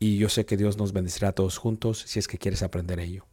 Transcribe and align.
y 0.00 0.16
yo 0.16 0.30
sé 0.30 0.46
que 0.46 0.56
Dios 0.56 0.78
nos 0.78 0.92
bendecirá 0.92 1.28
a 1.28 1.32
todos 1.32 1.58
juntos 1.58 2.02
si 2.06 2.18
es 2.18 2.26
que 2.26 2.38
quieres 2.38 2.62
aprender 2.62 2.98
ello. 2.98 3.26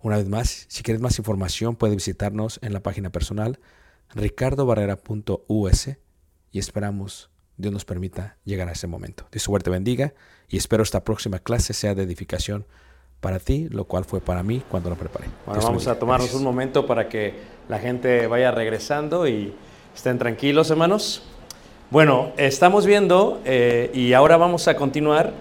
Una 0.00 0.18
vez 0.18 0.28
más, 0.28 0.66
si 0.68 0.82
quieres 0.82 1.00
más 1.00 1.18
información, 1.18 1.74
puedes 1.74 1.96
visitarnos 1.96 2.60
en 2.62 2.74
la 2.74 2.80
página 2.80 3.10
personal 3.10 3.58
ricardobarrera.us 4.14 5.88
y 6.50 6.58
esperamos 6.58 7.30
Dios 7.56 7.72
nos 7.72 7.86
permita 7.86 8.36
llegar 8.44 8.68
a 8.68 8.72
ese 8.72 8.86
momento. 8.86 9.26
Dios 9.32 9.42
suerte 9.42 9.70
bendiga 9.70 10.12
y 10.48 10.58
espero 10.58 10.82
esta 10.82 11.02
próxima 11.02 11.38
clase 11.38 11.72
sea 11.72 11.94
de 11.94 12.02
edificación 12.02 12.66
para 13.20 13.38
ti, 13.38 13.68
lo 13.70 13.84
cual 13.84 14.04
fue 14.04 14.20
para 14.20 14.42
mí 14.42 14.62
cuando 14.68 14.90
lo 14.90 14.96
preparé. 14.96 15.28
Bueno, 15.46 15.54
Dios 15.54 15.64
vamos 15.64 15.84
bendiga. 15.84 15.92
a 15.92 15.98
tomarnos 15.98 16.26
Gracias. 16.26 16.38
un 16.38 16.44
momento 16.44 16.86
para 16.86 17.08
que 17.08 17.34
la 17.70 17.78
gente 17.78 18.26
vaya 18.26 18.50
regresando 18.50 19.26
y 19.26 19.54
estén 19.94 20.18
tranquilos, 20.18 20.70
hermanos. 20.70 21.22
Bueno, 21.90 22.32
estamos 22.36 22.84
viendo 22.84 23.40
eh, 23.46 23.90
y 23.94 24.12
ahora 24.12 24.36
vamos 24.36 24.68
a 24.68 24.76
continuar 24.76 25.32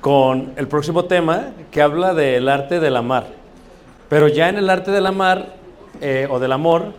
con 0.00 0.52
el 0.56 0.68
próximo 0.68 1.04
tema 1.06 1.52
que 1.70 1.82
habla 1.82 2.14
del 2.14 2.48
arte 2.48 2.80
del 2.80 2.96
amar. 2.96 3.26
Pero 4.08 4.28
ya 4.28 4.48
en 4.48 4.56
el 4.56 4.70
arte 4.70 4.90
del 4.90 5.06
amar 5.06 5.54
eh, 6.00 6.28
o 6.30 6.38
del 6.38 6.52
amor 6.52 6.92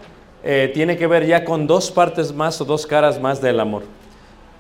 eh, 0.44 0.72
tiene 0.74 0.98
que 0.98 1.08
ver 1.08 1.26
ya 1.26 1.46
con 1.46 1.68
dos 1.68 1.92
partes 1.92 2.34
más 2.34 2.60
o 2.62 2.66
dos 2.66 2.86
caras 2.86 3.20
más 3.20 3.42
del 3.42 3.60
amor. 3.60 3.84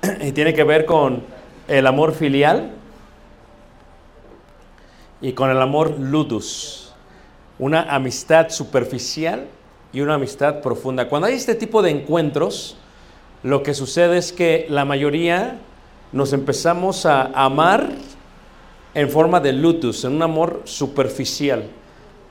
y 0.21 0.31
tiene 0.31 0.53
que 0.53 0.63
ver 0.63 0.85
con 0.85 1.23
el 1.67 1.85
amor 1.85 2.13
filial 2.13 2.71
y 5.21 5.33
con 5.33 5.49
el 5.49 5.61
amor 5.61 5.99
ludus, 5.99 6.93
una 7.59 7.83
amistad 7.93 8.49
superficial 8.49 9.47
y 9.91 10.01
una 10.01 10.15
amistad 10.15 10.61
profunda. 10.61 11.09
Cuando 11.09 11.27
hay 11.27 11.33
este 11.33 11.55
tipo 11.55 11.81
de 11.81 11.91
encuentros, 11.91 12.77
lo 13.43 13.63
que 13.63 13.73
sucede 13.73 14.17
es 14.17 14.31
que 14.31 14.65
la 14.69 14.85
mayoría 14.85 15.59
nos 16.11 16.33
empezamos 16.33 17.05
a 17.05 17.25
amar 17.33 17.89
en 18.93 19.09
forma 19.09 19.39
de 19.39 19.53
ludus, 19.53 20.03
en 20.05 20.13
un 20.15 20.21
amor 20.21 20.61
superficial. 20.65 21.63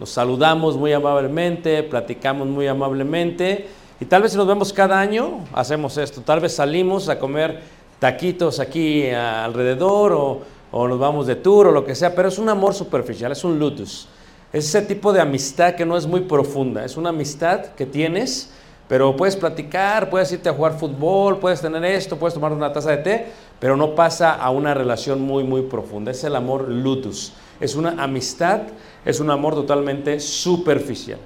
Nos 0.00 0.10
saludamos 0.10 0.76
muy 0.76 0.92
amablemente, 0.92 1.82
platicamos 1.82 2.46
muy 2.46 2.66
amablemente 2.66 3.68
y 4.00 4.04
tal 4.04 4.22
vez 4.22 4.32
si 4.32 4.38
nos 4.38 4.46
vemos 4.46 4.72
cada 4.72 5.00
año, 5.00 5.44
hacemos 5.52 5.96
esto. 5.98 6.20
Tal 6.20 6.40
vez 6.40 6.54
salimos 6.54 7.08
a 7.08 7.18
comer 7.18 7.60
taquitos 7.98 8.60
aquí 8.60 9.08
alrededor 9.10 10.12
o, 10.12 10.42
o 10.70 10.88
nos 10.88 10.98
vamos 10.98 11.26
de 11.26 11.36
tour 11.36 11.68
o 11.68 11.72
lo 11.72 11.84
que 11.84 11.94
sea, 11.94 12.14
pero 12.14 12.28
es 12.28 12.38
un 12.38 12.48
amor 12.48 12.74
superficial, 12.74 13.32
es 13.32 13.42
un 13.44 13.58
ludus. 13.58 14.08
Es 14.52 14.66
ese 14.66 14.82
tipo 14.82 15.12
de 15.12 15.20
amistad 15.20 15.74
que 15.74 15.84
no 15.84 15.96
es 15.96 16.06
muy 16.06 16.20
profunda, 16.20 16.84
es 16.84 16.96
una 16.96 17.10
amistad 17.10 17.66
que 17.76 17.84
tienes, 17.84 18.50
pero 18.88 19.14
puedes 19.14 19.36
platicar, 19.36 20.08
puedes 20.08 20.32
irte 20.32 20.48
a 20.48 20.54
jugar 20.54 20.78
fútbol, 20.78 21.38
puedes 21.38 21.60
tener 21.60 21.84
esto, 21.84 22.16
puedes 22.16 22.32
tomar 22.32 22.52
una 22.52 22.72
taza 22.72 22.90
de 22.90 22.96
té, 22.98 23.26
pero 23.60 23.76
no 23.76 23.94
pasa 23.94 24.34
a 24.34 24.50
una 24.50 24.74
relación 24.74 25.20
muy, 25.20 25.44
muy 25.44 25.62
profunda. 25.62 26.10
Es 26.10 26.24
el 26.24 26.36
amor 26.36 26.68
ludus. 26.68 27.32
Es 27.60 27.74
una 27.74 28.02
amistad, 28.02 28.62
es 29.04 29.20
un 29.20 29.30
amor 29.30 29.54
totalmente 29.54 30.20
superficial. 30.20 31.18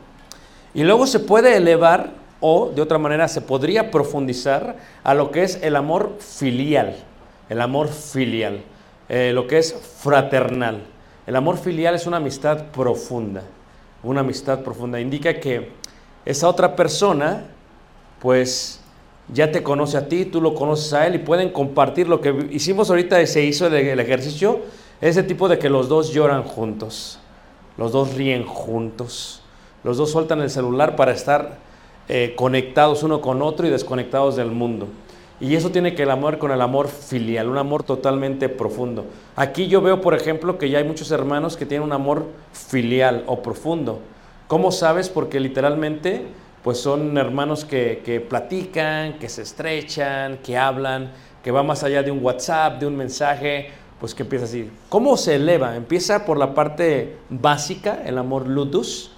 Y 0.75 0.85
luego 0.85 1.07
se 1.07 1.21
puede 1.21 1.57
elevar 1.57 2.11
o 2.41 2.71
de 2.75 2.83
otra 2.83 2.99
manera 2.99 3.29
se 3.29 3.41
podría 3.41 3.91
profundizar 3.91 4.77
a 5.05 5.15
lo 5.15 5.31
que 5.31 5.45
es 5.45 5.61
el 5.63 5.77
amor 5.77 6.17
filial, 6.19 6.97
el 7.49 7.61
amor 7.61 7.89
filial, 7.89 8.63
eh, 9.09 9.33
lo 9.35 9.47
que 9.47 9.59
es 9.59 9.75
fraternal. 9.75 10.83
El 11.27 11.37
amor 11.37 11.59
filial 11.59 11.95
es 11.95 12.07
una 12.07 12.17
amistad 12.17 12.65
profunda, 12.73 13.43
una 14.03 14.23
amistad 14.23 14.61
profunda. 14.61 14.99
Indica 14.99 15.39
que 15.39 15.71
esa 16.25 16.49
otra 16.49 16.75
persona, 16.75 17.45
pues 18.21 18.82
ya 19.33 19.53
te 19.53 19.63
conoce 19.63 19.97
a 19.97 20.09
ti, 20.09 20.25
tú 20.25 20.41
lo 20.41 20.55
conoces 20.55 20.93
a 20.93 21.07
él 21.07 21.15
y 21.15 21.19
pueden 21.19 21.51
compartir 21.51 22.09
lo 22.09 22.21
que 22.21 22.49
hicimos 22.51 22.91
ahorita, 22.91 23.25
se 23.27 23.45
hizo 23.45 23.67
el, 23.67 23.75
el 23.75 24.01
ejercicio, 24.01 24.61
ese 25.01 25.23
tipo 25.23 25.49
de 25.49 25.59
que 25.59 25.69
los 25.69 25.89
dos 25.89 26.13
lloran 26.13 26.43
juntos, 26.43 27.19
los 27.77 27.93
dos 27.93 28.15
ríen 28.15 28.45
juntos, 28.45 29.43
los 29.85 29.97
dos 29.97 30.11
sueltan 30.11 30.41
el 30.41 30.51
celular 30.51 30.97
para 30.97 31.13
estar 31.13 31.59
eh, 32.09 32.35
conectados 32.37 33.03
uno 33.03 33.21
con 33.21 33.43
otro 33.43 33.67
y 33.67 33.71
desconectados 33.71 34.37
del 34.37 34.51
mundo. 34.51 34.89
Y 35.41 35.57
eso 35.57 35.71
tiene 35.71 35.95
que 35.95 36.05
el 36.05 36.11
amor 36.11 36.39
con 36.39 36.53
el 36.53 36.61
amor 36.61 36.89
filial, 36.89 37.49
un 37.49 37.59
amor 37.59 37.83
totalmente 37.83 38.49
profundo. 38.49 39.07
Aquí 39.35 39.67
yo 39.67 39.81
veo, 39.81 40.01
por 40.01 40.15
ejemplo, 40.15 40.57
que 40.57 40.71
ya 40.71 40.79
hay 40.79 40.85
muchos 40.85 41.11
hermanos 41.11 41.57
que 41.57 41.67
tienen 41.67 41.85
un 41.85 41.93
amor 41.93 42.27
filial 42.53 43.25
o 43.27 43.43
profundo. 43.43 44.01
¿Cómo 44.47 44.71
sabes? 44.71 45.09
Porque 45.09 45.41
literalmente, 45.41 46.27
pues 46.63 46.79
son 46.79 47.17
hermanos 47.19 47.65
que, 47.65 48.03
que 48.05 48.21
platican, 48.21 49.19
que 49.19 49.29
se 49.29 49.43
estrechan, 49.43 50.39
que 50.39 50.57
hablan, 50.57 51.13
que 51.43 51.51
va 51.51 51.63
más 51.63 51.83
allá 51.83 52.03
de 52.03 52.11
un 52.11 52.23
WhatsApp, 52.23 52.79
de 52.79 52.87
un 52.87 52.97
mensaje, 52.97 53.71
pues 53.99 54.15
que 54.15 54.23
empieza 54.23 54.45
así. 54.45 54.71
¿Cómo 54.89 55.17
se 55.17 55.37
eleva? 55.37 55.77
Empieza 55.77 56.25
por 56.25 56.39
la 56.39 56.55
parte 56.55 57.17
básica, 57.31 58.03
el 58.05 58.19
amor 58.19 58.49
ludus, 58.49 59.13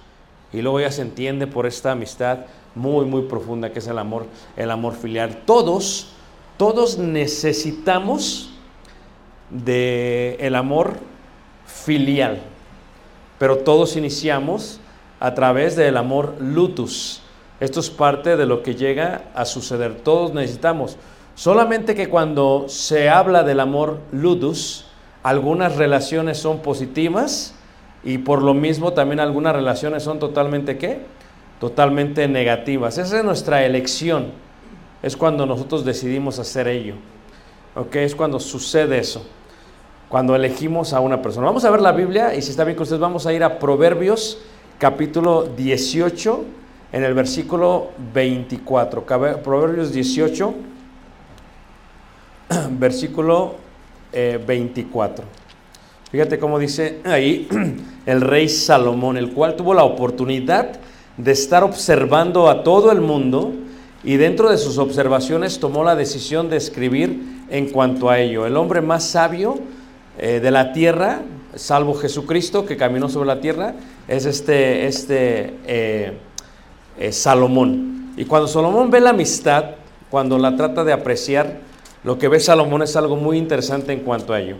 y 0.53 0.61
luego 0.61 0.79
ya 0.79 0.91
se 0.91 1.01
entiende 1.01 1.47
por 1.47 1.65
esta 1.65 1.91
amistad 1.91 2.45
muy, 2.75 3.05
muy 3.05 3.23
profunda 3.23 3.71
que 3.71 3.79
es 3.79 3.87
el 3.87 3.97
amor, 3.97 4.25
el 4.55 4.69
amor 4.69 4.93
filial. 4.95 5.41
Todos, 5.45 6.11
todos 6.57 6.97
necesitamos 6.97 8.51
de 9.49 10.37
el 10.39 10.55
amor 10.55 10.97
filial, 11.65 12.41
pero 13.39 13.57
todos 13.57 13.95
iniciamos 13.95 14.79
a 15.19 15.33
través 15.33 15.75
del 15.75 15.97
amor 15.97 16.35
lutus. 16.39 17.21
Esto 17.59 17.79
es 17.79 17.89
parte 17.89 18.35
de 18.35 18.45
lo 18.45 18.63
que 18.63 18.75
llega 18.75 19.25
a 19.33 19.45
suceder. 19.45 19.95
Todos 19.95 20.33
necesitamos. 20.33 20.97
Solamente 21.35 21.95
que 21.95 22.09
cuando 22.09 22.65
se 22.67 23.09
habla 23.09 23.43
del 23.43 23.59
amor 23.59 23.99
ludus, 24.11 24.85
algunas 25.23 25.75
relaciones 25.75 26.37
son 26.37 26.59
positivas 26.59 27.55
y 28.03 28.19
por 28.19 28.41
lo 28.41 28.53
mismo 28.53 28.93
también 28.93 29.19
algunas 29.19 29.55
relaciones 29.55 30.03
son 30.03 30.19
totalmente 30.19 30.77
¿qué? 30.77 31.01
Totalmente 31.59 32.27
negativas. 32.27 32.97
Esa 32.97 33.17
es 33.19 33.23
nuestra 33.23 33.65
elección. 33.65 34.31
Es 35.01 35.15
cuando 35.15 35.45
nosotros 35.45 35.85
decidimos 35.85 36.39
hacer 36.39 36.67
ello. 36.67 36.95
¿Ok? 37.75 37.95
Es 37.97 38.15
cuando 38.15 38.39
sucede 38.39 38.97
eso. 38.97 39.25
Cuando 40.09 40.35
elegimos 40.35 40.93
a 40.93 40.99
una 40.99 41.21
persona. 41.21 41.47
Vamos 41.47 41.65
a 41.65 41.71
ver 41.71 41.81
la 41.81 41.91
Biblia 41.93 42.35
y 42.35 42.41
si 42.41 42.51
está 42.51 42.63
bien 42.63 42.75
con 42.75 42.83
ustedes 42.83 43.01
vamos 43.01 43.25
a 43.25 43.33
ir 43.33 43.43
a 43.43 43.59
Proverbios 43.59 44.39
capítulo 44.77 45.43
18 45.43 46.45
en 46.95 47.03
el 47.03 47.13
versículo 47.13 47.89
24. 48.13 49.05
Proverbios 49.43 49.91
18 49.91 50.53
versículo 52.79 53.55
eh, 54.13 54.39
24. 54.47 55.25
Fíjate 56.09 56.39
cómo 56.39 56.57
dice 56.57 57.01
ahí 57.03 57.49
el 58.05 58.21
rey 58.21 58.47
Salomón, 58.47 59.17
el 59.17 59.33
cual 59.33 59.57
tuvo 59.57 59.73
la 59.73 59.83
oportunidad 59.83 60.79
de 61.17 61.31
estar 61.33 61.65
observando 61.65 62.49
a 62.49 62.63
todo 62.63 62.93
el 62.93 63.01
mundo 63.01 63.51
y 64.05 64.15
dentro 64.15 64.49
de 64.49 64.57
sus 64.57 64.77
observaciones 64.77 65.59
tomó 65.59 65.83
la 65.83 65.97
decisión 65.97 66.49
de 66.49 66.55
escribir 66.55 67.43
en 67.49 67.71
cuanto 67.71 68.09
a 68.09 68.19
ello. 68.19 68.45
El 68.45 68.55
hombre 68.55 68.79
más 68.79 69.03
sabio 69.03 69.59
eh, 70.17 70.39
de 70.39 70.49
la 70.49 70.71
tierra, 70.71 71.23
salvo 71.55 71.93
Jesucristo 71.95 72.65
que 72.65 72.77
caminó 72.77 73.09
sobre 73.09 73.27
la 73.27 73.41
tierra, 73.41 73.75
es 74.07 74.25
este, 74.25 74.87
este 74.87 75.55
eh, 75.65 76.13
eh, 76.97 77.11
Salomón. 77.11 78.13
Y 78.17 78.25
cuando 78.25 78.47
Salomón 78.47 78.89
ve 78.89 79.01
la 79.01 79.09
amistad, 79.11 79.75
cuando 80.09 80.37
la 80.37 80.55
trata 80.55 80.83
de 80.83 80.93
apreciar, 80.93 81.59
lo 82.03 82.17
que 82.17 82.27
ve 82.27 82.39
Salomón 82.39 82.83
es 82.83 82.95
algo 82.95 83.15
muy 83.15 83.37
interesante 83.37 83.91
en 83.91 84.01
cuanto 84.01 84.33
a 84.33 84.39
ello. 84.39 84.57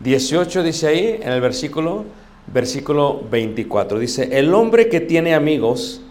18 0.00 0.62
dice 0.62 0.88
ahí, 0.88 1.20
en 1.22 1.32
el 1.32 1.40
versículo, 1.40 2.04
versículo 2.48 3.22
24, 3.30 3.98
dice, 3.98 4.28
el 4.32 4.52
hombre 4.52 4.88
que 4.88 5.00
tiene 5.00 5.34
amigos 5.34 6.02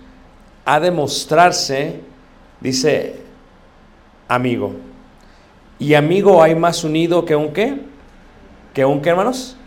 ha 0.66 0.80
de 0.80 0.92
mostrarse, 0.92 2.00
dice, 2.62 3.18
amigo. 4.28 4.74
Y 5.78 5.96
amigo 5.96 6.42
hay 6.42 6.56
más 6.56 6.84
unido 6.84 7.26
que 7.26 7.36
un 7.36 7.52
qué? 7.52 7.80
Que 8.74 8.86
un 8.86 9.02
qué, 9.02 9.10
hermanos? 9.10 9.58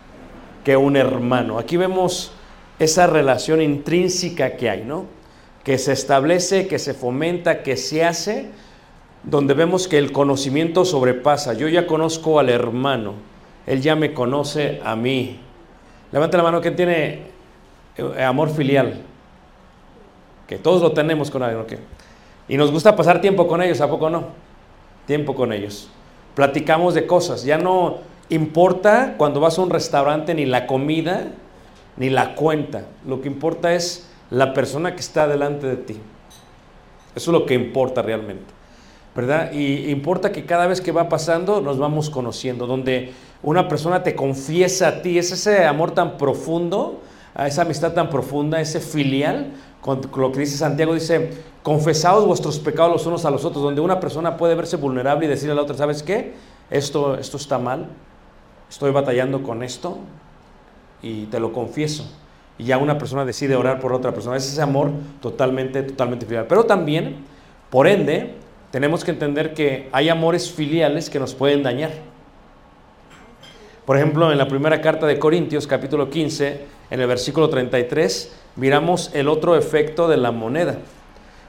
Que 0.65 0.77
un 0.77 0.97
hermano. 0.97 1.59
Aquí 1.59 1.77
vemos 1.77 2.33
esa 2.79 3.07
relación 3.07 3.61
intrínseca 3.61 4.57
que 4.57 4.71
hay, 4.71 4.85
¿no? 4.85 5.05
Que 5.65 5.79
se 5.79 5.93
establece, 5.93 6.69
que 6.69 6.79
se 6.79 6.95
fomenta, 6.95 7.63
que 7.63 7.77
se 7.77 8.05
hace, 8.05 8.51
donde 9.25 9.55
vemos 9.55 9.89
que 9.89 9.99
el 9.99 10.13
conocimiento 10.13 10.85
sobrepasa. 10.85 11.55
Yo 11.55 11.69
ya 11.69 11.87
conozco 11.87 12.39
al 12.39 12.51
hermano, 12.51 13.15
él 13.67 13.81
ya 13.81 13.97
me 13.97 14.13
conoce 14.13 14.81
a 14.85 14.95
mí. 14.95 15.41
Levanta 16.13 16.37
la 16.37 16.43
mano, 16.43 16.61
¿quién 16.61 16.77
tiene 16.77 17.23
eh, 17.97 18.23
amor 18.23 18.51
filial? 18.51 19.03
Que 20.47 20.59
todos 20.59 20.83
lo 20.83 20.93
tenemos 20.93 21.31
con 21.31 21.43
alguien, 21.43 21.63
¿ok? 21.63 21.73
Y 22.49 22.57
nos 22.57 22.71
gusta 22.71 22.95
pasar 22.95 23.21
tiempo 23.21 23.47
con 23.47 23.63
ellos, 23.63 23.81
¿a 23.81 23.89
poco 23.89 24.11
no? 24.11 24.29
Tiempo 25.07 25.35
con 25.35 25.53
ellos. 25.53 25.89
Platicamos 26.35 26.95
de 26.95 27.07
cosas. 27.07 27.45
Ya 27.45 27.57
no 27.57 27.99
importa 28.29 29.15
cuando 29.17 29.41
vas 29.41 29.59
a 29.59 29.63
un 29.63 29.71
restaurante 29.71 30.35
ni 30.35 30.45
la 30.45 30.67
comida 30.67 31.29
ni 31.97 32.11
la 32.11 32.35
cuenta. 32.35 32.85
Lo 33.07 33.21
que 33.21 33.29
importa 33.29 33.75
es 33.75 34.11
la 34.35 34.53
persona 34.53 34.95
que 34.95 35.01
está 35.01 35.29
delante 35.29 35.67
de 35.67 35.77
ti. 35.77 35.97
Eso 37.15 37.31
es 37.31 37.39
lo 37.39 37.47
que 37.47 37.55
importa 37.55 38.03
realmente. 38.03 38.53
¿Verdad? 39.15 39.53
Y 39.53 39.91
importa 39.91 40.33
que 40.33 40.45
cada 40.45 40.67
vez 40.67 40.81
que 40.81 40.91
va 40.91 41.09
pasando 41.09 41.61
nos 41.61 41.79
vamos 41.79 42.11
conociendo, 42.11 42.67
donde 42.67 43.13
una 43.45 43.69
persona 43.69 44.03
te 44.03 44.17
confiesa 44.17 44.89
a 44.89 45.03
ti, 45.03 45.19
es 45.19 45.31
ese 45.31 45.65
amor 45.65 45.93
tan 45.93 46.17
profundo, 46.17 47.01
esa 47.39 47.63
amistad 47.63 47.93
tan 47.93 48.11
profunda, 48.11 48.61
ese 48.61 48.81
filial, 48.81 49.53
con 49.81 50.01
lo 50.17 50.33
que 50.33 50.41
dice 50.41 50.57
Santiago, 50.57 50.95
dice, 50.95 51.31
confesaos 51.63 52.27
vuestros 52.27 52.59
pecados 52.59 52.91
los 52.91 53.07
unos 53.07 53.25
a 53.25 53.31
los 53.31 53.45
otros, 53.45 53.63
donde 53.63 53.81
una 53.81 54.01
persona 54.01 54.37
puede 54.37 54.57
verse 54.57 54.77
vulnerable 54.77 55.27
y 55.27 55.29
decirle 55.29 55.53
a 55.53 55.57
la 55.57 55.63
otra, 55.63 55.77
¿sabes 55.77 56.03
qué? 56.03 56.35
Esto, 56.71 57.17
esto 57.17 57.37
está 57.37 57.59
mal, 57.59 57.91
estoy 58.69 58.91
batallando 58.91 59.45
con 59.45 59.63
esto 59.63 59.99
y 61.03 61.27
te 61.27 61.39
lo 61.39 61.53
confieso. 61.53 62.05
Y 62.59 62.65
ya 62.65 62.79
una 62.79 62.99
persona 62.99 63.25
decide 63.25 63.57
orar 63.57 63.81
por 63.81 63.93
otra 63.93 64.13
persona. 64.13 64.37
Es 64.37 64.47
ese 64.47 64.63
amor 64.63 64.91
totalmente, 65.21 65.83
totalmente 65.83 66.27
filial. 66.27 66.47
Pero 66.49 66.65
también, 66.65 67.17
por 67.71 67.87
ende, 67.87 68.35
tenemos 68.71 69.05
que 69.05 69.11
entender 69.11 69.55
que 69.55 69.89
hay 69.93 70.09
amores 70.09 70.51
filiales 70.51 71.11
que 71.11 71.19
nos 71.19 71.35
pueden 71.35 71.63
dañar. 71.63 71.93
Por 73.85 73.97
ejemplo, 73.97 74.33
en 74.33 74.39
la 74.39 74.49
primera 74.49 74.81
carta 74.81 75.07
de 75.07 75.19
Corintios, 75.19 75.67
capítulo 75.67 76.09
15, 76.09 76.61
en 76.91 77.01
el 77.01 77.07
versículo 77.07 77.51
33, 77.51 78.35
miramos 78.57 79.11
el 79.15 79.29
otro 79.29 79.57
efecto 79.57 80.09
de 80.09 80.17
la 80.17 80.31
moneda. 80.31 80.79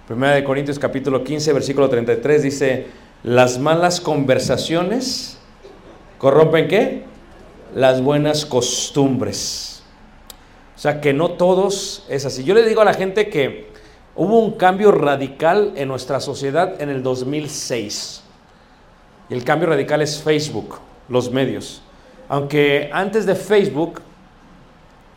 Primera 0.07 0.35
de 0.35 0.43
Corintios, 0.43 0.77
capítulo 0.77 1.23
15, 1.23 1.53
versículo 1.53 1.89
33, 1.89 2.43
dice, 2.43 2.87
las 3.23 3.57
malas 3.57 4.01
conversaciones 4.01 5.39
corrompen 6.19 6.67
qué? 6.67 7.03
Las 7.73 8.01
buenas 8.01 8.45
costumbres. 8.45 9.74
O 10.75 10.79
sea, 10.79 10.99
que 10.99 11.13
no 11.13 11.31
todos 11.31 12.05
es 12.09 12.25
así. 12.25 12.43
Yo 12.43 12.53
le 12.53 12.67
digo 12.67 12.81
a 12.81 12.85
la 12.85 12.93
gente 12.93 13.29
que 13.29 13.67
hubo 14.15 14.39
un 14.39 14.51
cambio 14.51 14.91
radical 14.91 15.73
en 15.75 15.87
nuestra 15.87 16.19
sociedad 16.19 16.81
en 16.81 16.89
el 16.89 17.01
2006. 17.01 18.23
Y 19.29 19.33
el 19.33 19.43
cambio 19.43 19.69
radical 19.69 20.01
es 20.01 20.21
Facebook, 20.21 20.79
los 21.09 21.31
medios. 21.31 21.81
Aunque 22.27 22.89
antes 22.91 23.25
de 23.25 23.35
Facebook 23.35 24.01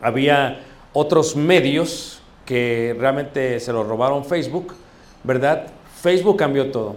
había 0.01 0.61
otros 0.93 1.35
medios 1.37 2.21
que 2.45 2.97
realmente 2.99 3.61
se 3.61 3.73
lo 3.73 3.85
robaron 3.85 4.25
Facebook, 4.25 4.75
¿verdad? 5.25 5.67
Facebook 6.01 6.37
cambió 6.37 6.71
todo. 6.71 6.97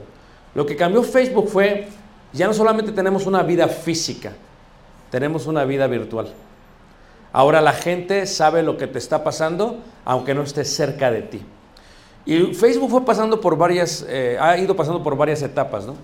Lo 0.53 0.65
que 0.65 0.75
cambió 0.75 1.03
Facebook 1.03 1.49
fue, 1.49 1.87
ya 2.31 2.47
no 2.47 2.53
solamente 2.53 2.91
tenemos 2.91 3.25
una 3.25 3.41
vida 3.43 3.67
física, 3.67 4.33
tenemos 5.09 5.47
una 5.47 5.65
vida 5.65 5.87
virtual. 5.87 6.31
Ahora 7.33 7.61
la 7.61 7.73
gente 7.73 8.25
sabe 8.25 8.61
lo 8.61 8.77
que 8.77 8.87
te 8.87 8.97
está 8.97 9.23
pasando, 9.23 9.77
aunque 10.03 10.33
no 10.33 10.41
esté 10.41 10.65
cerca 10.65 11.11
de 11.11 11.21
ti. 11.21 11.41
Y 12.25 12.53
Facebook 12.53 12.89
fue 12.89 13.05
pasando 13.05 13.41
por 13.41 13.57
varias, 13.57 14.05
eh, 14.07 14.37
ha 14.39 14.57
ido 14.57 14.75
pasando 14.75 15.01
por 15.01 15.15
varias 15.15 15.41
etapas, 15.41 15.85
¿no? 15.85 15.95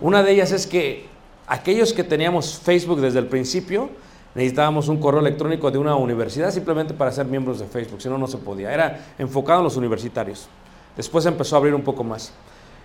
Una 0.00 0.22
de 0.22 0.32
ellas 0.32 0.52
es 0.52 0.66
que 0.66 1.06
aquellos 1.46 1.92
que 1.92 2.04
teníamos 2.04 2.58
Facebook 2.58 3.00
desde 3.00 3.18
el 3.18 3.26
principio, 3.26 3.90
necesitábamos 4.34 4.88
un 4.88 4.98
correo 4.98 5.20
electrónico 5.20 5.70
de 5.70 5.78
una 5.78 5.96
universidad 5.96 6.50
simplemente 6.50 6.94
para 6.94 7.12
ser 7.12 7.26
miembros 7.26 7.60
de 7.60 7.66
Facebook, 7.66 8.02
si 8.02 8.08
no, 8.08 8.18
no 8.18 8.26
se 8.26 8.38
podía. 8.38 8.72
Era 8.72 9.06
enfocado 9.18 9.60
en 9.60 9.64
los 9.64 9.76
universitarios. 9.76 10.48
Después 10.96 11.26
empezó 11.26 11.56
a 11.56 11.58
abrir 11.58 11.74
un 11.74 11.82
poco 11.82 12.04
más. 12.04 12.32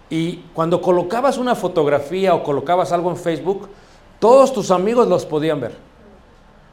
Y 0.10 0.38
cuando 0.54 0.82
colocabas 0.82 1.38
una 1.38 1.54
fotografía 1.54 2.34
o 2.34 2.44
colocabas 2.44 2.92
algo 2.92 3.12
en 3.12 3.18
Facebook, 3.18 3.70
todos 4.20 4.54
tus 4.54 4.72
amigos 4.72 5.08
los 5.08 5.26
podían 5.26 5.60
ver. 5.60 5.89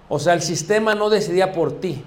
O 0.08 0.18
sea, 0.18 0.34
el 0.34 0.42
sistema 0.42 0.94
no 0.94 1.10
decidía 1.10 1.52
por 1.52 1.72
ti. 1.80 2.02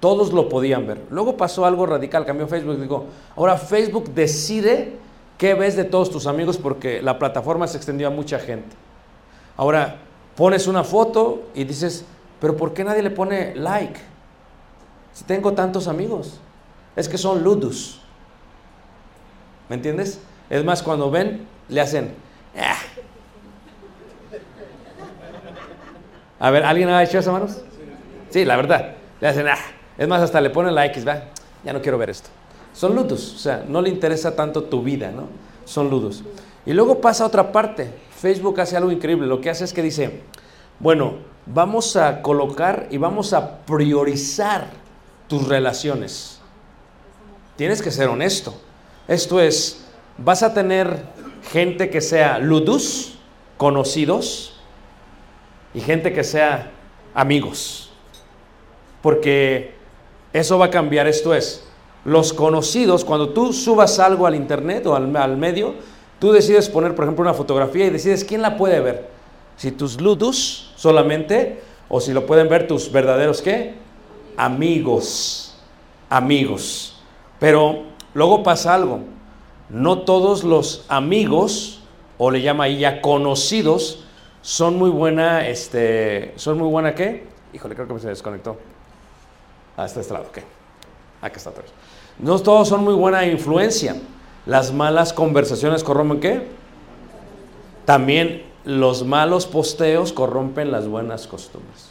Todos 0.00 0.32
lo 0.32 0.48
podían 0.48 0.86
ver. 0.86 1.00
Luego 1.10 1.36
pasó 1.36 1.64
algo 1.64 1.86
radical, 1.86 2.26
cambió 2.26 2.48
Facebook. 2.48 2.80
Digo, 2.80 3.06
ahora 3.36 3.56
Facebook 3.56 4.12
decide 4.12 4.96
qué 5.38 5.54
ves 5.54 5.76
de 5.76 5.84
todos 5.84 6.10
tus 6.10 6.26
amigos 6.26 6.58
porque 6.58 7.00
la 7.02 7.18
plataforma 7.18 7.68
se 7.68 7.76
extendió 7.76 8.08
a 8.08 8.10
mucha 8.10 8.38
gente. 8.40 8.74
Ahora, 9.56 9.98
pones 10.36 10.66
una 10.66 10.82
foto 10.82 11.42
y 11.54 11.64
dices, 11.64 12.04
pero 12.40 12.56
¿por 12.56 12.74
qué 12.74 12.82
nadie 12.82 13.02
le 13.02 13.10
pone 13.10 13.54
like? 13.54 14.00
Si 15.12 15.24
tengo 15.24 15.52
tantos 15.52 15.86
amigos. 15.86 16.40
Es 16.96 17.08
que 17.08 17.16
son 17.16 17.42
ludus. 17.44 18.00
¿Me 19.68 19.76
entiendes? 19.76 20.20
Es 20.50 20.64
más, 20.64 20.82
cuando 20.82 21.10
ven, 21.10 21.46
le 21.68 21.80
hacen... 21.80 22.12
"Ah". 22.58 22.76
A 26.42 26.50
ver, 26.50 26.64
¿alguien 26.64 26.88
ha 26.88 27.00
hecho 27.04 27.20
eso, 27.20 27.30
manos? 27.30 27.58
Sí, 28.30 28.44
la 28.44 28.56
verdad. 28.56 28.94
Le 29.20 29.28
hacen... 29.28 29.46
"Ah". 29.46 29.56
Es 29.96 30.08
más, 30.08 30.20
hasta 30.22 30.40
le 30.40 30.50
ponen 30.50 30.74
likes, 30.74 31.04
va. 31.04 31.22
Ya 31.64 31.72
no 31.72 31.80
quiero 31.80 31.98
ver 31.98 32.10
esto. 32.10 32.30
Son 32.72 32.96
ludus, 32.96 33.34
o 33.34 33.38
sea, 33.38 33.64
no 33.68 33.80
le 33.80 33.90
interesa 33.90 34.34
tanto 34.34 34.64
tu 34.64 34.82
vida, 34.82 35.12
¿no? 35.12 35.28
Son 35.64 35.88
ludus. 35.88 36.24
Y 36.66 36.72
luego 36.72 37.00
pasa 37.00 37.24
otra 37.24 37.52
parte. 37.52 37.94
Facebook 38.18 38.60
hace 38.60 38.76
algo 38.76 38.90
increíble. 38.90 39.28
Lo 39.28 39.40
que 39.40 39.50
hace 39.50 39.62
es 39.62 39.72
que 39.72 39.82
dice, 39.82 40.22
bueno, 40.80 41.14
vamos 41.46 41.94
a 41.94 42.22
colocar 42.22 42.88
y 42.90 42.96
vamos 42.96 43.32
a 43.34 43.58
priorizar 43.58 44.66
tus 45.28 45.46
relaciones. 45.46 46.40
Tienes 47.54 47.82
que 47.82 47.92
ser 47.92 48.08
honesto. 48.08 48.52
Esto 49.06 49.40
es, 49.40 49.84
vas 50.18 50.42
a 50.42 50.52
tener 50.54 51.04
gente 51.52 51.88
que 51.88 52.00
sea 52.00 52.40
ludus, 52.40 53.14
conocidos, 53.58 54.51
y 55.74 55.80
gente 55.80 56.12
que 56.12 56.24
sea 56.24 56.70
amigos. 57.14 57.90
Porque 59.00 59.74
eso 60.32 60.58
va 60.58 60.66
a 60.66 60.70
cambiar. 60.70 61.06
Esto 61.06 61.34
es, 61.34 61.64
los 62.04 62.32
conocidos, 62.32 63.04
cuando 63.04 63.30
tú 63.30 63.52
subas 63.52 63.98
algo 63.98 64.26
al 64.26 64.34
internet 64.34 64.86
o 64.86 64.94
al, 64.94 65.14
al 65.16 65.36
medio, 65.36 65.74
tú 66.18 66.32
decides 66.32 66.68
poner, 66.68 66.94
por 66.94 67.04
ejemplo, 67.04 67.22
una 67.22 67.34
fotografía 67.34 67.86
y 67.86 67.90
decides 67.90 68.24
quién 68.24 68.42
la 68.42 68.56
puede 68.56 68.80
ver. 68.80 69.08
Si 69.56 69.70
tus 69.72 70.00
ludus 70.00 70.72
solamente, 70.76 71.62
o 71.88 72.00
si 72.00 72.12
lo 72.12 72.26
pueden 72.26 72.48
ver 72.48 72.66
tus 72.66 72.90
verdaderos, 72.90 73.42
¿qué? 73.42 73.74
Amigos. 74.36 75.54
Amigos. 76.08 76.96
Pero 77.38 77.82
luego 78.14 78.42
pasa 78.42 78.74
algo. 78.74 79.00
No 79.68 80.00
todos 80.00 80.44
los 80.44 80.84
amigos, 80.88 81.80
o 82.18 82.30
le 82.30 82.42
llama 82.42 82.64
ahí 82.64 82.78
ya 82.78 83.00
conocidos, 83.00 84.04
son 84.42 84.76
muy 84.76 84.90
buena, 84.90 85.46
este, 85.46 86.34
son 86.36 86.58
muy 86.58 86.68
buena, 86.68 86.94
¿qué? 86.94 87.24
Híjole, 87.54 87.74
creo 87.74 87.88
que 87.88 87.98
se 88.00 88.08
desconectó. 88.08 88.58
Ah, 89.76 89.86
de 89.86 90.00
este 90.00 90.12
lado, 90.12 90.26
ok. 90.28 90.38
Acá 91.22 91.36
está 91.36 91.50
vez. 91.50 91.70
No 92.18 92.38
todos 92.40 92.68
son 92.68 92.84
muy 92.84 92.94
buena 92.94 93.24
influencia. 93.24 93.96
Las 94.44 94.72
malas 94.72 95.12
conversaciones 95.12 95.84
corrompen 95.84 96.20
qué? 96.20 96.46
También 97.84 98.42
los 98.64 99.04
malos 99.04 99.46
posteos 99.46 100.12
corrompen 100.12 100.72
las 100.72 100.88
buenas 100.88 101.26
costumbres. 101.26 101.90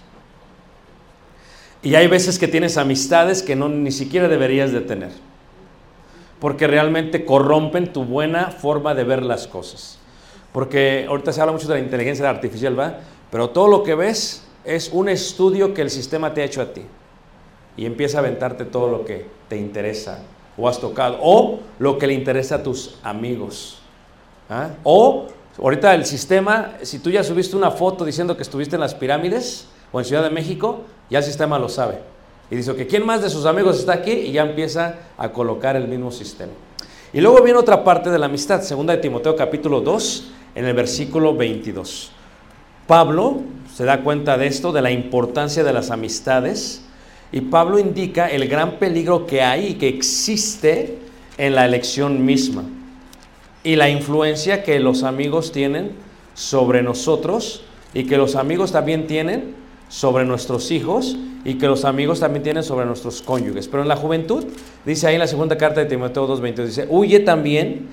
Y 1.81 1.95
hay 1.95 2.07
veces 2.07 2.37
que 2.37 2.47
tienes 2.47 2.77
amistades 2.77 3.41
que 3.41 3.55
no 3.55 3.69
ni 3.69 3.91
siquiera 3.91 4.27
deberías 4.27 4.71
de 4.71 4.81
tener. 4.81 5.11
Porque 6.39 6.67
realmente 6.67 7.25
corrompen 7.25 7.93
tu 7.93 8.03
buena 8.03 8.47
forma 8.47 8.93
de 8.93 9.03
ver 9.03 9.23
las 9.23 9.47
cosas. 9.47 10.00
Porque 10.51 11.05
ahorita 11.07 11.31
se 11.31 11.41
habla 11.41 11.53
mucho 11.53 11.67
de 11.67 11.75
la 11.75 11.79
inteligencia 11.79 12.29
artificial, 12.29 12.77
¿va? 12.79 12.99
Pero 13.31 13.49
todo 13.49 13.67
lo 13.67 13.83
que 13.83 13.95
ves 13.95 14.43
es 14.65 14.89
un 14.91 15.09
estudio 15.09 15.73
que 15.73 15.81
el 15.81 15.89
sistema 15.89 16.33
te 16.33 16.41
ha 16.41 16.45
hecho 16.45 16.61
a 16.61 16.73
ti. 16.73 16.83
Y 17.77 17.85
empieza 17.85 18.17
a 18.17 18.21
aventarte 18.21 18.65
todo 18.65 18.89
lo 18.89 19.05
que 19.05 19.25
te 19.47 19.57
interesa 19.57 20.19
o 20.57 20.67
has 20.67 20.79
tocado. 20.79 21.17
O 21.21 21.59
lo 21.79 21.97
que 21.97 22.07
le 22.07 22.13
interesa 22.13 22.55
a 22.55 22.63
tus 22.63 22.97
amigos. 23.03 23.79
¿Ah? 24.49 24.69
O 24.83 25.27
ahorita 25.57 25.95
el 25.95 26.05
sistema, 26.05 26.73
si 26.81 26.99
tú 26.99 27.09
ya 27.09 27.23
subiste 27.23 27.55
una 27.55 27.71
foto 27.71 28.03
diciendo 28.03 28.35
que 28.35 28.43
estuviste 28.43 28.75
en 28.75 28.81
las 28.81 28.93
pirámides 28.93 29.67
o 29.91 29.99
en 29.99 30.05
Ciudad 30.05 30.23
de 30.23 30.29
México, 30.29 30.81
ya 31.09 31.19
el 31.19 31.23
sistema 31.23 31.57
lo 31.57 31.69
sabe. 31.69 31.99
Y 32.49 32.57
dice 32.57 32.75
que 32.75 32.85
quién 32.85 33.05
más 33.05 33.21
de 33.21 33.29
sus 33.29 33.45
amigos 33.45 33.79
está 33.79 33.93
aquí 33.93 34.11
y 34.11 34.33
ya 34.33 34.43
empieza 34.43 34.95
a 35.17 35.31
colocar 35.31 35.77
el 35.77 35.87
mismo 35.87 36.11
sistema. 36.11 36.51
Y 37.13 37.21
luego 37.21 37.41
viene 37.41 37.59
otra 37.59 37.83
parte 37.83 38.09
de 38.09 38.19
la 38.19 38.25
amistad, 38.25 38.61
segunda 38.61 38.93
de 38.95 39.01
Timoteo 39.01 39.35
capítulo 39.35 39.81
2, 39.81 40.31
en 40.55 40.65
el 40.65 40.73
versículo 40.73 41.35
22. 41.35 42.11
Pablo 42.87 43.41
se 43.73 43.85
da 43.85 44.01
cuenta 44.01 44.37
de 44.37 44.47
esto, 44.47 44.71
de 44.71 44.81
la 44.81 44.91
importancia 44.91 45.63
de 45.63 45.73
las 45.73 45.91
amistades, 45.91 46.83
y 47.31 47.41
Pablo 47.41 47.79
indica 47.79 48.27
el 48.27 48.47
gran 48.47 48.73
peligro 48.73 49.25
que 49.25 49.41
hay 49.41 49.75
que 49.75 49.87
existe 49.87 50.97
en 51.37 51.55
la 51.55 51.65
elección 51.65 52.25
misma 52.25 52.63
y 53.63 53.75
la 53.75 53.89
influencia 53.89 54.63
que 54.63 54.79
los 54.79 55.03
amigos 55.03 55.51
tienen 55.51 55.91
sobre 56.33 56.81
nosotros 56.81 57.63
y 57.93 58.05
que 58.05 58.17
los 58.17 58.35
amigos 58.35 58.71
también 58.71 59.07
tienen 59.07 59.55
sobre 59.87 60.25
nuestros 60.25 60.71
hijos 60.71 61.17
y 61.45 61.55
que 61.55 61.67
los 61.67 61.85
amigos 61.85 62.19
también 62.19 62.43
tienen 62.43 62.63
sobre 62.63 62.85
nuestros 62.85 63.21
cónyuges. 63.21 63.67
Pero 63.67 63.83
en 63.83 63.89
la 63.89 63.95
juventud, 63.95 64.45
dice 64.85 65.07
ahí 65.07 65.15
en 65.15 65.19
la 65.19 65.27
segunda 65.27 65.57
carta 65.57 65.81
de 65.81 65.85
Timoteo 65.85 66.27
2.20, 66.27 66.65
dice, 66.65 66.87
huye 66.89 67.19
también 67.19 67.87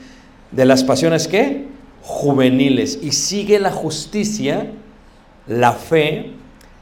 de 0.51 0.65
las 0.65 0.85
pasiones 0.85 1.29
que 1.29 1.67
juveniles 2.03 2.99
y 3.03 3.13
sigue 3.13 3.59
la 3.59 3.71
justicia, 3.71 4.71
la 5.47 5.73
fe, 5.73 6.33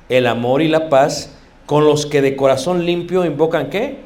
el 0.08 0.26
amor 0.26 0.62
y 0.62 0.68
la 0.68 0.88
paz 0.88 1.32
con 1.66 1.84
los 1.84 2.06
que 2.06 2.22
de 2.22 2.36
corazón 2.36 2.86
limpio 2.86 3.24
invocan 3.24 3.70
qué? 3.70 3.98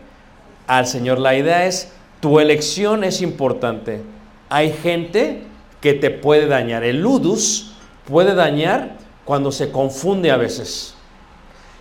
Al 0.67 0.87
Señor. 0.87 1.19
La 1.19 1.37
idea 1.37 1.67
es, 1.67 1.93
tu 2.21 2.41
elección 2.41 3.05
es 3.05 3.21
importante. 3.21 4.01
Hay 4.49 4.73
gente 4.73 5.43
que 5.81 5.95
te 5.95 6.11
puede 6.11 6.47
dañar. 6.47 6.85
El 6.85 7.01
ludus 7.01 7.73
puede 8.07 8.35
dañar 8.35 8.97
cuando 9.25 9.53
se 9.53 9.71
confunde 9.71 10.31
a 10.31 10.37
veces. 10.37 10.95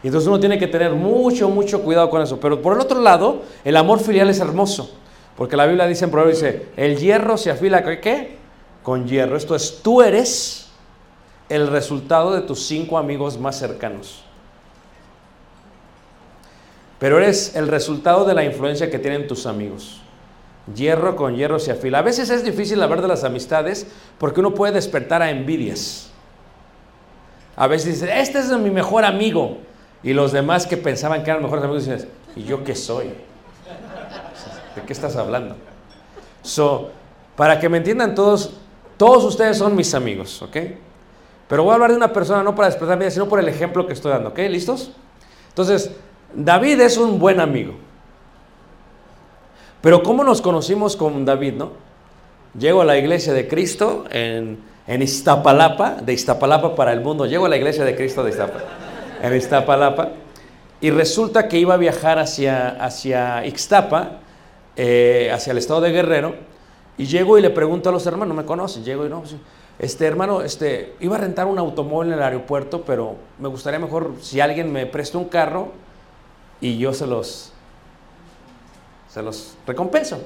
Entonces 0.03 0.27
uno 0.27 0.39
tiene 0.39 0.57
que 0.57 0.67
tener 0.67 0.91
mucho, 0.91 1.49
mucho 1.49 1.81
cuidado 1.81 2.09
con 2.09 2.21
eso. 2.21 2.39
Pero 2.39 2.61
por 2.61 2.73
el 2.73 2.79
otro 2.79 3.01
lado, 3.01 3.43
el 3.63 3.75
amor 3.75 3.99
filial 3.99 4.29
es 4.29 4.39
hermoso. 4.39 4.95
Porque 5.35 5.57
la 5.57 5.65
Biblia 5.65 5.87
dice 5.87 6.05
en 6.05 6.11
Proverbios, 6.11 6.41
dice, 6.41 6.65
el 6.77 6.97
hierro 6.97 7.37
se 7.37 7.51
afila, 7.51 7.83
¿qué? 8.01 8.38
Con 8.89 9.07
hierro. 9.07 9.37
Esto 9.37 9.55
es, 9.55 9.81
tú 9.83 10.01
eres 10.01 10.65
el 11.47 11.67
resultado 11.67 12.33
de 12.33 12.41
tus 12.41 12.65
cinco 12.65 12.97
amigos 12.97 13.37
más 13.37 13.59
cercanos. 13.59 14.23
Pero 16.97 17.19
eres 17.19 17.55
el 17.55 17.67
resultado 17.67 18.25
de 18.25 18.33
la 18.33 18.43
influencia 18.43 18.89
que 18.89 18.97
tienen 18.97 19.27
tus 19.27 19.45
amigos. 19.45 20.01
Hierro 20.73 21.15
con 21.15 21.35
hierro 21.35 21.59
se 21.59 21.71
afila. 21.71 21.99
A 21.99 22.01
veces 22.01 22.31
es 22.31 22.43
difícil 22.43 22.81
hablar 22.81 23.03
de 23.03 23.07
las 23.07 23.23
amistades 23.23 23.85
porque 24.17 24.39
uno 24.39 24.55
puede 24.55 24.73
despertar 24.73 25.21
a 25.21 25.29
envidias. 25.29 26.09
A 27.57 27.67
veces 27.67 28.01
dice, 28.01 28.19
este 28.19 28.39
es 28.39 28.49
mi 28.57 28.71
mejor 28.71 29.05
amigo. 29.05 29.59
Y 30.01 30.13
los 30.13 30.31
demás 30.31 30.65
que 30.65 30.77
pensaban 30.77 31.23
que 31.23 31.29
eran 31.29 31.43
mejores 31.43 31.63
amigos 31.63 31.85
dicen, 31.85 32.09
¿y 32.35 32.43
yo 32.43 32.63
qué 32.63 32.73
soy? 32.73 33.09
¿De 34.75 34.81
qué 34.83 34.93
estás 34.93 35.15
hablando? 35.15 35.57
So, 36.41 36.89
para 37.35 37.59
que 37.59 37.69
me 37.69 37.77
entiendan 37.77 38.15
todos, 38.15 38.55
todos 38.99 39.23
ustedes 39.23 39.57
son 39.57 39.77
mis 39.77 39.93
amigos, 39.93 40.41
¿ok? 40.41 40.57
Pero 41.47 41.63
voy 41.63 41.71
a 41.71 41.75
hablar 41.75 41.91
de 41.91 41.95
una 41.95 42.11
persona 42.11 42.43
no 42.43 42.53
para 42.53 42.67
despertar 42.67 42.95
envidia, 42.95 43.11
sino 43.11 43.29
por 43.29 43.39
el 43.39 43.47
ejemplo 43.47 43.87
que 43.87 43.93
estoy 43.93 44.11
dando, 44.11 44.31
¿ok? 44.31 44.39
¿Listos? 44.49 44.91
Entonces, 45.47 45.91
David 46.33 46.81
es 46.81 46.97
un 46.97 47.17
buen 47.17 47.39
amigo. 47.39 47.75
Pero 49.79 50.03
¿cómo 50.03 50.25
nos 50.25 50.41
conocimos 50.41 50.97
con 50.97 51.23
David, 51.23 51.53
no? 51.53 51.71
Llego 52.59 52.81
a 52.81 52.85
la 52.85 52.97
iglesia 52.97 53.31
de 53.31 53.47
Cristo 53.47 54.03
en, 54.11 54.59
en 54.85 55.01
Iztapalapa, 55.01 55.91
de 56.01 56.11
Iztapalapa 56.11 56.75
para 56.75 56.91
el 56.91 56.99
mundo. 56.99 57.25
Llego 57.25 57.45
a 57.45 57.49
la 57.49 57.55
iglesia 57.55 57.85
de 57.85 57.95
Cristo 57.95 58.21
de 58.21 58.31
Iztapalapa, 58.31 58.69
en 59.21 59.33
Iztapalapa, 59.33 60.09
y 60.81 60.89
resulta 60.89 61.47
que 61.47 61.57
iba 61.57 61.75
a 61.75 61.77
viajar 61.77 62.19
hacia, 62.19 62.71
hacia 62.83 63.45
Ixtapa, 63.45 64.19
eh, 64.75 65.31
hacia 65.33 65.51
el 65.51 65.57
estado 65.57 65.79
de 65.79 65.91
Guerrero, 65.91 66.48
y 66.99 67.07
llego 67.07 67.37
y 67.37 67.41
le 67.41 67.49
pregunto 67.49 67.89
a 67.89 67.91
los 67.91 68.05
hermanos, 68.05 68.27
no 68.27 68.33
me 68.35 68.45
conocen, 68.45 68.83
llego 68.83 69.05
y 69.05 69.09
no, 69.09 69.23
este 69.79 70.05
hermano, 70.05 70.41
este, 70.41 70.93
iba 70.99 71.15
a 71.15 71.19
rentar 71.19 71.47
un 71.47 71.57
automóvil 71.57 72.11
en 72.11 72.19
el 72.19 72.23
aeropuerto, 72.23 72.83
pero 72.85 73.15
me 73.39 73.47
gustaría 73.47 73.79
mejor 73.79 74.13
si 74.21 74.39
alguien 74.39 74.71
me 74.71 74.85
presta 74.85 75.17
un 75.17 75.25
carro 75.25 75.69
y 76.61 76.77
yo 76.77 76.93
se 76.93 77.07
los, 77.07 77.53
se 79.07 79.23
los 79.23 79.55
recompenso. 79.65 80.19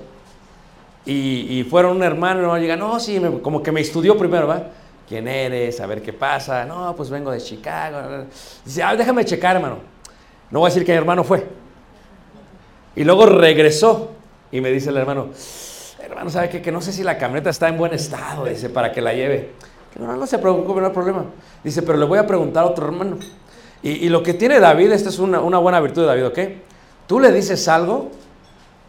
Y, 1.05 1.65
fueron 1.69 1.97
un 1.97 2.03
hermano, 2.03 2.57
y 2.57 2.61
llega, 2.61 2.77
no, 2.77 2.99
sí, 2.99 3.21
como 3.41 3.61
que 3.61 3.71
me 3.71 3.81
estudió 3.81 4.17
primero, 4.17 4.47
¿va? 4.47 4.63
¿quién 5.07 5.27
eres? 5.27 5.79
A 5.79 5.85
ver 5.85 6.01
qué 6.01 6.13
pasa. 6.13 6.65
No, 6.65 6.95
pues 6.95 7.09
vengo 7.09 7.29
de 7.29 7.39
Chicago. 7.39 8.25
Dice, 8.65 8.81
ah, 8.81 8.95
déjame 8.95 9.23
checar, 9.25 9.57
hermano. 9.57 9.77
No 10.49 10.59
voy 10.59 10.67
a 10.67 10.69
decir 10.69 10.85
que 10.85 10.91
mi 10.91 10.97
hermano 10.97 11.23
fue. 11.23 11.45
Y 12.95 13.03
luego 13.03 13.25
regresó 13.25 14.11
y 14.51 14.61
me 14.61 14.71
dice 14.71 14.89
el 14.89 14.97
hermano, 14.97 15.29
hermano, 16.13 16.29
¿sabe 16.29 16.49
qué? 16.49 16.61
Que 16.61 16.71
no 16.71 16.81
sé 16.81 16.91
si 16.91 17.03
la 17.03 17.17
camioneta 17.17 17.49
está 17.49 17.67
en 17.67 17.77
buen 17.77 17.93
estado, 17.93 18.45
dice, 18.45 18.69
para 18.69 18.91
que 18.91 19.01
la 19.01 19.13
lleve. 19.13 19.51
No, 19.99 20.15
no 20.15 20.25
se 20.25 20.39
preocupe, 20.39 20.79
no 20.79 20.87
hay 20.87 20.93
problema. 20.93 21.25
Dice, 21.63 21.81
pero 21.81 21.97
le 21.97 22.05
voy 22.05 22.17
a 22.17 22.25
preguntar 22.25 22.63
a 22.63 22.67
otro 22.67 22.85
hermano. 22.85 23.17
Y, 23.81 23.89
y 23.91 24.09
lo 24.09 24.23
que 24.23 24.33
tiene 24.33 24.59
David, 24.59 24.91
esta 24.91 25.09
es 25.09 25.19
una, 25.19 25.41
una 25.41 25.57
buena 25.57 25.79
virtud 25.79 26.01
de 26.01 26.07
David, 26.07 26.25
¿ok? 26.27 26.39
Tú 27.07 27.19
le 27.19 27.31
dices 27.31 27.67
algo 27.67 28.11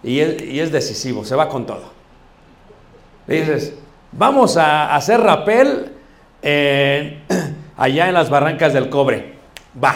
y 0.03 0.21
y 0.21 0.61
es 0.61 0.71
decisivo, 0.71 1.25
se 1.25 1.35
va 1.35 1.49
con 1.49 1.67
todo. 1.67 1.93
Le 3.27 3.41
dices, 3.41 3.75
vamos 4.13 4.57
a 4.57 4.95
hacer 4.95 5.21
rapel 5.21 5.93
eh, 6.43 7.23
allá 7.77 8.09
en 8.09 8.15
las 8.15 8.31
barrancas 8.31 8.73
del 8.73 8.89
cobre. 8.89 9.35
Va. 9.83 9.95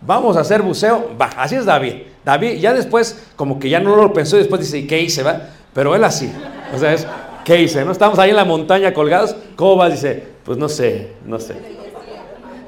Vamos 0.00 0.36
a 0.36 0.40
hacer 0.40 0.62
buceo. 0.62 1.16
Va. 1.20 1.30
Así 1.36 1.56
es 1.56 1.64
David. 1.64 1.94
David 2.24 2.58
ya 2.58 2.74
después, 2.74 3.26
como 3.36 3.58
que 3.58 3.70
ya 3.70 3.80
no 3.80 3.96
lo 3.96 4.12
pensó 4.12 4.36
y 4.36 4.40
después 4.40 4.60
dice, 4.60 4.86
¿qué 4.86 5.00
hice? 5.00 5.22
Va? 5.22 5.48
Pero 5.78 5.94
él 5.94 6.02
así. 6.02 6.28
O 6.74 6.78
sea, 6.80 6.92
es, 6.92 7.06
¿qué 7.44 7.62
hice? 7.62 7.84
¿No? 7.84 7.92
Estamos 7.92 8.18
ahí 8.18 8.30
en 8.30 8.36
la 8.36 8.44
montaña 8.44 8.92
colgados. 8.92 9.36
¿Cómo 9.54 9.76
vas? 9.76 9.92
Dice, 9.92 10.24
pues 10.44 10.58
no 10.58 10.68
sé, 10.68 11.12
no 11.24 11.38
sé. 11.38 11.54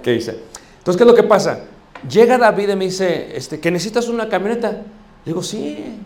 ¿Qué 0.00 0.14
hice? 0.14 0.38
Entonces, 0.78 0.96
¿qué 0.96 1.02
es 1.02 1.08
lo 1.08 1.16
que 1.16 1.24
pasa? 1.24 1.64
Llega 2.08 2.38
David 2.38 2.68
y 2.68 2.76
me 2.76 2.84
dice, 2.84 3.36
este, 3.36 3.58
¿que 3.58 3.72
necesitas 3.72 4.06
una 4.06 4.28
camioneta? 4.28 4.82
Digo, 5.24 5.42
sí. 5.42 5.96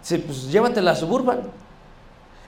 Dice, 0.00 0.20
pues 0.20 0.50
llévate 0.50 0.80
la 0.80 0.96
suburban. 0.96 1.40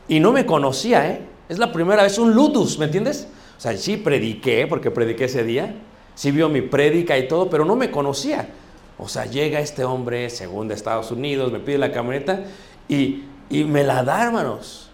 Y 0.09 0.19
no 0.19 0.33
me 0.33 0.47
conocía, 0.47 1.11
¿eh? 1.11 1.21
Es 1.51 1.59
la 1.59 1.71
primera 1.71 2.03
vez, 2.03 2.19
un 2.19 2.33
ludus, 2.33 2.79
¿me 2.79 2.87
entiendes? 2.87 3.29
O 3.59 3.61
sea, 3.61 3.77
sí 3.77 3.99
prediqué, 3.99 4.67
porque 4.67 4.91
prediqué 4.91 5.27
ese 5.27 5.45
día. 5.45 5.75
Sí 6.15 6.31
vio 6.31 6.49
mi 6.49 6.63
prédica 6.63 7.19
y 7.19 7.29
todo, 7.29 7.51
pero 7.51 7.67
no 7.67 7.77
me 7.77 7.91
conocía. 7.91 8.49
O 8.97 9.09
sea, 9.09 9.27
llega 9.27 9.61
este 9.61 9.85
hombre, 9.85 10.31
según 10.31 10.69
de 10.69 10.75
Estados 10.75 11.11
Unidos, 11.11 11.53
me 11.53 11.59
pide 11.59 11.77
la 11.77 11.93
camioneta 11.93 12.45
y, 12.89 13.25
y 13.49 13.65
me 13.65 13.85
la 13.85 14.03
da, 14.03 14.25
hermanos. 14.25 14.91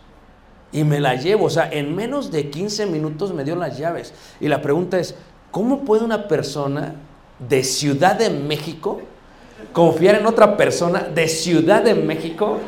Y 0.72 0.84
me 0.84 1.00
la 1.00 1.14
llevo. 1.14 1.46
O 1.46 1.50
sea, 1.50 1.68
en 1.70 1.94
menos 1.94 2.30
de 2.30 2.50
15 2.50 2.86
minutos 2.86 3.32
me 3.32 3.44
dio 3.44 3.56
las 3.56 3.78
llaves. 3.78 4.12
Y 4.40 4.48
la 4.48 4.62
pregunta 4.62 4.98
es, 4.98 5.14
¿cómo 5.50 5.84
puede 5.84 6.04
una 6.04 6.28
persona 6.28 6.94
de 7.38 7.64
Ciudad 7.64 8.16
de 8.16 8.30
México 8.30 9.00
confiar 9.72 10.16
en 10.16 10.26
otra 10.26 10.56
persona 10.56 11.00
de 11.00 11.28
Ciudad 11.28 11.82
de 11.82 11.94
México 11.94 12.58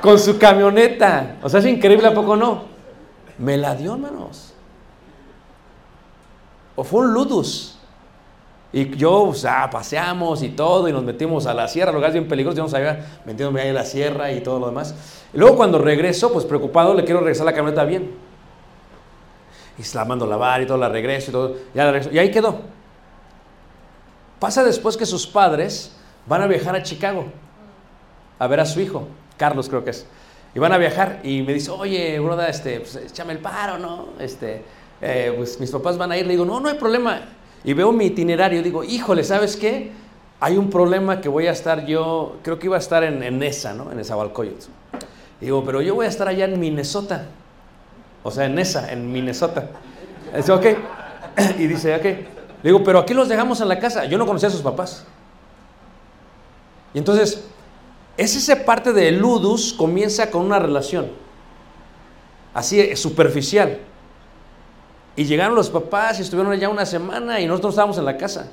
con 0.00 0.18
su 0.18 0.38
camioneta? 0.38 1.36
O 1.42 1.48
sea, 1.48 1.60
es 1.60 1.66
increíble, 1.66 2.06
¿a 2.06 2.14
poco 2.14 2.36
no? 2.36 2.64
Me 3.38 3.56
la 3.56 3.74
dio, 3.74 3.94
hermanos. 3.94 4.52
O 6.76 6.84
fue 6.84 7.00
un 7.00 7.14
ludus. 7.14 7.73
Y 8.76 8.96
yo, 8.96 9.22
o 9.22 9.34
sea, 9.34 9.70
paseamos 9.70 10.42
y 10.42 10.48
todo, 10.48 10.88
y 10.88 10.92
nos 10.92 11.04
metimos 11.04 11.46
a 11.46 11.54
la 11.54 11.68
sierra, 11.68 11.92
lugares 11.92 12.14
bien 12.14 12.26
peligrosos, 12.26 12.56
yo 12.56 12.64
no 12.64 12.68
sabía, 12.68 13.20
metiéndome 13.24 13.60
ahí 13.60 13.68
en 13.68 13.74
la 13.76 13.84
sierra 13.84 14.32
y 14.32 14.40
todo 14.40 14.58
lo 14.58 14.66
demás. 14.66 14.96
Luego 15.32 15.54
cuando 15.54 15.78
regreso, 15.78 16.32
pues 16.32 16.44
preocupado, 16.44 16.92
le 16.92 17.04
quiero 17.04 17.20
regresar 17.20 17.46
la 17.46 17.52
camioneta 17.52 17.84
bien. 17.84 18.10
Y 19.78 19.84
se 19.84 19.96
la 19.96 20.04
mando 20.04 20.24
a 20.24 20.28
lavar 20.28 20.60
y 20.60 20.66
todo, 20.66 20.76
la 20.76 20.88
regreso 20.88 21.30
y 21.30 21.32
todo, 21.32 21.54
ya 21.72 21.84
la 21.84 21.92
regreso. 21.92 22.12
Y 22.12 22.18
ahí 22.18 22.32
quedó. 22.32 22.62
Pasa 24.40 24.64
después 24.64 24.96
que 24.96 25.06
sus 25.06 25.24
padres 25.24 25.94
van 26.26 26.42
a 26.42 26.48
viajar 26.48 26.74
a 26.74 26.82
Chicago 26.82 27.26
a 28.40 28.46
ver 28.48 28.58
a 28.58 28.66
su 28.66 28.80
hijo, 28.80 29.06
Carlos 29.36 29.68
creo 29.68 29.84
que 29.84 29.90
es. 29.90 30.04
Y 30.52 30.58
van 30.58 30.72
a 30.72 30.78
viajar 30.78 31.20
y 31.22 31.42
me 31.42 31.54
dice, 31.54 31.70
oye, 31.70 32.18
broda, 32.18 32.48
este, 32.48 32.80
pues 32.80 32.96
échame 32.96 33.34
el 33.34 33.38
paro, 33.38 33.78
¿no? 33.78 34.08
Este, 34.18 34.64
eh, 35.00 35.32
pues 35.36 35.60
mis 35.60 35.70
papás 35.70 35.96
van 35.96 36.10
a 36.10 36.16
ir. 36.16 36.26
Le 36.26 36.32
digo, 36.32 36.44
no, 36.44 36.58
no 36.58 36.68
hay 36.68 36.74
problema. 36.74 37.20
Y 37.64 37.72
veo 37.72 37.92
mi 37.92 38.06
itinerario 38.06 38.60
y 38.60 38.62
digo, 38.62 38.84
híjole, 38.84 39.24
¿sabes 39.24 39.56
qué? 39.56 39.90
Hay 40.38 40.58
un 40.58 40.68
problema 40.68 41.20
que 41.20 41.28
voy 41.28 41.46
a 41.46 41.52
estar 41.52 41.86
yo, 41.86 42.36
creo 42.42 42.58
que 42.58 42.66
iba 42.66 42.76
a 42.76 42.78
estar 42.78 43.02
en, 43.02 43.22
en 43.22 43.42
esa, 43.42 43.72
¿no? 43.72 43.90
En 43.90 43.98
Esabalcoyot. 43.98 44.68
Digo, 45.40 45.64
pero 45.64 45.80
yo 45.80 45.94
voy 45.94 46.06
a 46.06 46.08
estar 46.08 46.28
allá 46.28 46.44
en 46.44 46.60
Minnesota. 46.60 47.26
O 48.22 48.30
sea, 48.30 48.46
en 48.46 48.58
esa, 48.58 48.92
en 48.92 49.10
Minnesota. 49.10 49.70
Dice, 50.36 50.52
ok. 50.52 50.66
Y 51.58 51.66
dice, 51.66 51.94
ok. 51.94 52.28
Digo, 52.62 52.82
pero 52.82 52.98
aquí 52.98 53.12
los 53.12 53.28
dejamos 53.28 53.60
en 53.60 53.68
la 53.68 53.78
casa. 53.78 54.06
Yo 54.06 54.16
no 54.16 54.26
conocía 54.26 54.48
a 54.48 54.52
sus 54.52 54.62
papás. 54.62 55.04
Y 56.94 56.98
entonces, 56.98 57.44
es 58.16 58.36
esa 58.36 58.64
parte 58.64 58.92
de 58.92 59.10
ludus 59.10 59.74
comienza 59.74 60.30
con 60.30 60.46
una 60.46 60.58
relación. 60.58 61.10
Así, 62.54 62.96
superficial. 62.96 63.78
Y 65.16 65.24
llegaron 65.24 65.54
los 65.54 65.70
papás 65.70 66.18
y 66.18 66.22
estuvieron 66.22 66.52
allá 66.52 66.68
una 66.68 66.86
semana 66.86 67.40
y 67.40 67.46
nosotros 67.46 67.74
estábamos 67.74 67.98
en 67.98 68.04
la 68.04 68.16
casa. 68.16 68.48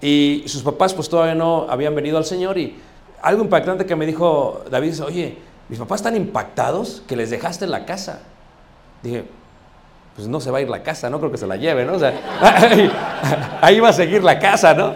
Y 0.00 0.44
sus 0.46 0.62
papás 0.62 0.92
pues 0.92 1.08
todavía 1.08 1.34
no 1.34 1.66
habían 1.68 1.94
venido 1.94 2.18
al 2.18 2.24
Señor 2.24 2.58
y 2.58 2.76
algo 3.22 3.42
impactante 3.42 3.86
que 3.86 3.96
me 3.96 4.04
dijo 4.04 4.64
David 4.70 4.90
dice, 4.90 5.02
oye, 5.02 5.38
mis 5.68 5.78
papás 5.78 6.00
están 6.00 6.16
impactados 6.16 7.02
que 7.06 7.16
les 7.16 7.30
dejaste 7.30 7.66
la 7.66 7.86
casa. 7.86 8.20
Dije, 9.02 9.24
pues 10.14 10.28
no 10.28 10.40
se 10.40 10.50
va 10.50 10.58
a 10.58 10.60
ir 10.60 10.68
la 10.68 10.82
casa, 10.82 11.08
no 11.10 11.18
creo 11.18 11.30
que 11.30 11.38
se 11.38 11.46
la 11.46 11.56
lleve, 11.56 11.84
¿no? 11.84 11.94
O 11.94 11.98
sea, 11.98 12.12
ahí, 12.40 12.90
ahí 13.60 13.80
va 13.80 13.88
a 13.88 13.92
seguir 13.92 14.22
la 14.22 14.38
casa, 14.38 14.74
¿no? 14.74 14.94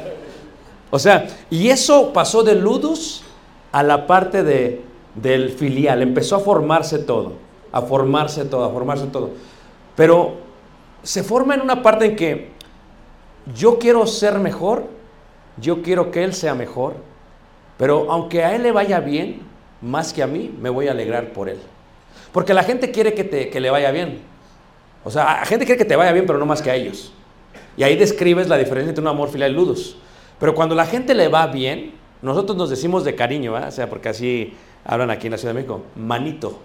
O 0.91 0.99
sea, 0.99 1.27
y 1.51 1.69
eso 1.69 2.13
pasó 2.13 2.43
de 2.43 2.55
ludus 2.55 3.23
a 3.73 3.83
la 3.83 4.07
parte 4.07 4.43
de, 4.43 4.83
del 5.15 5.51
filial. 5.51 6.03
Empezó 6.03 6.37
a 6.37 6.41
formarse 6.41 6.99
todo, 6.99 7.33
a 7.73 7.83
formarse 7.83 8.45
todo, 8.45 8.65
a 8.65 8.71
formarse 8.71 9.07
todo. 9.07 9.31
Pero 9.97 10.48
se 11.03 11.23
forma 11.23 11.55
en 11.55 11.61
una 11.61 11.83
parte 11.83 12.07
en 12.07 12.17
que 12.17 12.49
yo 13.55 13.79
quiero 13.79 14.07
ser 14.07 14.39
mejor, 14.39 14.87
yo 15.57 15.83
quiero 15.83 16.11
que 16.11 16.25
él 16.25 16.35
sea 16.35 16.55
mejor, 16.55 16.97
pero 17.77 18.11
aunque 18.11 18.45
a 18.45 18.55
él 18.55 18.63
le 18.63 18.73
vaya 18.73 19.01
bien, 19.01 19.43
más 19.81 20.13
que 20.13 20.23
a 20.23 20.27
mí, 20.27 20.55
me 20.61 20.71
voy 20.71 20.89
a 20.89 20.91
alegrar 20.91 21.33
por 21.33 21.49
él. 21.49 21.59
Porque 22.33 22.53
la 22.53 22.63
gente 22.63 22.91
quiere 22.91 23.15
que, 23.15 23.25
te, 23.25 23.49
que 23.49 23.61
le 23.61 23.71
vaya 23.71 23.91
bien. 23.91 24.21
O 25.05 25.11
sea, 25.11 25.25
la 25.25 25.47
gente 25.47 25.65
quiere 25.65 25.79
que 25.79 25.85
te 25.85 25.97
vaya 25.97 26.13
bien, 26.13 26.27
pero 26.27 26.39
no 26.39 26.47
más 26.47 26.61
que 26.61 26.71
a 26.71 26.75
ellos. 26.75 27.13
Y 27.77 27.85
ahí 27.85 27.97
describes 27.97 28.49
la 28.49 28.59
diferencia 28.59 28.91
entre 28.91 29.03
un 29.03 29.09
amor 29.09 29.31
filial 29.31 29.53
y 29.53 29.55
ludos. 29.55 29.97
Pero 30.39 30.55
cuando 30.55 30.75
la 30.75 30.85
gente 30.85 31.15
le 31.15 31.29
va 31.29 31.47
bien, 31.47 31.93
nosotros 32.21 32.57
nos 32.57 32.71
decimos 32.71 33.05
de 33.05 33.15
cariño, 33.15 33.53
¿verdad? 33.53 33.69
O 33.69 33.73
sea, 33.73 33.89
porque 33.89 34.09
así 34.09 34.55
hablan 34.85 35.11
aquí 35.11 35.29
en 35.29 35.33
la 35.33 35.39
Ciudad 35.39 35.55
de 35.55 35.61
México, 35.61 35.83
manito. 35.95 36.59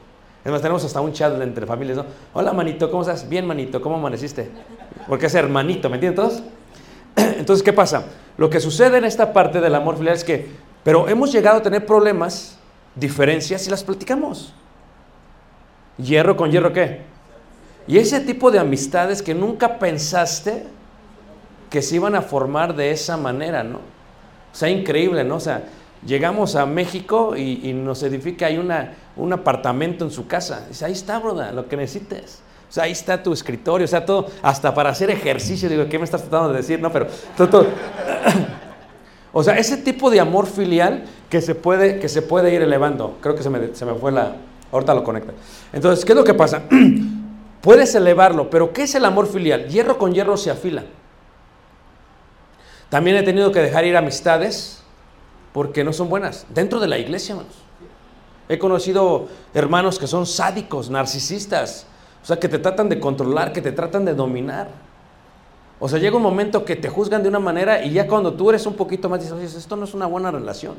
Es 0.43 0.51
más, 0.51 0.62
tenemos 0.62 0.84
hasta 0.84 0.99
un 0.99 1.13
chat 1.13 1.41
entre 1.41 1.65
familias, 1.65 1.97
¿no? 1.97 2.06
Hola, 2.34 2.51
manito, 2.51 2.91
¿cómo 2.91 3.03
estás? 3.03 3.29
Bien, 3.29 3.47
manito, 3.47 3.82
¿cómo 3.82 3.95
amaneciste? 3.95 4.49
Porque 5.08 5.27
es 5.27 5.36
hermanito, 5.36 5.89
¿me 5.89 5.95
entienden 5.95 6.15
todos? 6.17 6.43
Entonces, 7.15 7.63
¿qué 7.63 7.71
pasa? 7.71 8.03
Lo 8.38 8.49
que 8.49 8.60
sucede 8.60 8.97
en 8.97 9.06
esta 9.06 9.32
parte 9.32 9.62
del 9.62 9.73
amor 9.73 9.97
filial 9.97 10.15
es 10.15 10.23
que, 10.25 10.49
pero 10.84 11.08
hemos 11.08 11.32
llegado 11.32 11.60
a 11.60 11.62
tener 11.62 11.86
problemas, 11.86 12.58
diferencias 12.95 13.65
y 13.67 13.69
las 13.69 13.86
platicamos. 13.86 14.53
¿Hierro 15.97 16.36
con 16.36 16.51
hierro 16.51 16.73
qué? 16.73 17.01
Y 17.88 17.97
ese 17.97 18.19
tipo 18.19 18.51
de 18.51 18.60
amistades 18.60 19.21
que 19.21 19.34
nunca 19.34 19.79
pensaste 19.79 20.65
que 21.69 21.82
se 21.82 21.95
iban 21.95 22.15
a 22.15 22.21
formar 22.21 22.75
de 22.75 22.91
esa 22.91 23.15
manera, 23.15 23.63
¿no? 23.63 23.77
O 23.77 24.56
sea, 24.56 24.69
increíble, 24.69 25.23
¿no? 25.23 25.36
O 25.36 25.39
sea, 25.39 25.63
llegamos 26.06 26.58
a 26.58 26.65
México 26.65 27.38
y, 27.38 27.62
y 27.63 27.73
nos 27.73 28.03
edifica 28.03 28.47
ahí 28.47 28.58
una, 28.58 28.93
un 29.15 29.34
apartamento 29.34 30.06
en 30.06 30.12
su 30.12 30.28
casa. 30.28 30.65
Dice, 30.67 30.86
ahí 30.86 30.93
está, 30.93 31.19
broda, 31.19 31.52
lo 31.52 31.67
que 31.67 31.78
necesites. 31.78 32.39
O 32.69 32.73
sea, 32.73 32.86
ahí 32.86 32.91
está 32.91 33.21
tu 33.21 33.32
escritorio, 33.34 33.86
o 33.86 33.88
sea, 33.88 34.04
todo, 34.04 34.28
hasta 34.41 34.73
para 34.73 34.89
hacer 34.89 35.12
ejercicio. 35.12 35.69
Digo, 35.69 35.88
¿qué 35.88 35.99
me 35.99 36.06
estás 36.06 36.21
tratando 36.21 36.49
de 36.49 36.58
decir? 36.58 36.80
No, 36.80 36.91
pero 36.91 37.08
todo, 37.38 37.49
todo. 37.49 37.67
O 39.36 39.43
sea, 39.43 39.58
ese 39.58 39.78
tipo 39.78 40.12
de 40.12 40.19
amor 40.19 40.45
filial 40.45 41.06
que 41.28 41.41
se 41.41 41.56
puede, 41.56 41.99
que 41.99 42.08
se 42.08 42.21
puede 42.21 42.54
ir 42.54 42.62
elevando. 42.62 43.17
Creo 43.19 43.34
que 43.34 43.41
se 43.41 43.49
me, 43.49 43.73
se 43.73 43.84
me 43.84 43.95
fue 43.95 44.12
la... 44.12 44.36
Ahorita 44.71 44.93
lo 44.93 45.04
conecta. 45.04 45.34
Entonces, 45.71 46.06
¿qué 46.06 46.12
es 46.12 46.15
lo 46.15 46.23
que 46.23 46.36
pasa? 46.36 46.62
Puedes 47.62 47.95
elevarlo, 47.95 48.52
pero 48.52 48.71
¿qué 48.73 48.84
es 48.84 48.93
el 48.93 49.06
amor 49.06 49.26
filial? 49.26 49.67
Hierro 49.69 49.97
con 49.97 50.13
hierro 50.13 50.38
se 50.38 50.52
afila. 50.52 50.84
También 52.89 53.17
he 53.17 53.23
tenido 53.23 53.52
que 53.52 53.60
dejar 53.60 53.86
ir 53.86 53.97
amistades 53.97 54.84
porque 55.52 55.84
no 55.84 55.93
son 55.93 56.10
buenas. 56.10 56.45
Dentro 56.49 56.80
de 56.80 56.88
la 56.88 56.99
iglesia, 56.99 57.34
hermanos. 57.34 57.62
He 58.49 58.60
conocido 58.60 59.27
hermanos 59.53 59.97
que 59.97 60.08
son 60.08 60.25
sádicos, 60.25 60.89
narcisistas. 60.89 61.86
O 62.21 62.25
sea, 62.25 62.38
que 62.38 62.47
te 62.47 62.60
tratan 62.60 62.89
de 62.89 62.99
controlar, 62.99 63.51
que 63.51 63.62
te 63.62 63.71
tratan 63.71 64.06
de 64.06 64.13
dominar. 64.13 64.69
O 65.79 65.89
sea, 65.89 65.99
llega 65.99 66.15
un 66.15 66.23
momento 66.23 66.63
que 66.63 66.75
te 66.75 66.89
juzgan 66.89 67.21
de 67.23 67.29
una 67.29 67.39
manera 67.39 67.84
y 67.84 67.91
ya 67.91 68.08
cuando 68.08 68.34
tú 68.34 68.49
eres 68.49 68.65
un 68.65 68.75
poquito 68.75 69.10
más 69.10 69.19
dices, 69.19 69.34
oye, 69.34 69.45
esto 69.45 69.75
no 69.75 69.84
es 69.84 69.93
una 69.93 70.06
buena 70.06 70.32
relación. 70.32 70.75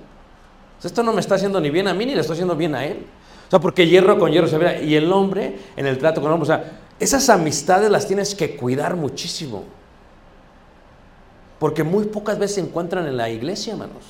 O 0.78 0.80
sea, 0.80 0.88
esto 0.88 1.02
no 1.02 1.12
me 1.12 1.20
está 1.20 1.34
haciendo 1.34 1.60
ni 1.60 1.70
bien 1.70 1.88
a 1.88 1.94
mí 1.94 2.06
ni 2.06 2.14
le 2.14 2.22
estoy 2.22 2.34
haciendo 2.34 2.56
bien 2.56 2.74
a 2.74 2.84
él. 2.86 3.04
O 3.46 3.50
sea, 3.50 3.60
porque 3.60 3.86
hierro 3.86 4.18
con 4.18 4.32
hierro 4.32 4.48
se 4.48 4.56
ve. 4.56 4.84
Y 4.84 4.94
el 4.94 5.12
hombre 5.12 5.58
en 5.76 5.86
el 5.86 5.98
trato 5.98 6.20
con 6.20 6.30
el 6.30 6.34
hombre, 6.34 6.44
o 6.44 6.56
sea, 6.56 6.80
esas 6.98 7.28
amistades 7.28 7.90
las 7.90 8.06
tienes 8.06 8.34
que 8.34 8.56
cuidar 8.56 8.96
muchísimo. 8.96 9.64
Porque 11.58 11.82
muy 11.82 12.06
pocas 12.06 12.38
veces 12.38 12.56
se 12.56 12.60
encuentran 12.62 13.06
en 13.06 13.16
la 13.16 13.28
iglesia, 13.28 13.74
hermanos. 13.74 14.04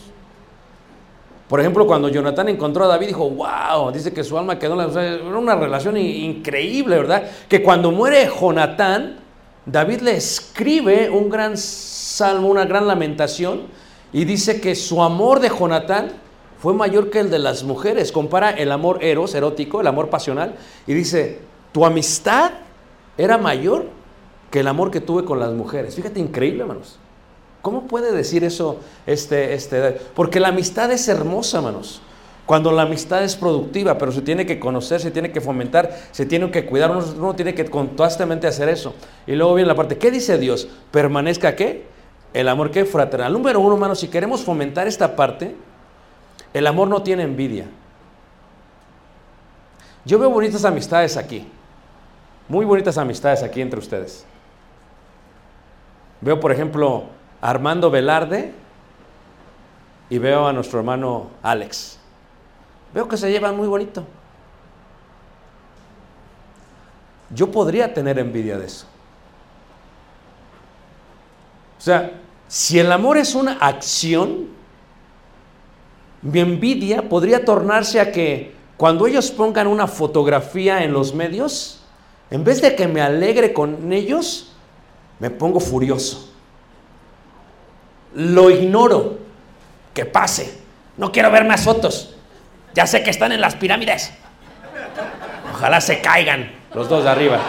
Por 1.49 1.61
ejemplo, 1.61 1.87
cuando 1.87 2.09
Jonathan 2.09 2.49
encontró 2.49 2.85
a 2.85 2.89
David, 2.89 3.09
dijo, 3.09 3.29
wow, 3.29 3.93
dice 3.93 4.13
que 4.15 4.25
su 4.25 4.39
alma 4.39 4.59
quedó 4.59 4.81
en 4.81 4.95
la... 4.95 5.03
era 5.03 5.39
una 5.39 5.55
relación 5.55 5.97
increíble, 5.97 6.97
¿verdad? 6.97 7.25
Que 7.49 7.63
cuando 7.63 7.91
muere 7.91 8.29
Jonatán, 8.41 9.17
David 9.67 10.01
le 10.01 10.17
escribe 10.17 11.11
un 11.11 11.29
gran 11.29 11.57
salmo, 11.57 12.49
una 12.49 12.65
gran 12.65 12.87
lamentación, 12.87 13.63
y 14.13 14.25
dice 14.25 14.61
que 14.61 14.75
su 14.75 15.03
amor 15.03 15.41
de 15.41 15.51
Jonatán 15.51 16.13
fue 16.59 16.73
mayor 16.73 17.11
que 17.11 17.21
el 17.21 17.31
de 17.31 17.39
las 17.39 17.63
mujeres. 17.63 18.11
Compara 18.11 18.51
el 18.51 18.73
amor 18.73 19.05
eros, 19.05 19.35
erótico, 19.35 19.83
el 19.83 19.87
amor 19.87 20.09
pasional, 20.09 20.55
y 20.87 20.95
dice, 20.95 21.41
tu 21.73 21.85
amistad 21.85 22.53
era 23.19 23.37
mayor 23.37 23.87
que 24.51 24.61
el 24.61 24.69
amor 24.69 24.91
que 24.91 25.01
tuve 25.01 25.25
con 25.25 25.41
las 25.41 25.53
mujeres. 25.53 25.95
Fíjate, 25.95 26.21
increíble, 26.21 26.63
hermanos. 26.63 26.99
¿Cómo 27.65 27.87
puede 27.87 28.13
decir 28.13 28.45
eso 28.45 28.81
este, 29.07 29.55
este? 29.55 29.93
Porque 30.15 30.39
la 30.39 30.49
amistad 30.49 30.93
es 30.93 31.09
hermosa, 31.09 31.57
hermanos. 31.57 32.03
Cuando 32.45 32.71
la 32.71 32.83
amistad 32.83 33.25
es 33.25 33.37
productiva, 33.37 33.97
pero 33.97 34.13
se 34.13 34.21
tiene 34.21 34.45
que 34.45 34.61
conocer, 34.61 35.01
se 35.01 35.11
tiene 35.11 35.33
que 35.33 35.41
fomentar, 35.41 35.91
se 36.11 36.27
tiene 36.27 36.51
que 36.51 36.67
cuidar, 36.67 36.91
uno, 36.91 37.35
tiene 37.35 37.55
que 37.55 37.65
constantemente 37.65 38.47
hacer 38.47 38.69
eso. 38.69 38.95
Y 39.27 39.33
luego 39.33 39.55
viene 39.55 39.67
la 39.69 39.75
parte, 39.75 39.97
¿qué 39.97 40.11
dice 40.11 40.37
Dios? 40.37 40.69
Permanezca 40.91 41.57
qué? 41.57 41.87
El 42.35 42.51
amor 42.51 42.71
que 42.71 42.85
fraternal. 42.85 43.33
Número 43.33 43.59
uno, 43.61 43.77
hermanos, 43.77 43.99
si 43.99 44.09
queremos 44.09 44.43
fomentar 44.43 44.87
esta 44.87 45.17
parte, 45.17 45.57
el 46.53 46.67
amor 46.67 46.89
no 46.89 47.03
tiene 47.03 47.23
envidia. 47.23 47.65
Yo 50.05 50.19
veo 50.19 50.29
bonitas 50.29 50.67
amistades 50.67 51.17
aquí. 51.17 51.49
Muy 52.47 52.67
bonitas 52.67 52.99
amistades 52.99 53.43
aquí 53.43 53.63
entre 53.63 53.79
ustedes. 53.79 54.27
Veo, 56.21 56.39
por 56.39 56.53
ejemplo, 56.53 57.05
Armando 57.45 57.91
Velarde 57.91 58.55
y 60.09 60.17
veo 60.17 60.47
a 60.47 60.53
nuestro 60.55 60.79
hermano 60.79 61.29
Alex. 61.43 61.99
Veo 62.95 63.07
que 63.07 63.19
se 63.19 63.31
llevan 63.31 63.55
muy 63.55 63.69
bonito. 63.69 64.03
Yo 67.29 67.53
podría 67.53 67.93
tener 67.93 68.19
envidia 68.19 68.57
de 68.57 68.65
eso. 68.65 68.87
O 71.77 71.83
sea, 71.83 72.13
si 72.49 72.79
el 72.79 72.91
amor 72.91 73.19
es 73.19 73.35
una 73.35 73.59
acción, 73.59 74.47
mi 76.23 76.41
envidia 76.41 77.11
podría 77.11 77.45
tornarse 77.45 78.01
a 78.01 78.11
que 78.11 78.55
cuando 78.79 79.07
ellos 79.07 79.31
pongan 79.31 79.67
una 79.67 79.87
fotografía 79.87 80.83
en 80.83 80.95
los 80.95 81.15
medios, 81.15 81.83
en 82.31 82.43
vez 82.43 82.63
de 82.63 82.75
que 82.75 82.89
me 82.89 83.03
alegre 83.03 83.53
con 83.53 83.93
ellos, 83.93 84.55
me 85.19 85.29
pongo 85.29 85.61
furioso. 85.61 86.34
Lo 88.15 88.51
ignoro. 88.51 89.19
Que 89.93 90.05
pase. 90.05 90.59
No 90.97 91.13
quiero 91.13 91.31
ver 91.31 91.45
más 91.45 91.63
fotos. 91.65 92.15
Ya 92.75 92.87
sé 92.87 93.03
que 93.03 93.11
están 93.11 93.33
en 93.33 93.41
las 93.41 93.55
pirámides. 93.55 94.13
Ojalá 95.53 95.81
se 95.81 96.01
caigan 96.01 96.51
los 96.75 96.89
dos 96.89 97.05
de 97.05 97.11
arriba. 97.11 97.41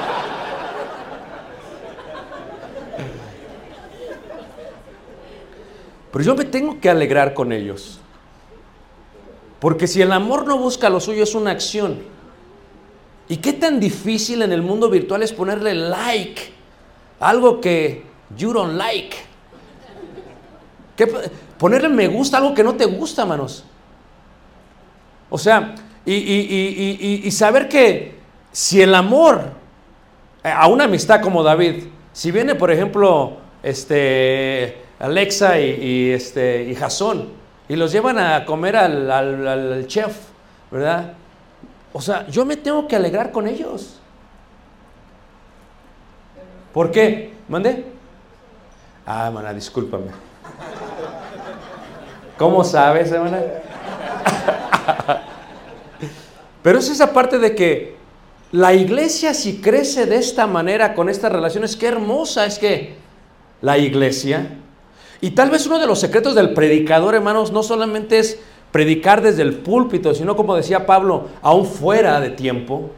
Pero 6.12 6.24
yo 6.24 6.36
me 6.36 6.46
tengo 6.46 6.80
que 6.80 6.90
alegrar 6.90 7.34
con 7.34 7.52
ellos. 7.52 8.00
Porque 9.60 9.88
si 9.88 10.02
el 10.02 10.12
amor 10.12 10.48
no 10.48 10.58
busca 10.58 10.90
lo 10.90 11.00
suyo 11.00 11.24
es 11.24 11.36
una 11.36 11.52
acción. 11.52 12.04
¿Y 13.28 13.38
qué 13.38 13.54
tan 13.54 13.80
difícil 13.80 14.44
en 14.44 14.52
el 14.52 14.62
mundo 14.62 14.90
virtual 14.90 15.24
es 15.24 15.34
ponerle 15.34 15.74
like? 15.74 16.54
Algo 17.20 17.60
que 17.60 18.04
you 18.38 18.54
don't 18.54 18.76
like. 18.78 19.18
¿Qué 20.96 21.08
ponerle 21.58 21.90
me 21.90 22.08
gusta 22.08 22.38
algo 22.38 22.54
que 22.54 22.64
no 22.64 22.76
te 22.76 22.86
gusta, 22.86 23.26
manos. 23.26 23.66
O 25.30 25.38
sea, 25.38 25.76
y, 26.06 26.14
y- 26.14 27.22
y- 27.26 27.32
saber 27.32 27.68
que 27.68 28.16
si 28.52 28.82
el 28.82 28.94
amor 28.96 29.42
eh, 30.44 30.50
a 30.56 30.68
una 30.68 30.84
amistad 30.86 31.20
como 31.22 31.44
David, 31.44 31.86
si 32.14 32.32
viene, 32.32 32.56
por 32.56 32.72
ejemplo, 32.72 33.38
este, 33.64 34.78
Alexa 35.00 35.60
y, 35.60 36.12
este, 36.12 36.64
y 36.66 36.76
Jasón, 36.76 37.30
y 37.68 37.76
los 37.76 37.92
llevan 37.92 38.20
a 38.20 38.46
comer 38.46 38.78
al, 38.78 39.12
al- 39.12 39.48
al 39.48 39.88
chef, 39.88 40.16
¿verdad? 40.72 41.14
O 41.92 42.00
sea, 42.02 42.28
yo 42.28 42.46
me 42.46 42.56
tengo 42.56 42.88
que 42.88 42.96
alegrar 42.96 43.32
con 43.32 43.48
ellos. 43.48 44.00
¿Por 46.74 46.92
qué? 46.92 47.34
¿Mande? 47.50 47.86
Ah, 49.06 49.28
hermana, 49.28 49.54
discúlpame. 49.54 50.12
¿Cómo 52.38 52.64
sabes, 52.64 53.12
hermana? 53.12 53.42
Pero 56.62 56.80
es 56.80 56.90
esa 56.90 57.14
parte 57.14 57.40
de 57.40 57.56
que 57.56 57.96
la 58.52 58.74
iglesia 58.74 59.34
si 59.34 59.62
crece 59.62 60.06
de 60.06 60.18
esta 60.18 60.48
manera, 60.48 60.94
con 60.96 61.10
estas 61.10 61.32
relaciones, 61.32 61.76
qué 61.76 61.88
hermosa 61.88 62.46
es 62.46 62.60
que 62.60 62.96
la 63.62 63.78
iglesia. 63.78 64.58
Y 65.22 65.32
tal 65.32 65.50
vez 65.50 65.66
uno 65.66 65.80
de 65.80 65.88
los 65.88 66.00
secretos 66.00 66.36
del 66.36 66.54
predicador, 66.54 67.16
hermanos, 67.16 67.52
no 67.52 67.64
solamente 67.64 68.20
es 68.20 68.40
predicar 68.72 69.22
desde 69.22 69.42
el 69.42 69.54
púlpito, 69.60 70.14
sino 70.14 70.36
como 70.36 70.56
decía 70.56 70.86
Pablo, 70.86 71.30
aún 71.42 71.66
fuera 71.66 72.20
de 72.20 72.32
tiempo, 72.32 72.90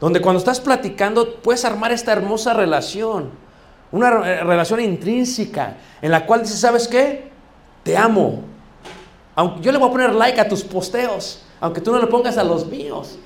donde 0.00 0.20
cuando 0.20 0.38
estás 0.38 0.60
platicando 0.60 1.36
puedes 1.42 1.64
armar 1.64 1.92
esta 1.92 2.12
hermosa 2.12 2.54
relación, 2.54 3.30
una 3.90 4.10
re- 4.10 4.44
relación 4.44 4.80
intrínseca, 4.80 5.76
en 6.00 6.10
la 6.10 6.24
cual 6.24 6.42
dices, 6.42 6.60
¿sabes 6.60 6.88
qué? 6.88 7.30
Te 7.82 7.96
amo. 7.96 8.51
Aunque 9.34 9.62
yo 9.62 9.72
le 9.72 9.78
voy 9.78 9.88
a 9.88 9.92
poner 9.92 10.14
like 10.14 10.40
a 10.40 10.48
tus 10.48 10.62
posteos, 10.62 11.42
aunque 11.60 11.80
tú 11.80 11.92
no 11.92 11.98
le 11.98 12.06
pongas 12.06 12.36
a 12.36 12.44
los 12.44 12.66
míos. 12.66 13.16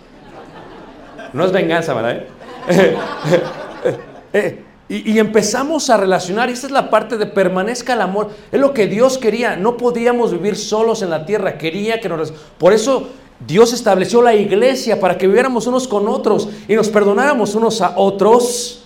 No 1.33 1.45
es 1.45 1.53
venganza, 1.53 1.95
¿verdad? 1.95 2.23
Eh, 4.33 4.63
y, 4.89 5.13
y 5.13 5.19
empezamos 5.19 5.89
a 5.89 5.97
relacionar, 5.97 6.51
y 6.51 6.53
esta 6.53 6.67
es 6.67 6.73
la 6.73 6.91
parte 6.91 7.17
de 7.17 7.25
permanezca 7.25 7.95
el 7.95 8.03
amor. 8.03 8.31
Es 8.53 8.61
lo 8.61 8.75
que 8.75 8.87
Dios 8.87 9.17
quería. 9.17 9.57
No 9.57 9.79
podíamos 9.79 10.33
vivir 10.33 10.57
solos 10.57 11.01
en 11.01 11.09
la 11.09 11.25
tierra. 11.25 11.57
Quería 11.57 12.01
que 12.01 12.09
nos. 12.09 12.33
Por 12.59 12.75
eso 12.75 13.09
Dios 13.47 13.73
estableció 13.73 14.21
la 14.21 14.35
iglesia 14.35 15.01
para 15.01 15.17
que 15.17 15.27
viviéramos 15.27 15.67
unos 15.67 15.89
con 15.89 16.09
otros 16.09 16.49
y 16.69 16.75
nos 16.75 16.89
perdonáramos 16.89 17.55
unos 17.55 17.81
a 17.81 17.95
otros. 17.97 18.86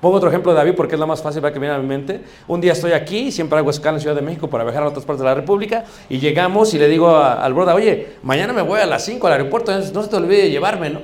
Pongo 0.00 0.16
otro 0.18 0.28
ejemplo 0.28 0.52
de 0.52 0.58
David 0.58 0.74
porque 0.76 0.94
es 0.94 1.00
la 1.00 1.06
más 1.06 1.22
fácil 1.22 1.40
para 1.40 1.52
que 1.54 1.58
viene 1.58 1.74
a 1.74 1.78
mi 1.78 1.86
mente. 1.86 2.20
Un 2.48 2.60
día 2.60 2.72
estoy 2.72 2.92
aquí, 2.92 3.32
siempre 3.32 3.58
hago 3.58 3.70
escala 3.70 3.96
en 3.96 4.00
Ciudad 4.02 4.14
de 4.14 4.20
México 4.22 4.48
para 4.48 4.62
viajar 4.62 4.82
a 4.82 4.88
otras 4.88 5.04
partes 5.06 5.20
de 5.20 5.24
la 5.26 5.34
República 5.34 5.84
y 6.10 6.18
llegamos 6.18 6.74
y 6.74 6.78
le 6.78 6.86
digo 6.88 7.08
a- 7.08 7.42
al 7.42 7.54
brother, 7.54 7.74
oye, 7.74 8.08
mañana 8.22 8.52
me 8.52 8.62
voy 8.62 8.78
a 8.80 8.86
las 8.86 9.04
5 9.04 9.26
al 9.26 9.32
aeropuerto, 9.32 9.72
no 9.94 10.02
se 10.02 10.08
te 10.08 10.16
olvide 10.16 10.42
de 10.42 10.50
llevarme, 10.50 10.90
¿no? 10.90 11.00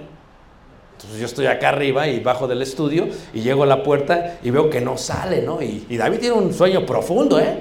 Entonces 0.96 1.18
yo 1.18 1.26
estoy 1.26 1.46
acá 1.46 1.70
arriba 1.70 2.06
y 2.06 2.20
bajo 2.20 2.46
del 2.46 2.62
estudio 2.62 3.08
y 3.34 3.40
llego 3.40 3.64
a 3.64 3.66
la 3.66 3.82
puerta 3.82 4.36
y 4.42 4.50
veo 4.50 4.68
que 4.70 4.80
no 4.80 4.96
sale, 4.98 5.42
¿no? 5.42 5.60
Y, 5.62 5.86
y 5.88 5.96
David 5.96 6.18
tiene 6.20 6.36
un 6.36 6.52
sueño 6.52 6.84
profundo, 6.86 7.40
¿eh? 7.40 7.58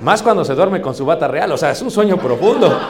Más 0.00 0.22
cuando 0.22 0.44
se 0.44 0.54
duerme 0.54 0.80
con 0.80 0.94
su 0.94 1.04
bata 1.04 1.28
real, 1.28 1.50
o 1.52 1.58
sea, 1.58 1.72
es 1.72 1.82
un 1.82 1.90
sueño 1.90 2.16
profundo. 2.16 2.68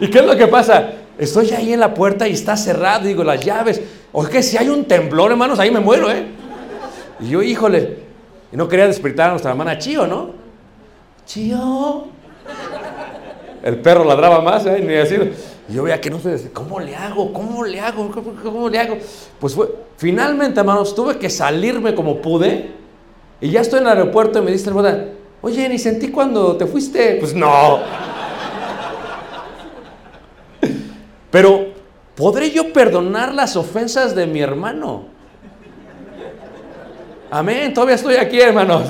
¿Y 0.00 0.08
qué 0.08 0.20
es 0.20 0.24
lo 0.26 0.36
que 0.36 0.46
pasa? 0.46 0.90
Estoy 1.18 1.50
ahí 1.50 1.74
en 1.74 1.80
la 1.80 1.92
puerta 1.92 2.26
y 2.26 2.32
está 2.32 2.56
cerrado, 2.56 3.04
digo, 3.04 3.22
las 3.22 3.44
llaves. 3.44 3.82
O 4.12 4.24
que 4.24 4.42
si 4.42 4.56
hay 4.56 4.68
un 4.68 4.84
temblor, 4.84 5.30
hermanos, 5.30 5.58
ahí 5.58 5.70
me 5.70 5.80
muero, 5.80 6.10
¿eh? 6.10 6.26
Y 7.20 7.28
yo, 7.28 7.42
híjole, 7.42 7.98
y 8.52 8.56
no 8.56 8.68
quería 8.68 8.86
despertar 8.86 9.28
a 9.28 9.30
nuestra 9.30 9.52
hermana 9.52 9.78
Chío, 9.78 10.06
¿no? 10.06 10.30
Chío. 11.26 12.06
El 13.62 13.78
perro 13.80 14.04
ladraba 14.04 14.40
más, 14.40 14.66
¿eh? 14.66 14.80
Ni. 14.80 14.94
Y 15.70 15.74
yo 15.74 15.84
veía 15.84 16.00
que 16.00 16.10
no 16.10 16.18
se 16.18 16.50
¿cómo 16.52 16.80
le 16.80 16.96
hago? 16.96 17.32
¿Cómo 17.32 17.64
le 17.64 17.78
hago? 17.78 18.10
¿Cómo, 18.42 18.68
le 18.68 18.78
hago? 18.78 18.98
Pues 19.38 19.54
fue, 19.54 19.68
finalmente, 19.96 20.58
hermanos, 20.58 20.94
tuve 20.94 21.18
que 21.18 21.30
salirme 21.30 21.94
como 21.94 22.20
pude. 22.20 22.70
Y 23.40 23.50
ya 23.50 23.60
estoy 23.60 23.78
en 23.80 23.86
el 23.86 23.92
aeropuerto 23.92 24.40
y 24.40 24.42
me 24.42 24.50
dice 24.50 24.70
boda, 24.70 25.06
oye, 25.42 25.68
ni 25.68 25.78
sentí 25.78 26.08
cuando 26.08 26.56
te 26.56 26.66
fuiste. 26.66 27.16
Pues 27.20 27.34
no. 27.34 27.80
Pero, 31.30 31.69
¿podré 32.20 32.50
yo 32.50 32.70
perdonar 32.70 33.32
las 33.32 33.56
ofensas 33.56 34.14
de 34.14 34.26
mi 34.26 34.42
hermano? 34.42 35.04
Amén, 37.30 37.72
todavía 37.72 37.94
estoy 37.94 38.16
aquí, 38.16 38.38
hermanos. 38.38 38.82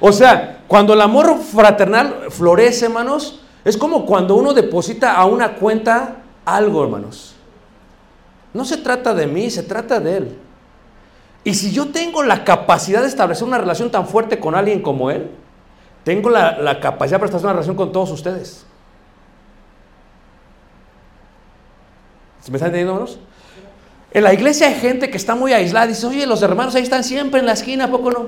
O 0.00 0.10
sea, 0.10 0.62
cuando 0.66 0.94
el 0.94 1.00
amor 1.00 1.38
fraternal 1.38 2.26
florece, 2.30 2.86
hermanos, 2.86 3.40
es 3.64 3.76
como 3.76 4.04
cuando 4.04 4.34
uno 4.34 4.52
deposita 4.52 5.14
a 5.14 5.24
una 5.26 5.54
cuenta 5.54 6.16
algo, 6.44 6.82
hermanos. 6.82 7.36
No 8.52 8.64
se 8.64 8.78
trata 8.78 9.14
de 9.14 9.28
mí, 9.28 9.48
se 9.48 9.62
trata 9.62 10.00
de 10.00 10.16
él. 10.16 10.38
Y 11.44 11.54
si 11.54 11.70
yo 11.70 11.92
tengo 11.92 12.24
la 12.24 12.42
capacidad 12.42 13.00
de 13.00 13.06
establecer 13.06 13.46
una 13.46 13.58
relación 13.58 13.92
tan 13.92 14.08
fuerte 14.08 14.40
con 14.40 14.56
alguien 14.56 14.82
como 14.82 15.08
él, 15.12 15.30
tengo 16.02 16.30
la, 16.30 16.80
capacidad 16.80 17.20
para 17.20 17.26
establecer 17.26 17.44
una 17.46 17.52
relación 17.52 17.76
con 17.76 17.92
todos 17.92 18.10
ustedes. 18.10 18.66
Me 22.50 22.56
están 22.56 22.68
entendiendo, 22.70 22.92
hermanos? 22.94 23.18
En 24.12 24.24
la 24.24 24.34
iglesia 24.34 24.66
hay 24.68 24.74
gente 24.74 25.08
que 25.10 25.16
está 25.16 25.34
muy 25.34 25.52
aislada. 25.52 25.86
Dice, 25.86 26.06
oye, 26.06 26.26
los 26.26 26.42
hermanos 26.42 26.74
ahí 26.74 26.82
están 26.82 27.02
siempre 27.04 27.40
en 27.40 27.46
la 27.46 27.52
esquina, 27.52 27.84
¿a 27.84 27.90
poco 27.90 28.10
no? 28.10 28.26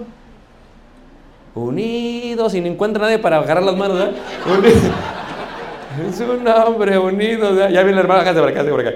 unidos 1.55 2.53
y 2.55 2.61
no 2.61 2.67
encuentra 2.67 3.03
nadie 3.05 3.19
para 3.19 3.39
agarrar 3.39 3.63
las 3.63 3.77
manos. 3.77 3.99
Uni- 4.47 4.69
Es 6.11 6.19
un 6.21 6.47
hombre 6.49 6.99
unido. 6.99 7.55
Ya 7.69 7.83
viene 7.85 7.93
la 7.95 8.01
hermana, 8.01 8.23
hágase 8.23 8.41
por 8.41 8.49
acá, 8.49 8.65
por 8.69 8.81
acá. 8.81 8.95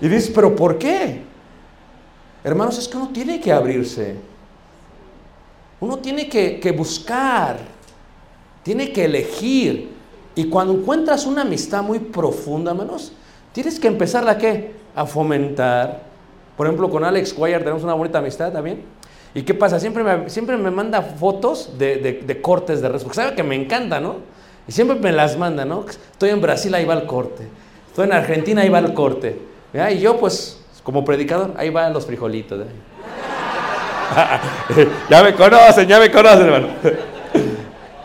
Y 0.00 0.08
dices, 0.08 0.30
¿pero 0.34 0.56
por 0.56 0.78
qué? 0.78 1.20
Hermanos, 2.42 2.78
es 2.78 2.88
que 2.88 2.96
uno 2.96 3.08
tiene 3.08 3.38
que 3.38 3.52
abrirse. 3.52 4.16
Uno 5.80 5.98
tiene 5.98 6.26
que, 6.28 6.58
que 6.58 6.72
buscar, 6.72 7.58
tiene 8.62 8.90
que 8.92 9.04
elegir. 9.04 9.90
Y 10.34 10.44
cuando 10.44 10.72
encuentras 10.72 11.26
una 11.26 11.42
amistad 11.42 11.82
muy 11.82 11.98
profunda, 11.98 12.70
hermanos, 12.70 13.12
tienes 13.62 13.80
que 13.80 13.88
empezarla 13.88 14.30
a 14.32 14.38
qué? 14.38 14.70
A 14.94 15.04
fomentar. 15.04 16.02
Por 16.56 16.68
ejemplo, 16.68 16.88
con 16.88 17.02
Alex 17.02 17.34
Guayar 17.34 17.62
tenemos 17.62 17.82
una 17.82 17.94
bonita 17.94 18.20
amistad 18.20 18.52
también. 18.52 18.84
¿Y 19.34 19.42
qué 19.42 19.52
pasa? 19.52 19.80
Siempre 19.80 20.04
me, 20.04 20.30
siempre 20.30 20.56
me 20.56 20.70
manda 20.70 21.02
fotos 21.02 21.76
de, 21.76 22.38
cortes 22.40 22.80
de 22.80 22.88
res, 22.88 23.02
porque 23.02 23.16
sabe 23.16 23.34
que 23.34 23.42
me 23.42 23.56
encanta, 23.56 23.98
¿no? 23.98 24.18
Y 24.68 24.70
siempre 24.70 24.96
me 24.96 25.10
las 25.10 25.36
manda, 25.36 25.64
¿no? 25.64 25.84
Estoy 25.88 26.30
en 26.30 26.40
Brasil, 26.40 26.72
ahí 26.72 26.84
va 26.84 26.94
el 26.94 27.04
corte. 27.04 27.48
Estoy 27.88 28.04
en 28.04 28.12
Argentina, 28.12 28.62
ahí 28.62 28.68
va 28.68 28.78
el 28.78 28.94
corte. 28.94 29.40
Y 29.90 29.98
yo, 29.98 30.18
pues, 30.18 30.60
como 30.84 31.04
predicador, 31.04 31.54
ahí 31.56 31.70
van 31.70 31.92
los 31.92 32.06
frijolitos. 32.06 32.60
¿verdad? 32.60 32.72
ya 35.10 35.22
me 35.24 35.34
conocen, 35.34 35.88
ya 35.88 35.98
me 35.98 36.12
conocen, 36.12 36.42
hermano. 36.42 36.68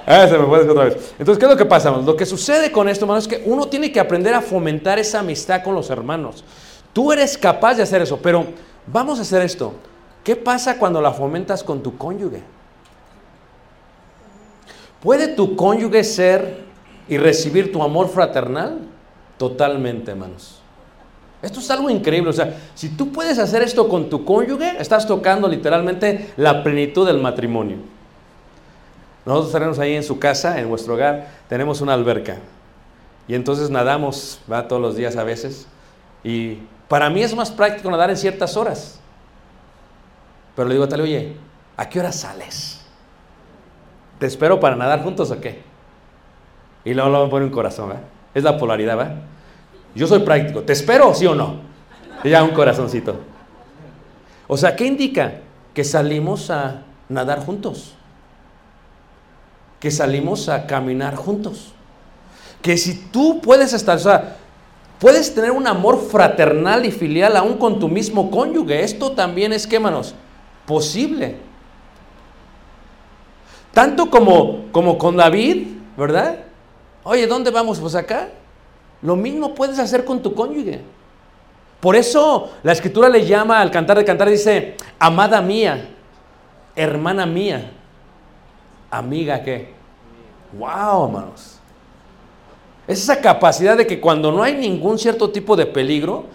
Ah, 0.05 0.27
se 0.27 0.37
me 0.37 0.43
otra 0.43 0.85
vez. 0.85 1.13
Entonces, 1.17 1.39
¿qué 1.39 1.45
es 1.45 1.51
lo 1.51 1.57
que 1.57 1.65
pasa? 1.65 1.91
Lo 1.91 2.15
que 2.15 2.25
sucede 2.25 2.71
con 2.71 2.89
esto, 2.89 3.05
hermano, 3.05 3.19
es 3.19 3.27
que 3.27 3.41
uno 3.45 3.67
tiene 3.67 3.91
que 3.91 3.99
aprender 3.99 4.33
a 4.33 4.41
fomentar 4.41 4.99
esa 4.99 5.19
amistad 5.19 5.63
con 5.63 5.75
los 5.75 5.89
hermanos. 5.89 6.43
Tú 6.91 7.11
eres 7.11 7.37
capaz 7.37 7.75
de 7.75 7.83
hacer 7.83 8.01
eso, 8.01 8.19
pero 8.21 8.45
vamos 8.85 9.19
a 9.19 9.21
hacer 9.21 9.41
esto. 9.41 9.73
¿Qué 10.23 10.35
pasa 10.35 10.77
cuando 10.77 11.01
la 11.01 11.11
fomentas 11.11 11.63
con 11.63 11.81
tu 11.81 11.97
cónyuge? 11.97 12.41
¿Puede 15.01 15.29
tu 15.29 15.55
cónyuge 15.55 16.03
ser 16.03 16.63
y 17.07 17.17
recibir 17.17 17.71
tu 17.71 17.81
amor 17.83 18.09
fraternal? 18.09 18.79
Totalmente, 19.37 20.11
hermanos. 20.11 20.61
Esto 21.41 21.59
es 21.59 21.69
algo 21.71 21.89
increíble. 21.89 22.29
O 22.29 22.33
sea, 22.33 22.57
si 22.73 22.89
tú 22.89 23.11
puedes 23.11 23.37
hacer 23.37 23.61
esto 23.63 23.89
con 23.89 24.09
tu 24.09 24.23
cónyuge, 24.23 24.77
estás 24.79 25.05
tocando 25.05 25.47
literalmente 25.49 26.31
la 26.37 26.63
plenitud 26.63 27.05
del 27.05 27.19
matrimonio. 27.19 27.77
Nosotros 29.25 29.53
tenemos 29.53 29.79
ahí 29.79 29.95
en 29.95 30.03
su 30.03 30.19
casa, 30.19 30.59
en 30.59 30.69
nuestro 30.69 30.95
hogar, 30.95 31.27
tenemos 31.47 31.81
una 31.81 31.93
alberca. 31.93 32.38
Y 33.27 33.36
entonces 33.36 33.69
nadamos, 33.69 34.39
va 34.51 34.67
todos 34.67 34.81
los 34.81 34.95
días 34.95 35.15
a 35.15 35.23
veces. 35.23 35.67
Y 36.23 36.59
para 36.89 37.09
mí 37.09 37.23
es 37.23 37.36
más 37.36 37.51
práctico 37.51 37.89
nadar 37.89 38.09
en 38.09 38.17
ciertas 38.17 38.57
horas. 38.57 38.99
Pero 40.55 40.67
le 40.67 40.75
digo 40.75 40.86
a 40.86 40.89
Tale, 40.89 41.03
oye, 41.03 41.36
¿a 41.77 41.88
qué 41.88 41.99
hora 41.99 42.12
sales? 42.12 42.81
¿Te 44.19 44.27
espero 44.27 44.59
para 44.59 44.75
nadar 44.75 45.03
juntos 45.03 45.31
o 45.31 45.39
qué? 45.39 45.62
Y 46.86 46.93
luego, 46.93 47.09
luego 47.09 47.25
me 47.25 47.31
pone 47.31 47.45
un 47.45 47.51
corazón, 47.51 47.89
¿verdad? 47.89 48.03
Es 48.33 48.43
la 48.43 48.57
polaridad, 48.57 48.97
¿verdad? 48.97 49.15
Yo 49.95 50.07
soy 50.07 50.19
práctico. 50.19 50.62
¿Te 50.62 50.73
espero, 50.73 51.13
sí 51.13 51.25
o 51.25 51.36
no? 51.36 51.57
Y 52.23 52.29
ya 52.29 52.43
un 52.43 52.51
corazoncito. 52.51 53.15
O 54.47 54.57
sea, 54.57 54.75
¿qué 54.75 54.86
indica? 54.86 55.36
Que 55.73 55.83
salimos 55.83 56.49
a 56.49 56.83
nadar 57.09 57.39
juntos. 57.39 57.95
Que 59.84 59.91
salimos 59.91 60.48
a 60.48 60.65
caminar 60.65 61.13
juntos. 61.17 61.74
Que 62.62 62.78
si 62.78 62.96
tú 63.12 63.41
puedes 63.41 63.74
estar, 63.74 63.98
o 63.98 64.00
sea, 64.00 64.38
puedes 64.98 65.36
tener 65.36 65.52
un 65.52 65.67
amor 65.67 66.08
fraternal 66.10 66.86
y 66.86 66.91
filial 66.91 67.36
aún 67.36 67.58
con 67.58 67.82
tu 67.82 67.89
mismo 67.89 68.32
cónyuge. 68.32 68.82
Esto 68.82 69.12
también 69.12 69.52
es, 69.52 69.67
¿qué, 69.67 69.82
manos? 69.82 70.15
Posible. 70.65 71.36
Tanto 73.74 74.10
como, 74.10 74.72
como 74.72 74.98
con 74.98 75.17
David, 75.17 75.67
¿verdad? 75.98 76.38
Oye, 77.04 77.28
¿dónde 77.28 77.52
vamos? 77.52 77.82
Pues 77.82 77.96
acá. 77.96 78.30
Lo 79.02 79.17
mismo 79.17 79.54
puedes 79.54 79.80
hacer 79.80 80.06
con 80.06 80.22
tu 80.22 80.34
cónyuge. 80.34 80.80
Por 81.82 81.98
eso 81.98 82.54
la 82.63 82.72
escritura 82.72 83.10
le 83.10 83.26
llama 83.26 83.60
al 83.60 83.69
cantar 83.69 83.98
de 83.98 84.06
cantar, 84.06 84.30
dice, 84.30 84.78
amada 84.98 85.41
mía, 85.41 85.89
hermana 86.74 87.26
mía, 87.26 87.69
amiga 88.97 89.43
qué. 89.43 89.73
Wow, 90.58 91.06
hermanos. 91.06 91.60
Es 92.88 93.01
esa 93.01 93.21
capacidad 93.21 93.77
de 93.77 93.88
que 93.88 93.99
cuando 93.99 94.32
no 94.32 94.43
hay 94.43 94.56
ningún 94.56 94.99
cierto 94.99 95.29
tipo 95.29 95.56
de 95.56 95.65
peligro, 95.65 96.25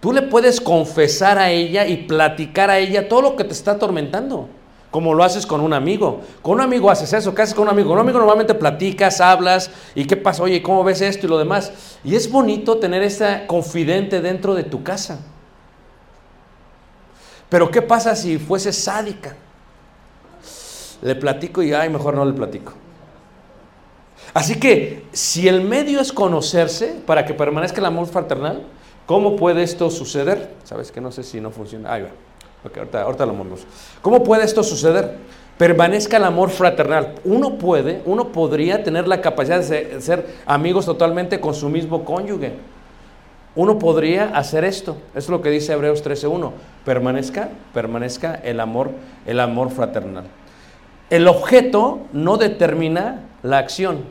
tú 0.00 0.12
le 0.12 0.22
puedes 0.22 0.60
confesar 0.60 1.38
a 1.38 1.50
ella 1.50 1.86
y 1.86 1.98
platicar 1.98 2.70
a 2.70 2.78
ella 2.78 3.08
todo 3.08 3.22
lo 3.22 3.36
que 3.36 3.44
te 3.44 3.52
está 3.52 3.72
atormentando. 3.72 4.48
Como 4.90 5.12
lo 5.12 5.22
haces 5.22 5.44
con 5.44 5.60
un 5.60 5.74
amigo. 5.74 6.20
Con 6.40 6.54
un 6.54 6.60
amigo 6.62 6.90
haces 6.90 7.12
eso. 7.12 7.34
¿Qué 7.34 7.42
haces 7.42 7.54
con 7.54 7.64
un 7.64 7.70
amigo? 7.70 7.88
Con 7.88 7.98
un 7.98 8.04
amigo 8.04 8.18
normalmente 8.18 8.54
platicas, 8.54 9.20
hablas. 9.20 9.70
¿Y 9.94 10.06
qué 10.06 10.16
pasa? 10.16 10.42
Oye, 10.42 10.62
¿cómo 10.62 10.82
ves 10.82 11.02
esto 11.02 11.26
y 11.26 11.28
lo 11.28 11.36
demás? 11.36 11.98
Y 12.02 12.16
es 12.16 12.30
bonito 12.30 12.78
tener 12.78 13.02
esa 13.02 13.46
confidente 13.46 14.22
dentro 14.22 14.54
de 14.54 14.64
tu 14.64 14.82
casa. 14.82 15.18
Pero 17.50 17.70
¿qué 17.70 17.82
pasa 17.82 18.16
si 18.16 18.38
fuese 18.38 18.72
sádica? 18.72 19.36
Le 21.02 21.14
platico 21.14 21.62
y, 21.62 21.72
ay, 21.72 21.88
mejor 21.88 22.14
no 22.14 22.24
le 22.24 22.32
platico. 22.32 22.72
Así 24.34 24.58
que, 24.58 25.04
si 25.12 25.48
el 25.48 25.62
medio 25.62 26.00
es 26.00 26.12
conocerse 26.12 26.96
para 27.06 27.24
que 27.24 27.34
permanezca 27.34 27.78
el 27.78 27.86
amor 27.86 28.06
fraternal, 28.06 28.62
¿cómo 29.06 29.36
puede 29.36 29.62
esto 29.62 29.90
suceder? 29.90 30.50
Sabes 30.64 30.92
que 30.92 31.00
no 31.00 31.12
sé 31.12 31.22
si 31.22 31.40
no 31.40 31.50
funciona. 31.50 31.92
Ahí 31.92 32.02
va. 32.02 32.10
Ahorita, 33.02 33.24
lo 33.24 33.32
movemos. 33.32 33.66
¿Cómo 34.02 34.22
puede 34.22 34.44
esto 34.44 34.62
suceder? 34.62 35.16
Permanezca 35.56 36.18
el 36.18 36.24
amor 36.24 36.50
fraternal. 36.50 37.14
Uno 37.24 37.58
puede, 37.58 38.02
uno 38.04 38.28
podría 38.28 38.82
tener 38.82 39.08
la 39.08 39.20
capacidad 39.20 39.58
de 39.58 39.64
ser, 39.64 39.94
de 39.94 40.00
ser 40.00 40.26
amigos 40.46 40.86
totalmente 40.86 41.40
con 41.40 41.54
su 41.54 41.68
mismo 41.68 42.04
cónyuge. 42.04 42.52
Uno 43.54 43.78
podría 43.78 44.26
hacer 44.36 44.64
esto. 44.64 44.96
Eso 45.10 45.18
es 45.18 45.28
lo 45.28 45.42
que 45.42 45.50
dice 45.50 45.72
Hebreos 45.72 46.04
13.1. 46.04 46.52
Permanezca, 46.84 47.48
permanezca 47.72 48.34
el 48.36 48.60
amor, 48.60 48.90
el 49.26 49.40
amor 49.40 49.70
fraternal. 49.70 50.24
El 51.10 51.26
objeto 51.26 52.00
no 52.12 52.36
determina 52.36 53.28
la 53.42 53.58
acción. 53.58 54.04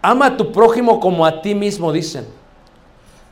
Ama 0.00 0.26
a 0.26 0.36
tu 0.36 0.52
prójimo 0.52 1.00
como 1.00 1.26
a 1.26 1.42
ti 1.42 1.54
mismo, 1.54 1.92
dicen. 1.92 2.26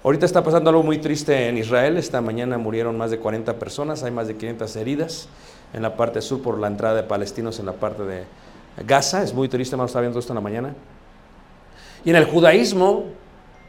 Ahorita 0.05 0.27
está 0.27 0.45
pasando 0.45 0.71
algo 0.71 0.83
muy 0.83 0.99
triste 0.99 1.49
en 1.49 1.59
Israel. 1.59 1.97
Esta 1.97 2.21
mañana 2.21 2.59
murieron 2.59 2.97
más 2.97 3.11
de 3.11 3.19
40 3.19 3.59
personas, 3.59 4.03
hay 4.03 4.11
más 4.11 4.29
de 4.29 4.37
500 4.37 4.77
heridas 4.77 5.29
en 5.73 5.83
la 5.83 5.97
parte 5.97 6.21
sur 6.23 6.43
por 6.43 6.59
la 6.59 6.69
entrada 6.69 6.95
de 6.95 7.03
palestinos 7.03 7.59
en 7.59 7.67
la 7.67 7.73
parte 7.73 8.05
de 8.05 8.25
Gaza. 8.87 9.23
Es 9.23 9.35
muy 9.35 9.49
triste, 9.49 9.75
hermano, 9.75 9.87
está 9.87 10.01
viendo 10.01 10.19
esto 10.19 10.33
en 10.33 10.37
la 10.37 10.41
mañana. 10.43 10.75
Y 12.05 12.11
en 12.11 12.17
el 12.17 12.25
judaísmo, 12.25 13.05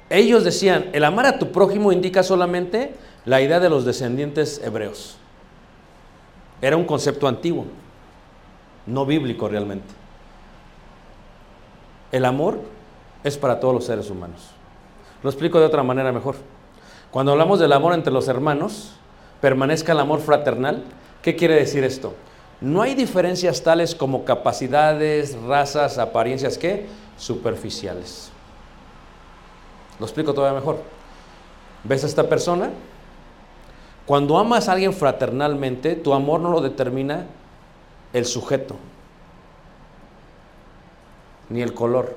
ellos 0.09 0.43
decían, 0.43 0.89
el 0.93 1.03
amar 1.05 1.25
a 1.25 1.39
tu 1.39 1.51
prójimo 1.51 1.91
indica 1.91 2.23
solamente 2.23 2.93
la 3.25 3.41
idea 3.41 3.59
de 3.59 3.69
los 3.69 3.83
descendientes 3.83 4.61
hebreos. 4.63 5.17
Era 6.61 6.77
un 6.77 6.85
concepto 6.85 7.27
antiguo, 7.27 7.65
no 8.87 9.05
bíblico 9.05 9.47
realmente. 9.47 9.93
El 12.11 12.25
amor 12.25 12.59
es 13.23 13.37
para 13.37 13.59
todos 13.59 13.73
los 13.73 13.85
seres 13.85 14.09
humanos. 14.09 14.49
Lo 15.23 15.29
explico 15.29 15.59
de 15.59 15.65
otra 15.65 15.83
manera 15.83 16.11
mejor. 16.11 16.35
Cuando 17.11 17.33
hablamos 17.33 17.59
del 17.59 17.73
amor 17.73 17.93
entre 17.93 18.13
los 18.13 18.27
hermanos, 18.27 18.93
permanezca 19.41 19.91
el 19.91 19.99
amor 19.99 20.21
fraternal. 20.21 20.83
¿Qué 21.21 21.35
quiere 21.35 21.55
decir 21.55 21.83
esto? 21.83 22.13
No 22.61 22.81
hay 22.81 22.95
diferencias 22.95 23.61
tales 23.61 23.93
como 23.93 24.25
capacidades, 24.25 25.37
razas, 25.41 25.97
apariencias, 25.97 26.57
¿qué? 26.57 26.87
Superficiales. 27.17 28.31
Lo 29.99 30.05
explico 30.05 30.33
todavía 30.33 30.59
mejor. 30.59 30.79
¿Ves 31.83 32.03
a 32.03 32.07
esta 32.07 32.27
persona? 32.27 32.71
Cuando 34.05 34.37
amas 34.37 34.69
a 34.69 34.73
alguien 34.73 34.93
fraternalmente, 34.93 35.95
tu 35.95 36.13
amor 36.13 36.39
no 36.39 36.49
lo 36.49 36.61
determina 36.61 37.25
el 38.13 38.25
sujeto, 38.25 38.75
ni 41.49 41.61
el 41.61 41.73
color. 41.73 42.15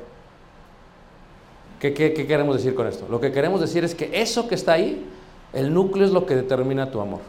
¿Qué, 1.78 1.94
qué, 1.94 2.12
queremos 2.12 2.56
decir 2.56 2.74
con 2.74 2.86
esto? 2.86 3.06
Lo 3.08 3.20
que 3.20 3.32
queremos 3.32 3.60
decir 3.60 3.84
es 3.84 3.94
que 3.94 4.20
eso 4.20 4.48
que 4.48 4.54
está 4.54 4.72
ahí, 4.72 5.06
el 5.52 5.72
núcleo 5.72 6.04
es 6.04 6.12
lo 6.12 6.26
que 6.26 6.36
determina 6.36 6.90
tu 6.90 7.00
amor. 7.00 7.20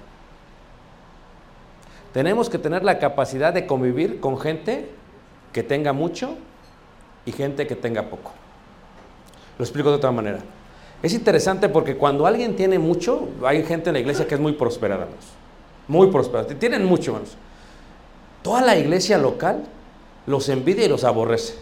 Tenemos 2.13 2.49
que 2.49 2.57
tener 2.57 2.83
la 2.83 2.99
capacidad 2.99 3.53
de 3.53 3.65
convivir 3.65 4.19
con 4.19 4.37
gente 4.37 4.89
que 5.53 5.63
tenga 5.63 5.93
mucho 5.93 6.35
y 7.25 7.31
gente 7.31 7.65
que 7.67 7.75
tenga 7.75 8.03
poco. 8.03 8.31
Lo 9.57 9.63
explico 9.63 9.89
de 9.89 9.95
otra 9.95 10.11
manera. 10.11 10.39
Es 11.01 11.13
interesante 11.13 11.69
porque 11.69 11.95
cuando 11.95 12.27
alguien 12.27 12.55
tiene 12.55 12.77
mucho, 12.77 13.29
hay 13.43 13.63
gente 13.63 13.89
en 13.89 13.93
la 13.93 13.99
iglesia 13.99 14.27
que 14.27 14.35
es 14.35 14.41
muy 14.41 14.53
próspera. 14.53 15.07
Muy 15.87 16.07
próspera. 16.07 16.45
Tienen 16.45 16.85
mucho, 16.85 17.11
hermanos. 17.11 17.37
Toda 18.41 18.61
la 18.61 18.75
iglesia 18.75 19.17
local 19.17 19.63
los 20.25 20.49
envidia 20.49 20.85
y 20.85 20.89
los 20.89 21.03
aborrece. 21.03 21.55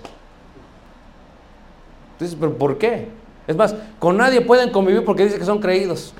Entonces, 2.14 2.38
¿pero 2.40 2.58
por 2.58 2.78
qué? 2.78 3.08
Es 3.48 3.56
más, 3.56 3.76
con 3.98 4.18
nadie 4.18 4.42
pueden 4.42 4.72
convivir 4.72 5.04
porque 5.04 5.24
dicen 5.24 5.40
que 5.40 5.46
son 5.46 5.60
creídos. 5.60 6.14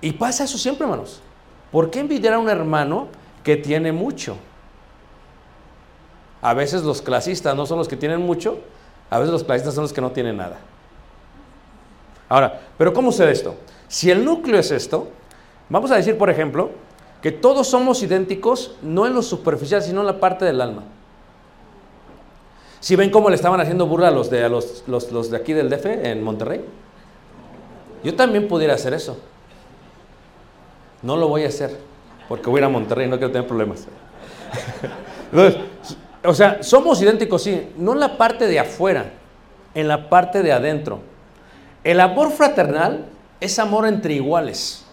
Y 0.00 0.12
pasa 0.12 0.44
eso 0.44 0.58
siempre, 0.58 0.84
hermanos. 0.84 1.20
¿Por 1.70 1.90
qué 1.90 2.00
envidiar 2.00 2.34
a 2.34 2.38
un 2.38 2.48
hermano 2.48 3.08
que 3.42 3.56
tiene 3.56 3.92
mucho? 3.92 4.36
A 6.40 6.54
veces 6.54 6.82
los 6.82 7.02
clasistas 7.02 7.56
no 7.56 7.66
son 7.66 7.78
los 7.78 7.88
que 7.88 7.96
tienen 7.96 8.20
mucho, 8.22 8.60
a 9.10 9.18
veces 9.18 9.32
los 9.32 9.44
clasistas 9.44 9.74
son 9.74 9.82
los 9.82 9.92
que 9.92 10.00
no 10.00 10.12
tienen 10.12 10.36
nada. 10.36 10.58
Ahora, 12.28 12.60
pero 12.76 12.92
¿cómo 12.92 13.10
sucede 13.10 13.32
esto? 13.32 13.56
Si 13.88 14.10
el 14.10 14.24
núcleo 14.24 14.60
es 14.60 14.70
esto, 14.70 15.08
vamos 15.68 15.90
a 15.90 15.96
decir, 15.96 16.16
por 16.16 16.30
ejemplo, 16.30 16.70
que 17.22 17.32
todos 17.32 17.66
somos 17.66 18.02
idénticos, 18.02 18.76
no 18.82 19.06
en 19.06 19.14
lo 19.14 19.22
superficial, 19.22 19.82
sino 19.82 20.00
en 20.00 20.06
la 20.06 20.20
parte 20.20 20.44
del 20.44 20.60
alma. 20.60 20.84
Si 22.80 22.94
ven 22.94 23.10
cómo 23.10 23.28
le 23.28 23.36
estaban 23.36 23.60
haciendo 23.60 23.86
burla 23.86 24.08
a 24.08 24.10
los 24.12 24.30
de, 24.30 24.48
los, 24.48 25.30
de 25.30 25.36
aquí 25.36 25.52
del 25.52 25.68
DF 25.68 25.86
en 25.86 26.22
Monterrey, 26.22 26.64
yo 28.04 28.14
también 28.14 28.46
pudiera 28.46 28.74
hacer 28.74 28.94
eso. 28.94 29.18
No 31.02 31.16
lo 31.16 31.28
voy 31.28 31.44
a 31.44 31.48
hacer, 31.48 31.76
porque 32.28 32.48
voy 32.48 32.58
a 32.58 32.60
ir 32.60 32.64
a 32.66 32.68
Monterrey 32.68 33.08
no 33.08 33.16
quiero 33.18 33.32
tener 33.32 33.48
problemas. 33.48 33.86
Entonces, 35.32 35.60
o 36.24 36.34
sea, 36.34 36.62
somos 36.62 37.02
idénticos, 37.02 37.42
sí, 37.42 37.68
no 37.76 37.92
en 37.92 38.00
la 38.00 38.16
parte 38.16 38.46
de 38.46 38.60
afuera, 38.60 39.12
en 39.74 39.88
la 39.88 40.08
parte 40.08 40.42
de 40.42 40.52
adentro. 40.52 41.00
El 41.82 42.00
amor 42.00 42.30
fraternal 42.30 43.06
es 43.40 43.58
amor 43.58 43.86
entre 43.86 44.14
iguales. 44.14 44.84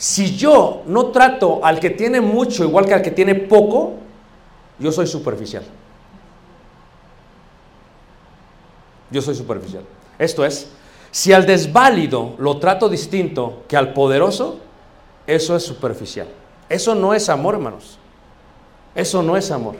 Si 0.00 0.34
yo 0.34 0.80
no 0.86 1.08
trato 1.08 1.60
al 1.62 1.78
que 1.78 1.90
tiene 1.90 2.22
mucho 2.22 2.64
igual 2.64 2.86
que 2.86 2.94
al 2.94 3.02
que 3.02 3.10
tiene 3.10 3.34
poco, 3.34 3.92
yo 4.78 4.90
soy 4.90 5.06
superficial. 5.06 5.62
Yo 9.10 9.20
soy 9.20 9.34
superficial. 9.34 9.82
Esto 10.18 10.46
es, 10.46 10.70
si 11.10 11.34
al 11.34 11.44
desválido 11.44 12.34
lo 12.38 12.56
trato 12.56 12.88
distinto 12.88 13.64
que 13.68 13.76
al 13.76 13.92
poderoso, 13.92 14.60
eso 15.26 15.54
es 15.54 15.64
superficial. 15.64 16.28
Eso 16.70 16.94
no 16.94 17.12
es 17.12 17.28
amor, 17.28 17.56
hermanos. 17.56 17.98
Eso 18.94 19.22
no 19.22 19.36
es 19.36 19.50
amor. 19.50 19.74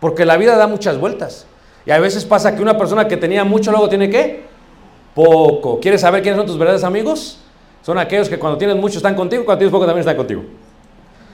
Porque 0.00 0.24
la 0.24 0.38
vida 0.38 0.56
da 0.56 0.66
muchas 0.66 0.98
vueltas. 0.98 1.44
Y 1.84 1.90
a 1.90 1.98
veces 1.98 2.24
pasa 2.24 2.56
que 2.56 2.62
una 2.62 2.78
persona 2.78 3.06
que 3.06 3.18
tenía 3.18 3.44
mucho 3.44 3.70
luego 3.70 3.90
tiene 3.90 4.08
qué? 4.08 4.46
Poco. 5.14 5.78
¿Quieres 5.78 6.00
saber 6.00 6.22
quiénes 6.22 6.38
son 6.38 6.46
tus 6.46 6.56
verdaderos 6.56 6.84
amigos? 6.84 7.41
Son 7.82 7.98
aquellos 7.98 8.28
que 8.28 8.38
cuando 8.38 8.56
tienes 8.58 8.76
mucho 8.76 8.96
están 8.96 9.14
contigo, 9.14 9.44
cuando 9.44 9.58
tienes 9.58 9.72
poco 9.72 9.84
también 9.84 10.00
están 10.00 10.16
contigo. 10.16 10.42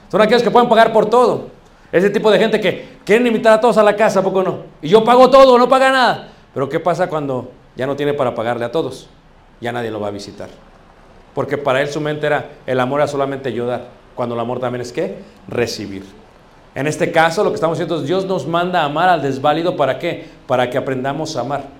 Son 0.09 0.19
aquellos 0.21 0.41
que 0.41 0.51
pueden 0.51 0.67
pagar 0.67 0.91
por 0.91 1.05
todo. 1.05 1.47
Ese 1.91 2.09
tipo 2.09 2.29
de 2.31 2.39
gente 2.39 2.59
que 2.59 2.97
quieren 3.05 3.25
invitar 3.25 3.53
a 3.53 3.61
todos 3.61 3.77
a 3.77 3.83
la 3.83 3.95
casa, 3.95 4.19
¿a 4.19 4.23
poco 4.23 4.43
no? 4.43 4.63
Y 4.81 4.89
yo 4.89 5.03
pago 5.03 5.29
todo, 5.29 5.57
no 5.57 5.69
paga 5.69 5.91
nada. 5.91 6.29
Pero 6.53 6.67
¿qué 6.67 6.79
pasa 6.79 7.07
cuando 7.07 7.51
ya 7.75 7.87
no 7.87 7.95
tiene 7.95 8.13
para 8.13 8.35
pagarle 8.35 8.65
a 8.65 8.71
todos? 8.71 9.09
Ya 9.61 9.71
nadie 9.71 9.91
lo 9.91 9.99
va 9.99 10.07
a 10.07 10.11
visitar. 10.11 10.49
Porque 11.33 11.57
para 11.57 11.81
él 11.81 11.89
su 11.89 12.01
mente 12.01 12.27
era, 12.27 12.49
el 12.65 12.79
amor 12.79 12.99
era 13.01 13.07
solamente 13.07 13.49
ayudar, 13.49 13.87
cuando 14.15 14.35
el 14.35 14.41
amor 14.41 14.59
también 14.59 14.81
es 14.81 14.91
qué? 14.91 15.19
Recibir. 15.47 16.03
En 16.75 16.87
este 16.87 17.11
caso 17.11 17.43
lo 17.43 17.49
que 17.49 17.55
estamos 17.55 17.75
haciendo 17.75 17.97
es 17.97 18.03
Dios 18.05 18.25
nos 18.25 18.47
manda 18.47 18.81
a 18.81 18.85
amar 18.85 19.09
al 19.09 19.21
desválido, 19.21 19.75
¿para 19.75 19.99
qué? 19.99 20.27
Para 20.47 20.69
que 20.69 20.77
aprendamos 20.77 21.35
a 21.35 21.41
amar. 21.41 21.78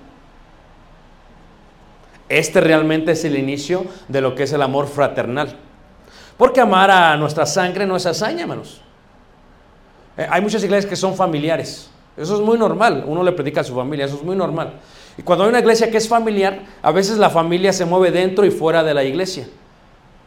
Este 2.30 2.60
realmente 2.60 3.10
es 3.12 3.24
el 3.24 3.36
inicio 3.36 3.84
de 4.06 4.20
lo 4.20 4.36
que 4.36 4.44
es 4.44 4.52
el 4.52 4.62
amor 4.62 4.86
fraternal. 4.86 5.56
Porque 6.38 6.60
amar 6.60 6.90
a 6.90 7.16
nuestra 7.16 7.44
sangre 7.44 7.84
no 7.86 7.96
es 7.96 8.06
hazaña, 8.06 8.42
hermanos. 8.42 8.80
Eh, 10.16 10.26
hay 10.30 10.40
muchas 10.40 10.62
iglesias 10.62 10.88
que 10.88 10.94
son 10.94 11.16
familiares. 11.16 11.90
Eso 12.16 12.36
es 12.36 12.40
muy 12.40 12.56
normal. 12.56 13.04
Uno 13.06 13.24
le 13.24 13.32
predica 13.32 13.62
a 13.62 13.64
su 13.64 13.74
familia, 13.74 14.06
eso 14.06 14.14
es 14.14 14.22
muy 14.22 14.36
normal. 14.36 14.74
Y 15.18 15.22
cuando 15.22 15.44
hay 15.44 15.50
una 15.50 15.58
iglesia 15.58 15.90
que 15.90 15.96
es 15.96 16.08
familiar, 16.08 16.60
a 16.80 16.92
veces 16.92 17.18
la 17.18 17.30
familia 17.30 17.72
se 17.72 17.84
mueve 17.84 18.12
dentro 18.12 18.46
y 18.46 18.50
fuera 18.52 18.84
de 18.84 18.94
la 18.94 19.02
iglesia. 19.02 19.48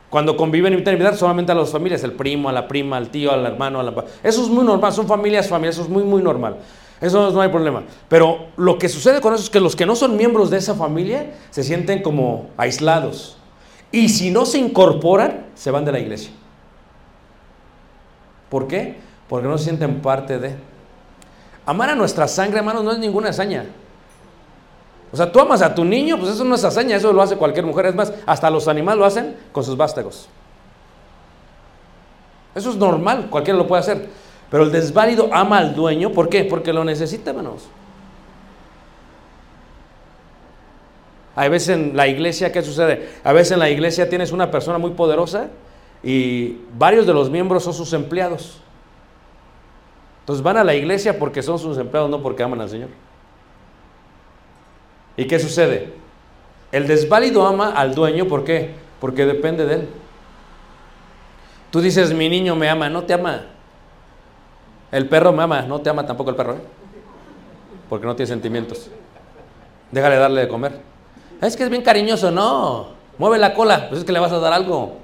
Cuando 0.09 0.35
conviven, 0.35 0.73
invitan 0.73 0.91
a 0.91 0.97
invitar 0.97 1.15
solamente 1.15 1.53
a 1.53 1.55
las 1.55 1.71
familias, 1.71 2.03
el 2.03 2.11
primo, 2.11 2.49
a 2.49 2.51
la 2.51 2.67
prima, 2.67 2.97
al 2.97 3.09
tío, 3.09 3.31
al 3.31 3.45
hermano, 3.45 3.79
a 3.79 3.83
la... 3.83 3.93
Eso 4.21 4.43
es 4.43 4.49
muy 4.49 4.65
normal, 4.65 4.91
son 4.91 5.07
familias, 5.07 5.47
familias, 5.47 5.75
eso 5.75 5.85
es 5.85 5.89
muy, 5.89 6.03
muy 6.03 6.21
normal. 6.21 6.57
Eso 7.03 7.31
no 7.31 7.41
hay 7.41 7.49
problema. 7.49 7.83
Pero 8.07 8.47
lo 8.55 8.77
que 8.77 8.87
sucede 8.87 9.19
con 9.19 9.33
eso 9.33 9.43
es 9.43 9.49
que 9.49 9.59
los 9.59 9.75
que 9.75 9.85
no 9.85 9.93
son 9.93 10.15
miembros 10.15 10.49
de 10.49 10.57
esa 10.57 10.73
familia 10.73 11.33
se 11.49 11.61
sienten 11.61 12.01
como 12.01 12.47
aislados. 12.55 13.35
Y 13.91 14.07
si 14.07 14.31
no 14.31 14.45
se 14.45 14.57
incorporan, 14.57 15.47
se 15.53 15.69
van 15.69 15.83
de 15.83 15.91
la 15.91 15.99
iglesia. 15.99 16.31
¿Por 18.49 18.67
qué? 18.67 18.95
Porque 19.27 19.49
no 19.49 19.57
se 19.57 19.65
sienten 19.65 20.01
parte 20.01 20.39
de... 20.39 20.55
Amar 21.65 21.89
a 21.89 21.95
nuestra 21.95 22.25
sangre, 22.29 22.59
hermanos, 22.59 22.85
no 22.85 22.93
es 22.93 22.99
ninguna 22.99 23.31
hazaña. 23.31 23.65
O 25.11 25.17
sea, 25.17 25.29
tú 25.29 25.41
amas 25.41 25.61
a 25.61 25.75
tu 25.75 25.83
niño, 25.83 26.17
pues 26.17 26.31
eso 26.31 26.45
no 26.45 26.55
es 26.55 26.63
hazaña, 26.63 26.95
eso 26.95 27.11
lo 27.11 27.21
hace 27.21 27.35
cualquier 27.35 27.65
mujer. 27.65 27.87
Es 27.87 27.95
más, 27.95 28.13
hasta 28.25 28.49
los 28.49 28.69
animales 28.69 28.99
lo 28.99 29.05
hacen 29.05 29.35
con 29.51 29.65
sus 29.65 29.75
vástagos. 29.75 30.29
Eso 32.55 32.69
es 32.69 32.77
normal, 32.77 33.27
cualquiera 33.29 33.57
lo 33.57 33.67
puede 33.67 33.81
hacer. 33.81 34.09
Pero 34.53 34.65
el 34.65 34.71
desválido 34.71 35.29
ama 35.33 35.57
al 35.57 35.73
dueño, 35.73 36.11
¿por 36.11 36.29
qué? 36.29 36.43
Porque 36.43 36.71
lo 36.71 36.83
necesita, 36.83 37.31
hermanos. 37.31 37.67
Hay 41.35 41.49
veces 41.49 41.69
en 41.69 41.97
la 41.97 42.07
iglesia, 42.07 42.51
¿qué 42.51 42.61
sucede? 42.61 43.09
A 43.23 43.33
veces 43.33 43.53
en 43.53 43.57
la 43.57 43.71
iglesia 43.71 44.07
tienes 44.07 44.31
una 44.31 44.51
persona 44.51 44.77
muy 44.77 44.91
poderosa 44.91 45.47
y 46.03 46.59
varios 46.77 47.07
de 47.07 47.15
los 47.15 47.31
miembros 47.31 47.63
son 47.63 47.73
sus 47.73 47.93
empleados. 47.93 48.61
Entonces 50.19 50.43
van 50.43 50.57
a 50.57 50.63
la 50.63 50.75
iglesia 50.75 51.17
porque 51.17 51.41
son 51.41 51.57
sus 51.57 51.79
empleados, 51.79 52.11
no 52.11 52.21
porque 52.21 52.43
aman 52.43 52.61
al 52.61 52.69
Señor. 52.69 52.89
¿Y 55.17 55.25
qué 55.25 55.39
sucede? 55.39 55.93
El 56.71 56.85
desválido 56.85 57.47
ama 57.47 57.71
al 57.71 57.95
dueño, 57.95 58.27
¿por 58.27 58.43
qué? 58.43 58.75
Porque 59.01 59.25
depende 59.25 59.65
de 59.65 59.73
él. 59.73 59.89
Tú 61.71 61.81
dices, 61.81 62.13
mi 62.13 62.29
niño 62.29 62.55
me 62.55 62.69
ama, 62.69 62.87
no 62.87 63.01
te 63.01 63.13
ama. 63.15 63.47
El 64.93 65.09
perro 65.09 65.33
me 65.33 65.41
ama, 65.41 65.63
no 65.63 65.81
te 65.81 65.89
ama 65.89 66.05
tampoco 66.05 66.29
el 66.29 66.35
perro, 66.35 66.53
¿eh? 66.53 66.61
Porque 67.89 68.05
no 68.05 68.15
tiene 68.15 68.27
sentimientos. 68.27 68.91
Déjale 69.91 70.17
darle 70.17 70.41
de 70.41 70.47
comer. 70.47 70.81
Es 71.41 71.57
que 71.57 71.63
es 71.63 71.69
bien 71.71 71.81
cariñoso, 71.81 72.29
no. 72.29 72.89
Mueve 73.17 73.39
la 73.39 73.55
cola, 73.55 73.89
pues 73.89 74.01
es 74.01 74.05
que 74.05 74.11
le 74.11 74.19
vas 74.19 74.31
a 74.31 74.37
dar 74.37 74.53
algo. 74.53 74.97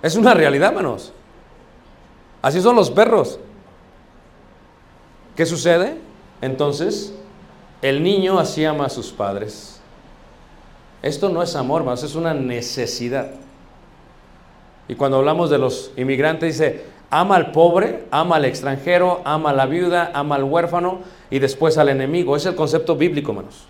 Es 0.00 0.14
una 0.14 0.32
realidad, 0.32 0.72
manos. 0.72 1.12
Así 2.40 2.60
son 2.60 2.76
los 2.76 2.88
perros. 2.92 3.40
¿Qué 5.34 5.44
sucede? 5.44 5.96
Entonces, 6.40 7.12
el 7.82 8.00
niño 8.04 8.38
así 8.38 8.64
ama 8.64 8.86
a 8.86 8.90
sus 8.90 9.10
padres. 9.10 9.80
Esto 11.02 11.30
no 11.30 11.42
es 11.42 11.56
amor, 11.56 11.82
más 11.82 12.04
es 12.04 12.14
una 12.14 12.32
necesidad. 12.32 13.32
Y 14.86 14.94
cuando 14.94 15.16
hablamos 15.16 15.50
de 15.50 15.58
los 15.58 15.90
inmigrantes, 15.96 16.58
dice, 16.58 16.91
ama 17.12 17.36
al 17.36 17.52
pobre, 17.52 18.06
ama 18.10 18.36
al 18.36 18.46
extranjero, 18.46 19.20
ama 19.26 19.50
a 19.50 19.52
la 19.52 19.66
viuda, 19.66 20.10
ama 20.14 20.36
al 20.36 20.44
huérfano 20.44 21.00
y 21.30 21.40
después 21.40 21.76
al 21.76 21.90
enemigo. 21.90 22.36
Es 22.36 22.46
el 22.46 22.54
concepto 22.54 22.96
bíblico, 22.96 23.32
hermanos. 23.32 23.66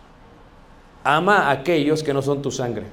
Ama 1.03 1.49
a 1.49 1.51
aquellos 1.51 2.05
que 2.05 2.15
no 2.15 2.23
son 2.23 2.41
tu 2.41 2.53
sangre. 2.53 2.85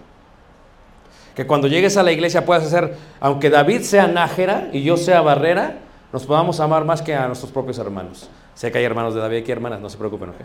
Que 1.36 1.46
cuando 1.46 1.68
llegues 1.68 1.98
a 1.98 2.04
la 2.04 2.12
iglesia 2.12 2.48
puedas 2.48 2.66
hacer, 2.66 2.98
aunque 3.20 3.52
David 3.52 3.82
sea 3.82 4.08
nájera 4.08 4.70
y 4.74 4.82
yo 4.82 4.98
sea 4.98 5.22
barrera, 5.22 5.78
nos 6.12 6.26
podamos 6.26 6.60
amar 6.60 6.84
más 6.84 7.04
que 7.04 7.14
a 7.14 7.28
nuestros 7.28 7.52
propios 7.52 7.78
hermanos. 7.78 8.28
Sé 8.56 8.72
que 8.72 8.80
hay 8.80 8.86
hermanos 8.86 9.14
de 9.14 9.22
David 9.22 9.44
aquí, 9.44 9.52
hermanas, 9.52 9.80
no 9.80 9.88
se 9.88 10.00
preocupen, 10.00 10.30
¿ok? 10.30 10.38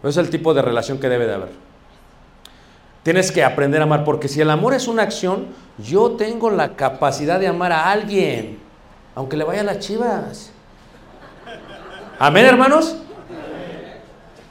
Pero 0.00 0.10
es 0.10 0.16
el 0.16 0.30
tipo 0.30 0.54
de 0.54 0.62
relación 0.62 0.98
que 1.00 1.08
debe 1.08 1.26
de 1.26 1.34
haber. 1.34 1.48
Tienes 3.08 3.32
que 3.32 3.42
aprender 3.42 3.80
a 3.80 3.84
amar, 3.84 4.04
porque 4.04 4.28
si 4.28 4.38
el 4.42 4.50
amor 4.50 4.74
es 4.74 4.86
una 4.86 5.02
acción, 5.02 5.46
yo 5.78 6.10
tengo 6.10 6.50
la 6.50 6.76
capacidad 6.76 7.40
de 7.40 7.46
amar 7.46 7.72
a 7.72 7.90
alguien, 7.90 8.58
aunque 9.14 9.34
le 9.34 9.44
vaya 9.44 9.62
a 9.62 9.64
las 9.64 9.78
chivas. 9.78 10.52
Amén, 12.18 12.44
hermanos. 12.44 12.98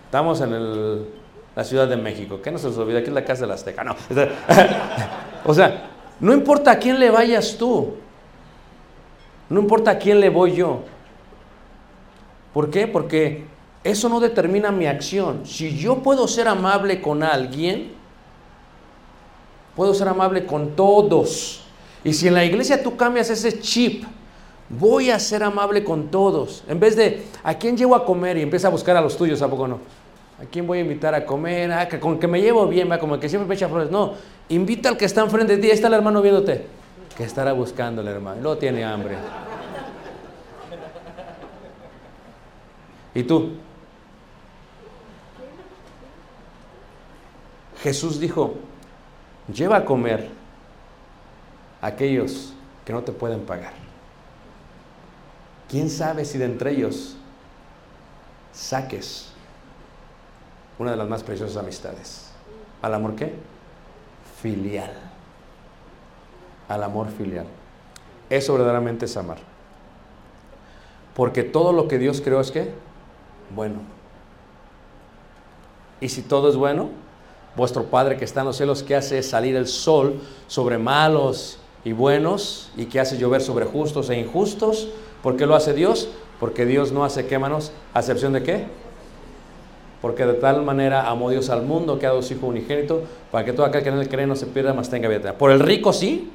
Estamos 0.05 0.41
en 0.41 1.05
la 1.55 1.63
Ciudad 1.63 1.87
de 1.87 1.97
México. 1.97 2.41
¿Qué 2.41 2.49
no 2.49 2.57
se 2.57 2.65
nos 2.65 2.77
olvida? 2.79 2.97
Aquí 2.97 3.09
es 3.09 3.13
la 3.13 3.23
casa 3.23 3.41
de 3.41 3.47
la 3.47 3.53
Azteca. 3.53 3.83
No. 3.83 3.95
o 5.45 5.53
sea, 5.53 5.91
no 6.19 6.33
importa 6.33 6.71
a 6.71 6.79
quién 6.79 6.99
le 6.99 7.11
vayas 7.11 7.57
tú. 7.59 7.93
No 9.49 9.59
importa 9.59 9.91
a 9.91 9.99
quién 9.99 10.19
le 10.19 10.29
voy 10.29 10.55
yo. 10.55 10.81
¿Por 12.55 12.71
qué? 12.71 12.87
Porque 12.87 13.45
eso 13.83 14.09
no 14.09 14.19
determina 14.19 14.71
mi 14.71 14.87
acción. 14.87 15.45
Si 15.45 15.77
yo 15.77 15.97
puedo 15.97 16.27
ser 16.27 16.47
amable 16.47 17.03
con 17.03 17.21
alguien, 17.21 17.96
puedo 19.77 19.93
ser 19.93 20.07
amable 20.07 20.45
con 20.45 20.75
todos. 20.75 21.61
Y 22.03 22.11
si 22.11 22.27
en 22.27 22.33
la 22.33 22.43
iglesia 22.43 22.81
tú 22.81 22.97
cambias 22.97 23.29
ese 23.29 23.59
chip, 23.59 24.03
voy 24.69 25.11
a 25.11 25.19
ser 25.19 25.43
amable 25.43 25.83
con 25.83 26.07
todos. 26.07 26.63
En 26.67 26.79
vez 26.79 26.95
de, 26.95 27.23
¿a 27.43 27.53
quién 27.53 27.77
llevo 27.77 27.95
a 27.95 28.03
comer? 28.03 28.37
Y 28.37 28.41
empieza 28.41 28.67
a 28.69 28.71
buscar 28.71 28.97
a 28.97 29.01
los 29.01 29.15
tuyos, 29.15 29.39
¿a 29.43 29.47
poco 29.47 29.67
no? 29.67 29.79
¿A 30.41 30.45
quién 30.45 30.65
voy 30.65 30.79
a 30.79 30.81
invitar 30.81 31.13
a 31.13 31.25
comer? 31.25 31.71
Ah, 31.71 31.87
que 31.87 31.99
con 31.99 32.19
que 32.19 32.27
me 32.27 32.41
llevo 32.41 32.67
bien, 32.67 32.89
va, 32.89 32.97
como 32.97 33.15
el 33.15 33.21
que 33.21 33.29
siempre 33.29 33.47
me 33.47 33.53
echa 33.53 33.69
flores. 33.69 33.91
No, 33.91 34.13
invita 34.49 34.89
al 34.89 34.97
que 34.97 35.05
está 35.05 35.21
enfrente 35.21 35.55
de 35.55 35.61
ti. 35.61 35.67
Ahí 35.67 35.73
está 35.73 35.87
el 35.87 35.93
hermano 35.93 36.23
viéndote. 36.23 36.65
Que 37.15 37.23
estará 37.23 37.53
buscando 37.53 38.01
el 38.01 38.07
hermano. 38.07 38.41
Luego 38.41 38.57
tiene 38.57 38.83
hambre. 38.83 39.15
¿Y 43.13 43.23
tú? 43.23 43.51
Jesús 47.83 48.19
dijo, 48.19 48.55
lleva 49.53 49.77
a 49.77 49.85
comer 49.85 50.29
a 51.81 51.87
aquellos 51.87 52.53
que 52.85 52.93
no 52.93 53.03
te 53.03 53.11
pueden 53.11 53.41
pagar. 53.41 53.73
quién 55.69 55.89
sabe 55.89 56.23
si 56.23 56.37
de 56.37 56.45
entre 56.45 56.71
ellos 56.71 57.17
saques 58.53 59.29
una 60.79 60.91
de 60.91 60.97
las 60.97 61.07
más 61.07 61.23
preciosas 61.23 61.57
amistades. 61.57 62.31
¿Al 62.81 62.93
amor 62.93 63.15
qué? 63.15 63.33
Filial. 64.41 64.93
Al 66.69 66.83
amor 66.83 67.09
filial. 67.09 67.47
Eso 68.29 68.53
verdaderamente 68.53 69.05
es 69.05 69.17
amar. 69.17 69.39
Porque 71.15 71.43
todo 71.43 71.73
lo 71.73 71.87
que 71.87 71.97
Dios 71.97 72.21
creó 72.21 72.39
es 72.39 72.51
que 72.51 72.71
bueno. 73.55 73.79
Y 75.99 76.09
si 76.09 76.21
todo 76.21 76.49
es 76.49 76.55
bueno, 76.55 76.89
vuestro 77.57 77.85
Padre 77.85 78.17
que 78.17 78.23
está 78.23 78.41
en 78.41 78.45
los 78.45 78.55
cielos, 78.55 78.83
que 78.83 78.95
hace 78.95 79.21
salir 79.23 79.55
el 79.55 79.67
sol 79.67 80.21
sobre 80.45 80.77
malos 80.77 81.57
y 81.83 81.91
buenos, 81.91 82.69
y 82.77 82.85
que 82.85 82.99
hace 82.99 83.17
llover 83.17 83.41
sobre 83.41 83.65
justos 83.65 84.09
e 84.11 84.19
injustos, 84.19 84.87
¿por 85.23 85.35
qué 85.35 85.47
lo 85.47 85.55
hace 85.55 85.73
Dios? 85.73 86.07
Porque 86.39 86.67
Dios 86.67 86.91
no 86.91 87.03
hace 87.03 87.25
qué, 87.25 87.39
manos, 87.39 87.71
acepción 87.95 88.31
de 88.33 88.43
qué? 88.43 88.67
Porque 90.03 90.27
de 90.27 90.35
tal 90.35 90.61
manera 90.61 91.09
amó 91.09 91.31
Dios 91.31 91.49
al 91.49 91.63
mundo 91.63 91.97
que 91.97 92.05
ha 92.05 92.09
dado 92.09 92.21
su 92.21 92.35
Hijo 92.35 92.45
unigénito, 92.45 93.01
para 93.31 93.43
que 93.43 93.53
todo 93.53 93.65
aquel 93.65 93.81
que 93.81 93.89
en 93.89 93.97
él 93.97 94.07
cree 94.07 94.27
no 94.27 94.35
se 94.35 94.45
pierda, 94.45 94.73
mas 94.73 94.91
tenga 94.91 95.09
vida. 95.09 95.33
Por 95.33 95.49
el 95.49 95.59
rico 95.59 95.91
sí, 95.91 96.31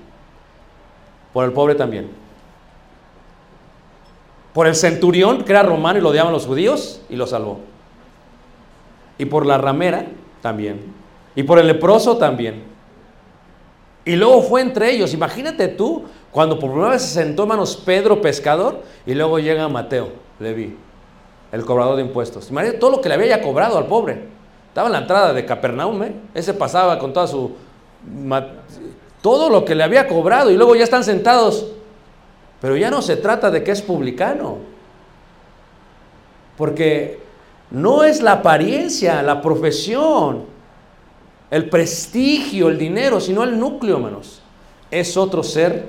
por 1.33 1.45
el 1.45 1.53
pobre 1.53 1.77
también. 1.77 2.11
Por 4.53 4.67
el 4.67 4.75
centurión, 4.75 5.45
que 5.45 5.53
era 5.53 5.63
romano 5.63 6.01
y 6.01 6.03
lo 6.03 6.09
odiaban 6.09 6.33
los 6.33 6.47
judíos, 6.47 7.01
y 7.09 7.15
lo 7.15 7.29
salvó. 7.29 7.61
Y 9.19 9.27
por 9.27 9.47
la 9.47 9.57
ramera 9.57 10.07
también. 10.43 11.02
Y 11.35 11.43
por 11.45 11.59
el 11.59 11.67
leproso 11.67 12.17
también. 12.17 12.65
Y 14.05 14.17
luego 14.17 14.43
fue 14.43 14.61
entre 14.61 14.91
ellos. 14.91 15.15
Imagínate 15.15 15.69
tú, 15.69 16.05
cuando 16.31 16.59
por 16.59 16.71
primera 16.71 16.91
vez 16.91 17.03
se 17.03 17.23
sentó 17.23 17.47
manos 17.47 17.77
Pedro, 17.77 18.21
pescador, 18.21 18.83
y 19.07 19.15
luego 19.15 19.39
llega 19.39 19.69
Mateo, 19.69 20.11
Leví, 20.41 20.77
el 21.53 21.65
cobrador 21.65 21.97
de 21.97 22.03
impuestos. 22.03 22.51
Imagínate 22.51 22.79
todo 22.79 22.91
lo 22.91 23.01
que 23.01 23.09
le 23.09 23.15
había 23.15 23.29
ya 23.29 23.43
cobrado 23.43 23.79
al 23.79 23.87
pobre. 23.87 24.25
Estaba 24.69 24.89
en 24.89 24.93
la 24.93 24.99
entrada 25.01 25.33
de 25.33 25.45
Capernaum, 25.45 26.03
¿eh? 26.03 26.15
Ese 26.35 26.55
pasaba 26.55 26.99
con 26.99 27.13
toda 27.13 27.27
su... 27.27 27.53
Todo 29.21 29.51
lo 29.51 29.65
que 29.65 29.77
le 29.77 29.85
había 29.85 30.09
cobrado 30.09 30.51
y 30.51 30.57
luego 30.57 30.75
ya 30.75 30.83
están 30.83 31.05
sentados. 31.05 31.73
Pero 32.61 32.77
ya 32.77 32.91
no 32.91 33.03
se 33.03 33.17
trata 33.17 33.51
de 33.51 33.63
que 33.63 33.71
es 33.71 33.83
publicano. 33.83 34.59
Porque 36.57 37.21
no 37.71 38.03
es 38.03 38.21
la 38.21 38.33
apariencia, 38.33 39.23
la 39.23 39.41
profesión, 39.41 40.52
el 41.53 41.69
prestigio, 41.69 42.71
el 42.71 42.79
dinero, 42.79 43.21
sino 43.21 43.45
el 43.45 43.59
núcleo, 43.59 43.97
hermanos. 43.97 44.41
Es 44.91 45.19
otro 45.19 45.43
ser 45.43 45.87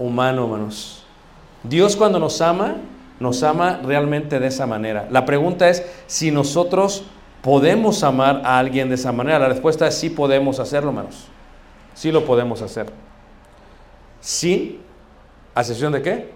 humano, 0.00 0.42
hermanos. 0.42 1.04
Dios 1.62 1.94
cuando 1.94 2.18
nos 2.18 2.40
ama, 2.40 2.78
nos 3.20 3.44
ama 3.44 3.80
realmente 3.84 4.40
de 4.40 4.48
esa 4.48 4.66
manera. 4.66 5.06
La 5.12 5.24
pregunta 5.24 5.68
es 5.68 5.86
si 6.08 6.32
nosotros 6.32 7.04
podemos 7.40 8.02
amar 8.02 8.42
a 8.44 8.58
alguien 8.58 8.88
de 8.88 8.96
esa 8.96 9.12
manera. 9.12 9.38
La 9.38 9.48
respuesta 9.48 9.86
es 9.86 9.94
sí 9.94 10.10
podemos 10.10 10.58
hacerlo, 10.58 10.90
hermanos. 10.90 11.28
Sí 11.94 12.10
lo 12.10 12.24
podemos 12.24 12.60
hacer. 12.60 12.86
Sí, 14.20 14.80
¿a 15.54 15.60
excepción 15.60 15.92
de 15.92 16.02
qué? 16.02 16.32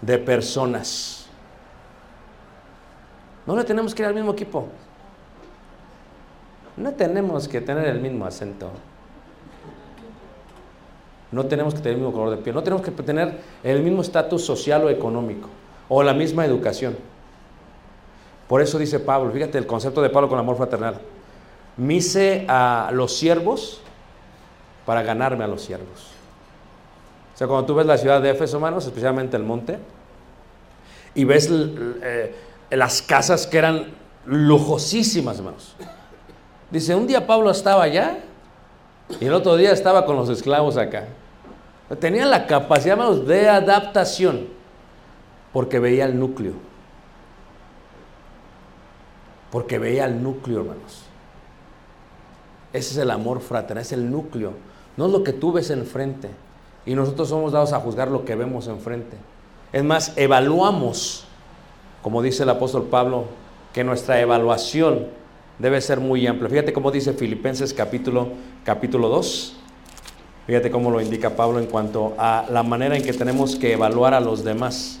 De 0.00 0.18
personas. 0.18 1.28
No 3.46 3.54
le 3.54 3.62
tenemos 3.62 3.94
que 3.94 4.02
ir 4.02 4.08
al 4.08 4.14
mismo 4.14 4.32
equipo. 4.32 4.66
No 6.76 6.92
tenemos 6.92 7.48
que 7.48 7.60
tener 7.60 7.86
el 7.86 8.00
mismo 8.00 8.26
acento. 8.26 8.70
No 11.30 11.46
tenemos 11.46 11.74
que 11.74 11.80
tener 11.80 11.94
el 11.94 12.02
mismo 12.02 12.12
color 12.12 12.30
de 12.30 12.42
piel. 12.42 12.54
No 12.54 12.62
tenemos 12.62 12.84
que 12.84 12.90
tener 12.90 13.40
el 13.62 13.82
mismo 13.82 14.02
estatus 14.02 14.44
social 14.44 14.84
o 14.84 14.90
económico. 14.90 15.48
O 15.88 16.02
la 16.02 16.14
misma 16.14 16.44
educación. 16.44 16.96
Por 18.48 18.60
eso 18.60 18.78
dice 18.78 19.00
Pablo, 19.00 19.32
fíjate 19.32 19.58
el 19.58 19.66
concepto 19.66 20.02
de 20.02 20.10
Pablo 20.10 20.28
con 20.28 20.38
amor 20.38 20.56
fraternal. 20.56 21.00
Mise 21.76 22.44
a 22.48 22.90
los 22.92 23.16
siervos 23.16 23.80
para 24.84 25.02
ganarme 25.02 25.44
a 25.44 25.48
los 25.48 25.62
siervos. 25.62 26.10
O 27.34 27.36
sea, 27.36 27.48
cuando 27.48 27.66
tú 27.66 27.74
ves 27.74 27.86
la 27.86 27.98
ciudad 27.98 28.22
de 28.22 28.30
Éfeso, 28.30 28.56
hermanos, 28.56 28.86
especialmente 28.86 29.36
el 29.36 29.42
monte, 29.42 29.78
y 31.14 31.24
ves 31.24 31.48
eh, 31.50 32.34
las 32.70 33.02
casas 33.02 33.46
que 33.46 33.58
eran 33.58 33.86
lujosísimas, 34.26 35.38
hermanos. 35.38 35.74
Dice, 36.70 36.94
un 36.94 37.06
día 37.06 37.26
Pablo 37.26 37.50
estaba 37.50 37.84
allá 37.84 38.18
y 39.20 39.26
el 39.26 39.34
otro 39.34 39.56
día 39.56 39.72
estaba 39.72 40.06
con 40.06 40.16
los 40.16 40.28
esclavos 40.28 40.76
acá. 40.76 41.06
Tenía 42.00 42.24
la 42.26 42.46
capacidad, 42.46 42.94
hermanos, 42.94 43.26
de 43.26 43.48
adaptación 43.48 44.48
porque 45.54 45.78
veía 45.78 46.04
el 46.04 46.18
núcleo. 46.18 46.54
Porque 49.52 49.78
veía 49.78 50.04
el 50.04 50.20
núcleo, 50.20 50.60
hermanos. 50.60 51.04
Ese 52.72 52.90
es 52.90 52.96
el 52.96 53.10
amor 53.12 53.40
fraternal, 53.40 53.82
es 53.82 53.92
el 53.92 54.10
núcleo. 54.10 54.52
No 54.96 55.06
es 55.06 55.12
lo 55.12 55.22
que 55.22 55.32
tú 55.32 55.52
ves 55.52 55.70
enfrente. 55.70 56.28
Y 56.84 56.96
nosotros 56.96 57.28
somos 57.28 57.52
dados 57.52 57.72
a 57.72 57.78
juzgar 57.78 58.08
lo 58.08 58.24
que 58.24 58.34
vemos 58.34 58.66
enfrente. 58.66 59.16
Es 59.72 59.84
más, 59.84 60.12
evaluamos, 60.16 61.24
como 62.02 62.20
dice 62.20 62.42
el 62.42 62.50
apóstol 62.50 62.88
Pablo, 62.90 63.26
que 63.72 63.84
nuestra 63.84 64.20
evaluación 64.20 65.06
debe 65.58 65.80
ser 65.80 66.00
muy 66.00 66.26
amplia. 66.26 66.50
Fíjate 66.50 66.72
cómo 66.72 66.90
dice 66.90 67.12
Filipenses 67.12 67.72
capítulo, 67.72 68.28
capítulo 68.64 69.08
2. 69.08 69.56
Fíjate 70.46 70.70
cómo 70.70 70.90
lo 70.90 71.00
indica 71.00 71.36
Pablo 71.36 71.58
en 71.58 71.66
cuanto 71.66 72.14
a 72.18 72.44
la 72.50 72.62
manera 72.62 72.96
en 72.96 73.02
que 73.02 73.12
tenemos 73.12 73.56
que 73.56 73.72
evaluar 73.72 74.12
a 74.14 74.20
los 74.20 74.44
demás. 74.44 74.98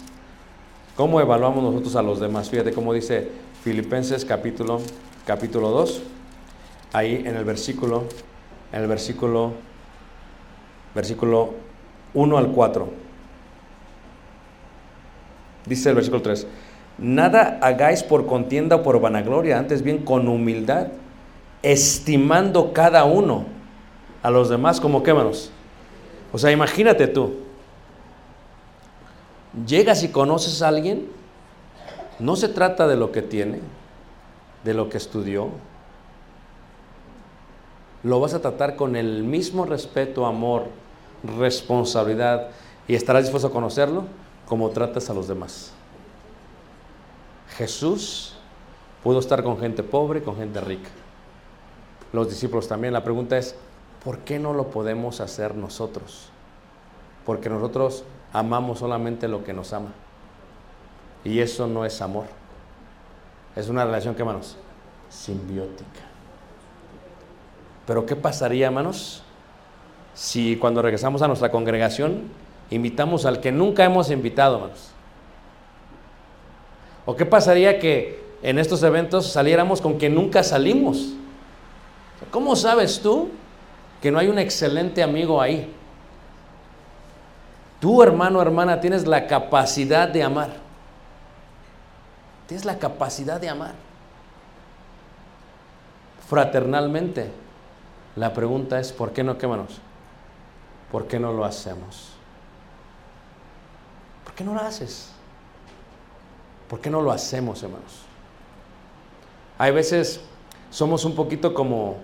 ¿Cómo 0.96 1.20
evaluamos 1.20 1.62
nosotros 1.62 1.96
a 1.96 2.02
los 2.02 2.20
demás? 2.20 2.48
Fíjate 2.48 2.72
cómo 2.72 2.94
dice 2.94 3.28
Filipenses 3.62 4.24
capítulo, 4.24 4.80
capítulo 5.26 5.70
2. 5.70 6.02
Ahí 6.92 7.22
en 7.26 7.36
el 7.36 7.44
versículo, 7.44 8.04
en 8.72 8.82
el 8.82 8.86
versículo, 8.86 9.52
versículo 10.94 11.54
1 12.14 12.38
al 12.38 12.52
4. 12.52 12.88
Dice 15.66 15.88
el 15.88 15.96
versículo 15.96 16.22
3. 16.22 16.46
Nada 16.98 17.58
hagáis 17.60 18.02
por 18.02 18.26
contienda 18.26 18.76
o 18.76 18.82
por 18.82 19.00
vanagloria, 19.00 19.58
antes 19.58 19.82
bien 19.82 19.98
con 20.04 20.28
humildad, 20.28 20.88
estimando 21.62 22.72
cada 22.72 23.04
uno 23.04 23.46
a 24.22 24.30
los 24.30 24.48
demás 24.48 24.80
como 24.80 25.02
qué 25.02 25.12
manos. 25.12 25.50
O 26.32 26.38
sea, 26.38 26.50
imagínate 26.50 27.06
tú, 27.08 27.34
llegas 29.66 30.02
y 30.02 30.08
conoces 30.08 30.62
a 30.62 30.68
alguien, 30.68 31.08
no 32.18 32.36
se 32.36 32.48
trata 32.48 32.86
de 32.86 32.96
lo 32.96 33.12
que 33.12 33.22
tiene, 33.22 33.60
de 34.64 34.74
lo 34.74 34.88
que 34.88 34.96
estudió, 34.96 35.50
lo 38.02 38.20
vas 38.20 38.34
a 38.34 38.40
tratar 38.40 38.76
con 38.76 38.96
el 38.96 39.22
mismo 39.22 39.64
respeto, 39.64 40.26
amor, 40.26 40.68
responsabilidad 41.38 42.48
y 42.86 42.94
estarás 42.94 43.24
dispuesto 43.24 43.48
a 43.48 43.52
conocerlo 43.52 44.04
como 44.46 44.70
tratas 44.70 45.10
a 45.10 45.14
los 45.14 45.28
demás. 45.28 45.73
Jesús 47.50 48.34
pudo 49.02 49.18
estar 49.18 49.42
con 49.42 49.58
gente 49.58 49.82
pobre, 49.82 50.22
con 50.22 50.36
gente 50.36 50.60
rica. 50.60 50.90
Los 52.12 52.28
discípulos 52.28 52.68
también. 52.68 52.92
La 52.92 53.04
pregunta 53.04 53.36
es, 53.36 53.54
¿por 54.02 54.20
qué 54.20 54.38
no 54.38 54.52
lo 54.52 54.70
podemos 54.70 55.20
hacer 55.20 55.54
nosotros? 55.54 56.28
Porque 57.26 57.48
nosotros 57.48 58.04
amamos 58.32 58.78
solamente 58.80 59.28
lo 59.28 59.44
que 59.44 59.52
nos 59.52 59.72
ama. 59.72 59.92
Y 61.24 61.40
eso 61.40 61.66
no 61.66 61.84
es 61.84 62.00
amor. 62.00 62.26
Es 63.56 63.68
una 63.68 63.84
relación, 63.84 64.14
¿qué 64.14 64.22
hermanos? 64.22 64.56
Simbiótica. 65.08 66.00
Pero 67.86 68.06
¿qué 68.06 68.16
pasaría, 68.16 68.66
hermanos? 68.66 69.22
Si 70.14 70.56
cuando 70.56 70.82
regresamos 70.82 71.22
a 71.22 71.26
nuestra 71.28 71.50
congregación 71.50 72.30
invitamos 72.70 73.26
al 73.26 73.40
que 73.40 73.52
nunca 73.52 73.84
hemos 73.84 74.10
invitado, 74.10 74.56
hermanos. 74.56 74.93
¿O 77.06 77.16
qué 77.16 77.26
pasaría 77.26 77.78
que 77.78 78.22
en 78.42 78.58
estos 78.58 78.82
eventos 78.82 79.30
saliéramos 79.30 79.80
con 79.80 79.98
que 79.98 80.08
nunca 80.08 80.42
salimos? 80.42 81.14
¿Cómo 82.30 82.56
sabes 82.56 83.00
tú 83.00 83.30
que 84.00 84.10
no 84.10 84.18
hay 84.18 84.28
un 84.28 84.38
excelente 84.38 85.02
amigo 85.02 85.40
ahí? 85.40 85.72
Tú, 87.80 88.02
hermano, 88.02 88.40
hermana, 88.40 88.80
tienes 88.80 89.06
la 89.06 89.26
capacidad 89.26 90.08
de 90.08 90.22
amar. 90.22 90.50
Tienes 92.46 92.64
la 92.64 92.78
capacidad 92.78 93.40
de 93.40 93.48
amar. 93.48 93.74
Fraternalmente. 96.28 97.30
La 98.16 98.32
pregunta 98.32 98.78
es, 98.78 98.92
¿por 98.92 99.12
qué 99.12 99.24
no 99.24 99.36
quémanos? 99.36 99.80
¿Por 100.90 101.06
qué 101.06 101.18
no 101.18 101.32
lo 101.32 101.44
hacemos? 101.44 102.12
¿Por 104.24 104.34
qué 104.34 104.44
no 104.44 104.54
lo 104.54 104.60
haces? 104.60 105.13
¿Por 106.68 106.80
qué 106.80 106.90
no 106.90 107.02
lo 107.02 107.10
hacemos, 107.12 107.62
hermanos? 107.62 108.02
Hay 109.58 109.72
veces 109.72 110.20
somos 110.70 111.04
un 111.04 111.14
poquito 111.14 111.54
como, 111.54 111.96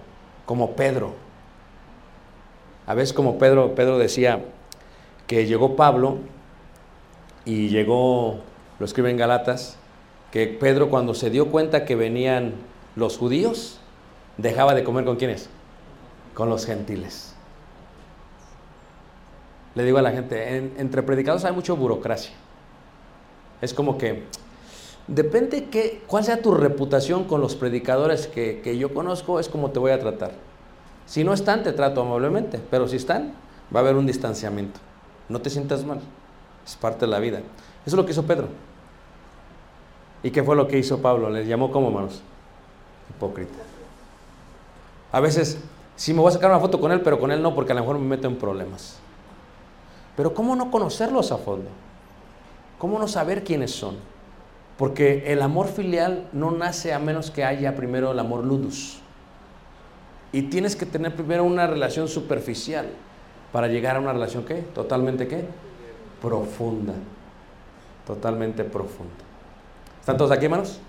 como 0.47 0.73
Pedro. 0.73 1.15
A 2.87 2.95
veces 2.95 3.13
como 3.13 3.39
Pedro, 3.39 3.75
Pedro 3.75 3.99
decía 3.99 4.45
que 5.27 5.47
llegó 5.47 5.77
Pablo 5.77 6.19
Y 7.47 7.69
llegó, 7.69 8.41
lo 8.79 8.85
escribe 8.85 9.11
en 9.11 9.17
Galatas, 9.17 9.77
que 10.31 10.47
Pedro 10.47 10.91
cuando 10.91 11.15
se 11.15 11.31
dio 11.31 11.51
cuenta 11.51 11.85
que 11.87 11.97
venían 11.97 12.53
los 12.97 13.17
judíos, 13.17 13.81
dejaba 14.37 14.75
de 14.75 14.85
comer 14.85 15.05
con 15.07 15.17
quiénes? 15.17 15.49
Con 16.35 16.51
los 16.51 16.67
gentiles. 16.67 17.35
Le 19.75 19.85
digo 19.85 19.99
a 19.99 20.03
la 20.03 20.11
gente, 20.13 20.57
en- 20.57 20.75
entre 20.79 21.03
predicadores 21.03 21.45
hay 21.45 21.53
mucha 21.53 21.73
burocracia. 21.73 22.33
Es 23.63 23.73
como 23.73 23.97
que, 23.99 24.25
depende 25.11 25.65
que, 25.65 26.03
cuál 26.07 26.25
sea 26.25 26.41
tu 26.41 26.55
reputación 26.55 27.25
con 27.25 27.41
los 27.41 27.57
predicadores 27.57 28.27
que, 28.27 28.61
que 28.63 28.79
yo 28.79 28.95
conozco, 28.95 29.41
es 29.41 29.49
como 29.49 29.71
te 29.71 29.79
voy 29.79 29.91
a 29.91 30.01
tratar. 30.01 30.31
Si 31.05 31.25
no 31.25 31.35
están, 31.35 31.63
te 31.63 31.73
trato 31.73 32.01
amablemente, 32.01 32.61
pero 32.71 32.89
si 32.89 32.97
están, 32.97 33.33
va 33.75 33.81
a 33.81 33.83
haber 33.83 33.97
un 33.97 34.07
distanciamiento. 34.07 34.79
No 35.29 35.41
te 35.41 35.51
sientas 35.51 35.85
mal, 35.85 36.01
es 36.65 36.77
parte 36.77 37.01
de 37.01 37.11
la 37.11 37.19
vida. 37.19 37.39
Eso 37.39 37.45
es 37.87 37.95
lo 37.95 38.07
que 38.07 38.13
hizo 38.13 38.23
Pedro. 38.23 38.49
¿Y 40.23 40.31
qué 40.31 40.43
fue 40.43 40.55
lo 40.55 40.69
que 40.69 40.79
hizo 40.79 40.99
Pablo? 40.99 41.29
Les 41.31 41.47
llamó 41.47 41.73
como 41.73 41.89
hermanos 41.89 42.23
hipócrita. 43.11 43.59
A 45.13 45.19
veces, 45.19 45.59
sí 45.97 46.15
me 46.15 46.21
voy 46.21 46.29
a 46.29 46.33
sacar 46.33 46.51
una 46.51 46.61
foto 46.61 46.81
con 46.81 46.93
él, 46.93 47.01
pero 47.01 47.19
con 47.19 47.33
él 47.33 47.43
no, 47.43 47.55
porque 47.55 47.73
a 47.73 47.75
lo 47.75 47.81
mejor 47.81 47.99
me 47.99 48.07
meto 48.07 48.29
en 48.29 48.37
problemas. 48.37 48.99
Pero 50.17 50.33
¿cómo 50.35 50.55
no 50.55 50.71
conocerlos 50.71 51.33
a 51.33 51.39
fondo? 51.39 51.69
¿Cómo 52.79 52.99
no 52.99 53.09
saber 53.09 53.43
quiénes 53.43 53.73
son? 53.73 53.97
Porque 54.81 55.25
el 55.27 55.43
amor 55.43 55.69
filial 55.69 56.27
no 56.33 56.53
nace 56.53 56.95
a 56.95 56.99
menos 56.99 57.31
que 57.31 57.45
haya 57.45 57.77
primero 57.77 58.13
el 58.13 58.19
amor 58.19 58.47
ludus. 58.47 58.97
Y 60.33 60.45
tienes 60.45 60.75
que 60.75 60.87
tener 60.87 61.15
primero 61.15 61.45
una 61.45 61.67
relación 61.67 62.09
superficial 62.09 62.87
para 63.53 63.69
llegar 63.69 63.97
a 63.97 64.01
una 64.01 64.15
relación 64.15 64.43
¿qué? 64.47 64.55
Totalmente 64.75 65.29
¿qué? 65.29 65.45
Profunda. 66.23 66.95
Totalmente 68.07 68.65
profunda. 68.65 69.13
¿Están 70.01 70.17
todos 70.17 70.31
aquí, 70.31 70.47
hermanos? 70.47 70.81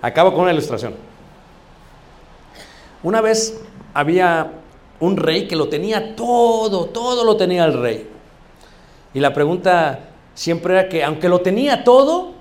Acabo 0.00 0.30
con 0.30 0.42
una 0.42 0.52
ilustración. 0.52 0.94
Una 3.02 3.20
vez 3.20 3.60
había 3.94 4.52
un 5.00 5.16
rey 5.16 5.48
que 5.48 5.56
lo 5.56 5.68
tenía 5.68 6.14
todo, 6.14 6.86
todo 6.86 7.24
lo 7.24 7.36
tenía 7.36 7.64
el 7.64 7.72
rey. 7.72 8.08
Y 9.12 9.18
la 9.18 9.34
pregunta 9.34 10.10
siempre 10.34 10.74
era 10.74 10.88
que 10.88 11.02
aunque 11.02 11.28
lo 11.28 11.40
tenía 11.40 11.82
todo, 11.82 12.38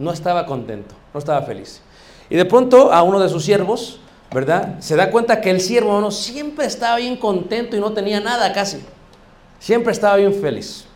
no 0.00 0.10
estaba 0.10 0.46
contento, 0.46 0.94
no 1.14 1.18
estaba 1.18 1.42
feliz. 1.42 1.80
Y 2.28 2.36
de 2.36 2.44
pronto 2.44 2.92
a 2.92 3.02
uno 3.02 3.20
de 3.20 3.28
sus 3.28 3.44
siervos, 3.44 4.00
¿verdad? 4.32 4.80
Se 4.80 4.96
da 4.96 5.10
cuenta 5.10 5.40
que 5.40 5.50
el 5.50 5.60
siervo 5.60 5.90
hermano, 5.90 6.10
siempre 6.10 6.64
estaba 6.64 6.96
bien 6.96 7.16
contento 7.16 7.76
y 7.76 7.80
no 7.80 7.92
tenía 7.92 8.18
nada 8.18 8.52
casi. 8.52 8.78
Siempre 9.58 9.92
estaba 9.92 10.16
bien 10.16 10.34
feliz. 10.34 10.86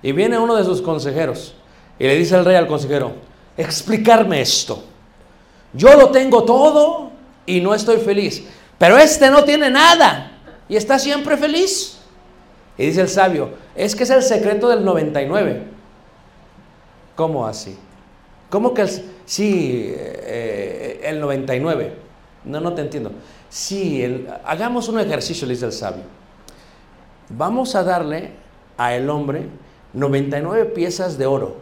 Y 0.00 0.12
viene 0.12 0.38
uno 0.38 0.54
de 0.54 0.64
sus 0.64 0.80
consejeros 0.80 1.54
y 1.98 2.04
le 2.04 2.16
dice 2.16 2.36
al 2.36 2.44
rey 2.44 2.54
al 2.54 2.68
consejero, 2.68 3.14
explicarme 3.56 4.40
esto. 4.40 4.84
Yo 5.72 5.94
lo 5.96 6.10
tengo 6.10 6.44
todo 6.44 7.10
y 7.46 7.60
no 7.60 7.74
estoy 7.74 7.96
feliz, 7.96 8.44
pero 8.78 8.96
este 8.96 9.28
no 9.28 9.42
tiene 9.42 9.70
nada 9.70 10.32
y 10.68 10.76
está 10.76 10.98
siempre 11.00 11.36
feliz. 11.36 11.98
Y 12.78 12.86
dice 12.86 13.00
el 13.00 13.08
sabio, 13.08 13.50
es 13.74 13.96
que 13.96 14.04
es 14.04 14.10
el 14.10 14.22
secreto 14.22 14.68
del 14.68 14.84
99. 14.84 15.64
¿Cómo 17.16 17.46
así? 17.46 17.76
¿Cómo 18.50 18.74
que 18.74 18.82
el, 18.82 18.88
sí, 19.24 19.92
eh, 19.96 21.00
el 21.04 21.20
99? 21.20 21.92
No, 22.44 22.60
no 22.60 22.74
te 22.74 22.82
entiendo. 22.82 23.10
Sí, 23.48 24.26
hagamos 24.44 24.88
un 24.88 25.00
ejercicio, 25.00 25.48
dice 25.48 25.66
el 25.66 25.72
sabio. 25.72 26.04
Vamos 27.28 27.74
a 27.74 27.82
darle 27.82 28.30
a 28.78 28.94
el 28.94 29.10
hombre 29.10 29.48
99 29.92 30.66
piezas 30.66 31.18
de 31.18 31.26
oro. 31.26 31.56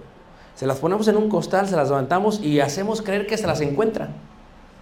Se 0.54 0.66
las 0.66 0.78
ponemos 0.78 1.08
en 1.08 1.16
un 1.16 1.28
costal, 1.28 1.66
se 1.68 1.76
las 1.76 1.88
levantamos 1.88 2.40
y 2.40 2.60
hacemos 2.60 3.02
creer 3.02 3.26
que 3.26 3.36
se 3.36 3.46
las 3.46 3.60
encuentra. 3.60 4.10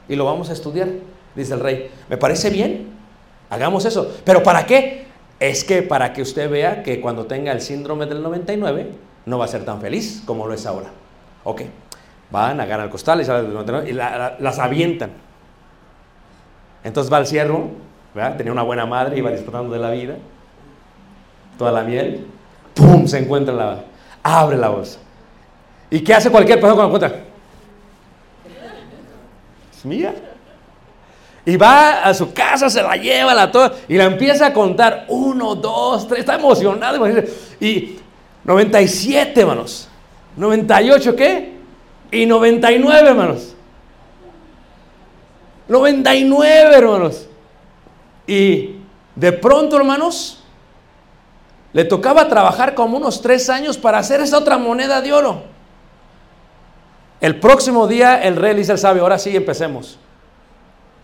Y 0.09 0.17
lo 0.17 0.25
vamos 0.25 0.51
a 0.51 0.53
estudiar, 0.53 0.89
dice 1.37 1.55
el 1.55 1.61
rey. 1.61 1.91
¿Me 2.09 2.17
parece 2.17 2.51
bien? 2.51 2.89
Hagamos 3.49 3.85
eso. 3.85 4.13
¿Pero 4.25 4.43
para 4.43 4.67
qué? 4.67 5.07
Es 5.39 5.65
que 5.65 5.83
para 5.83 6.13
que 6.13 6.23
usted 6.23 6.51
vea 6.51 6.83
que 6.83 7.01
cuando 7.01 7.27
tenga 7.27 7.53
el 7.53 7.61
síndrome 7.61 8.07
del 8.07 8.23
99 8.23 8.91
no 9.27 9.39
va 9.39 9.45
a 9.45 9.49
ser 9.49 9.65
tan 9.65 9.81
feliz 9.81 10.23
como 10.27 10.47
lo 10.47 10.55
es 10.55 10.67
ahora. 10.67 10.91
Ok. 11.45 11.63
Van, 12.33 12.61
agarran 12.61 12.87
el 12.87 12.91
costal 12.91 13.21
y, 13.21 13.25
salen 13.25 13.45
del 13.45 13.53
99 13.55 13.91
y 13.91 13.93
la- 13.93 14.19
la- 14.19 14.37
las 14.41 14.59
avientan. 14.59 15.11
Entonces 16.83 17.13
va 17.13 17.19
al 17.19 17.27
ciervo, 17.27 17.71
tenía 18.37 18.53
una 18.53 18.63
buena 18.63 18.87
madre, 18.87 19.17
iba 19.19 19.31
disfrutando 19.31 19.73
de 19.73 19.79
la 19.79 19.91
vida, 19.91 20.17
toda 21.59 21.71
la 21.71 21.83
miel, 21.83 22.27
¡pum! 22.75 23.07
Se 23.07 23.19
encuentra 23.19 23.53
en 23.53 23.59
la, 23.59 23.77
abre 24.23 24.57
la 24.57 24.69
bolsa. 24.71 24.99
¿Y 25.91 26.01
qué 26.01 26.15
hace 26.15 26.31
cualquier 26.31 26.59
persona 26.59 26.75
cuando 26.75 26.99
la 26.99 27.07
encuentra? 27.07 27.29
Es 29.77 29.85
mía. 29.85 30.15
Y 31.45 31.57
va 31.57 32.03
a 32.05 32.15
su 32.15 32.33
casa, 32.33 32.71
se 32.71 32.83
la 32.83 32.97
lleva, 32.97 33.35
la 33.35 33.51
toda, 33.51 33.73
y 33.89 33.97
la 33.97 34.05
empieza 34.05 34.47
a 34.47 34.53
contar. 34.55 35.05
Uno, 35.09 35.55
dos, 35.57 36.07
tres, 36.09 36.21
está 36.21 36.37
emocionado. 36.37 37.05
Y 37.61 37.99
97, 38.45 39.41
hermanos. 39.41 39.89
98, 40.37 41.15
¿qué? 41.17 41.52
Y 42.13 42.27
99, 42.27 43.09
hermanos. 43.09 43.55
99, 45.67 46.77
hermanos. 46.77 47.27
Y 48.27 48.77
de 49.17 49.33
pronto, 49.33 49.77
hermanos, 49.77 50.45
le 51.73 51.85
tocaba 51.85 52.29
trabajar 52.29 52.75
como 52.75 52.99
unos 52.99 53.23
tres 53.23 53.49
años 53.49 53.79
para 53.79 53.99
hacer 53.99 54.21
esa 54.21 54.39
otra 54.39 54.59
moneda 54.59 55.01
de 55.01 55.13
oro. 55.13 55.43
El 57.21 57.41
próximo 57.41 57.89
día 57.89 58.21
el 58.23 58.37
rey 58.37 58.53
le 58.53 58.61
dice 58.61 58.73
al 58.73 58.79
sabio, 58.79 59.03
ahora 59.03 59.19
sí 59.19 59.35
empecemos. 59.35 59.99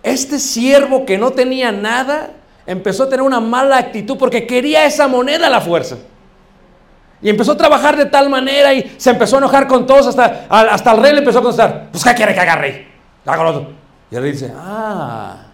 Este 0.02 0.38
siervo 0.38 1.06
que 1.06 1.16
no 1.16 1.30
tenía 1.30 1.72
nada 1.72 2.32
empezó 2.66 3.04
a 3.04 3.09
tener 3.09 3.22
una 3.22 3.40
mala 3.40 3.78
actitud 3.78 4.18
porque 4.18 4.46
quería 4.46 4.84
esa 4.84 5.09
moneda 5.09 5.46
a 5.46 5.50
la 5.50 5.61
fuerza. 5.61 5.96
Y 7.20 7.30
empezó 7.30 7.52
a 7.52 7.56
trabajar 7.56 7.96
de 7.96 8.06
tal 8.06 8.30
manera 8.30 8.72
y 8.72 8.94
se 8.96 9.10
empezó 9.10 9.36
a 9.36 9.38
enojar 9.38 9.66
con 9.66 9.86
todos 9.86 10.06
hasta, 10.06 10.46
hasta 10.48 10.92
el 10.92 11.02
rey 11.02 11.12
le 11.12 11.18
empezó 11.18 11.40
a 11.40 11.42
contestar, 11.42 11.88
pues 11.90 12.04
¿qué 12.04 12.14
quiere 12.14 12.32
que 12.32 12.40
haga 12.40 12.56
rey? 12.56 12.88
Hágalo 13.26 13.60
tú". 13.60 13.66
Y 14.10 14.16
el 14.16 14.22
rey 14.22 14.32
dice, 14.32 14.52
ah. 14.56 15.46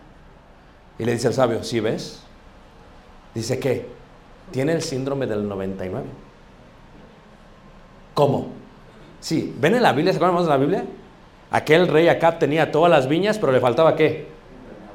Y 0.98 1.04
le 1.04 1.12
dice 1.12 1.28
al 1.28 1.34
sabio, 1.34 1.64
¿sí 1.64 1.80
ves? 1.80 2.22
Dice 3.34 3.58
que 3.58 3.88
tiene 4.50 4.72
el 4.72 4.82
síndrome 4.82 5.26
del 5.26 5.48
99. 5.48 6.04
¿Cómo? 8.12 8.48
Sí, 9.20 9.54
¿ven 9.58 9.74
en 9.74 9.82
la 9.82 9.92
Biblia? 9.92 10.12
¿Se 10.12 10.18
acuerdan 10.18 10.36
más 10.36 10.44
de 10.44 10.50
la 10.50 10.56
Biblia? 10.56 10.84
Aquel 11.50 11.88
rey 11.88 12.08
acá 12.08 12.38
tenía 12.38 12.70
todas 12.70 12.90
las 12.90 13.08
viñas, 13.08 13.38
pero 13.38 13.52
le 13.52 13.60
faltaba 13.60 13.96
qué? 13.96 14.28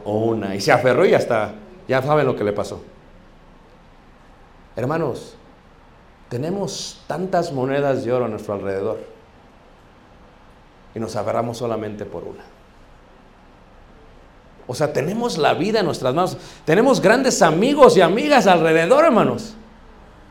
Una. 0.05 0.55
Y 0.55 0.61
se 0.61 0.71
aferró 0.71 1.05
y 1.05 1.13
hasta, 1.13 1.53
ya 1.87 2.01
saben 2.01 2.25
lo 2.25 2.35
que 2.35 2.43
le 2.43 2.53
pasó. 2.53 2.83
Hermanos, 4.75 5.35
tenemos 6.29 7.01
tantas 7.07 7.51
monedas 7.51 8.05
de 8.05 8.13
oro 8.13 8.25
a 8.25 8.27
nuestro 8.27 8.53
alrededor 8.53 8.99
y 10.93 10.99
nos 10.99 11.15
aferramos 11.15 11.57
solamente 11.57 12.05
por 12.05 12.23
una. 12.23 12.43
O 14.67 14.75
sea, 14.75 14.93
tenemos 14.93 15.39
la 15.39 15.55
vida 15.55 15.79
en 15.79 15.85
nuestras 15.87 16.13
manos. 16.13 16.37
Tenemos 16.63 17.01
grandes 17.01 17.41
amigos 17.41 17.97
y 17.97 18.01
amigas 18.01 18.45
alrededor, 18.45 19.03
hermanos. 19.03 19.55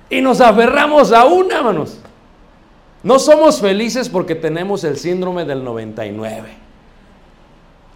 Y 0.08 0.20
nos 0.20 0.40
aferramos 0.40 1.12
a 1.12 1.24
una, 1.24 1.56
hermanos. 1.56 1.98
No 3.02 3.18
somos 3.18 3.60
felices 3.60 4.08
porque 4.08 4.36
tenemos 4.36 4.84
el 4.84 4.96
síndrome 4.96 5.44
del 5.44 5.64
99. 5.64 6.48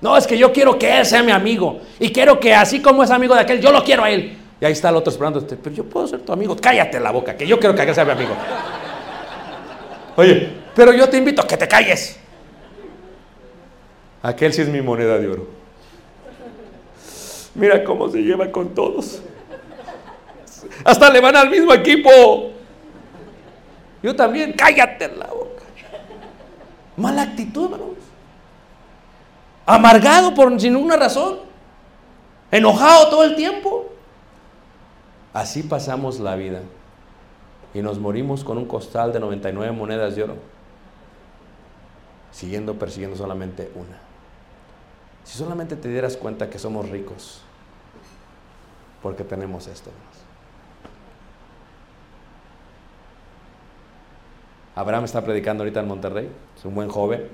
No, 0.01 0.17
es 0.17 0.27
que 0.27 0.37
yo 0.37 0.53
quiero 0.53 0.77
que 0.81 0.99
él 0.99 1.07
sea 1.07 1.23
mi 1.23 1.31
amigo. 1.31 1.79
Y 2.01 2.11
quiero 2.11 2.41
que 2.41 2.53
así 2.53 2.83
como 2.83 3.05
es 3.05 3.11
amigo 3.13 3.35
de 3.35 3.43
aquel, 3.43 3.61
yo 3.61 3.71
lo 3.71 3.85
quiero 3.85 4.03
a 4.03 4.11
él. 4.11 4.42
Y 4.63 4.65
ahí 4.65 4.73
está 4.75 4.91
el 4.91 4.97
otro 4.97 5.11
esperando. 5.11 5.45
Pero 5.45 5.75
yo 5.75 5.83
puedo 5.83 6.07
ser 6.07 6.21
tu 6.21 6.33
amigo. 6.33 6.57
Cállate 6.57 7.01
la 7.01 7.11
boca, 7.11 7.37
que 7.37 7.45
yo 7.45 7.59
quiero 7.59 7.75
que 7.75 7.83
aquel 7.83 7.97
sea 7.97 8.05
mi 8.05 8.13
amigo. 8.13 8.33
Oye, 10.15 10.53
pero 10.73 10.93
yo 10.93 11.09
te 11.09 11.17
invito 11.17 11.43
a 11.43 11.49
que 11.49 11.57
te 11.57 11.67
calles. 11.67 12.17
Aquel 14.23 14.53
sí 14.53 14.63
es 14.63 14.69
mi 14.69 14.81
moneda 14.81 15.19
de 15.19 15.27
oro. 15.27 15.49
Mira 17.57 17.83
cómo 17.83 18.09
se 18.09 18.19
lleva 18.19 18.53
con 18.53 18.73
todos. 18.73 19.21
Hasta 20.85 21.11
le 21.11 21.21
van 21.21 21.35
al 21.35 21.51
mismo 21.51 21.75
equipo. 21.75 22.53
Yo 24.01 24.15
también, 24.15 24.53
cállate 24.53 25.09
la 25.09 25.27
boca. 25.27 25.65
Mala 26.97 27.23
actitud, 27.23 27.65
hermanos. 27.65 27.97
Amargado 29.67 30.33
por 30.33 30.61
sin 30.61 30.75
ninguna 30.75 30.97
razón. 30.97 31.41
Enojado 32.53 33.09
todo 33.09 33.25
el 33.25 33.35
tiempo. 33.35 33.92
Así 35.33 35.63
pasamos 35.63 36.21
la 36.21 36.37
vida. 36.37 36.61
Y 37.75 37.81
nos 37.81 37.99
morimos 37.99 38.45
con 38.45 38.59
un 38.59 38.67
costal 38.67 39.13
de 39.13 39.21
99 39.21 39.73
monedas 39.73 40.15
de 40.15 40.25
oro. 40.25 40.37
Siguiendo 42.31 42.79
persiguiendo 42.79 43.17
solamente 43.17 43.71
una. 43.75 43.99
Si 45.25 45.39
solamente 45.39 45.77
te 45.77 45.89
dieras 45.89 46.17
cuenta 46.17 46.51
que 46.51 46.59
somos 46.59 46.89
ricos. 46.91 47.41
Porque 49.03 49.25
tenemos 49.25 49.67
esto. 49.67 49.91
Abraham 54.75 55.05
está 55.05 55.23
predicando 55.23 55.63
ahorita 55.63 55.81
en 55.81 55.89
Monterrey, 55.89 56.31
es 56.57 56.65
un 56.65 56.75
buen 56.75 56.89
joven. 56.89 57.29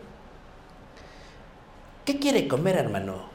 ¿Qué 2.04 2.18
quiere 2.18 2.48
comer, 2.48 2.76
hermano? 2.76 3.26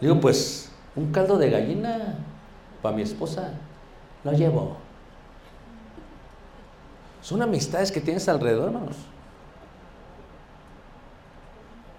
Digo, 0.00 0.18
pues 0.20 0.70
un 0.96 1.12
caldo 1.12 1.36
de 1.36 1.50
gallina 1.50 2.18
para 2.82 2.94
mi 2.94 3.02
esposa. 3.02 3.54
Lo 4.24 4.32
llevo. 4.32 4.76
Son 7.22 7.40
amistades 7.40 7.92
que 7.92 8.00
tienes 8.00 8.28
alrededor, 8.28 8.66
hermanos. 8.66 8.96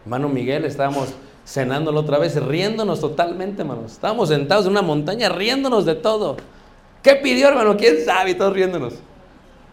Hermano 0.03 0.27
Miguel, 0.27 0.65
estábamos 0.65 1.13
cenándolo 1.45 2.01
otra 2.01 2.19
vez, 2.19 2.35
riéndonos 2.35 2.99
totalmente, 2.99 3.61
hermanos. 3.61 3.93
Estábamos 3.93 4.29
sentados 4.29 4.65
en 4.65 4.71
una 4.71 4.81
montaña 4.81 5.29
riéndonos 5.29 5.85
de 5.85 5.95
todo. 5.95 6.37
¿Qué 7.01 7.15
pidió, 7.15 7.47
hermano? 7.47 7.77
¿Quién 7.77 8.03
sabe? 8.05 8.31
Y 8.31 8.35
todos 8.35 8.53
riéndonos. 8.53 8.95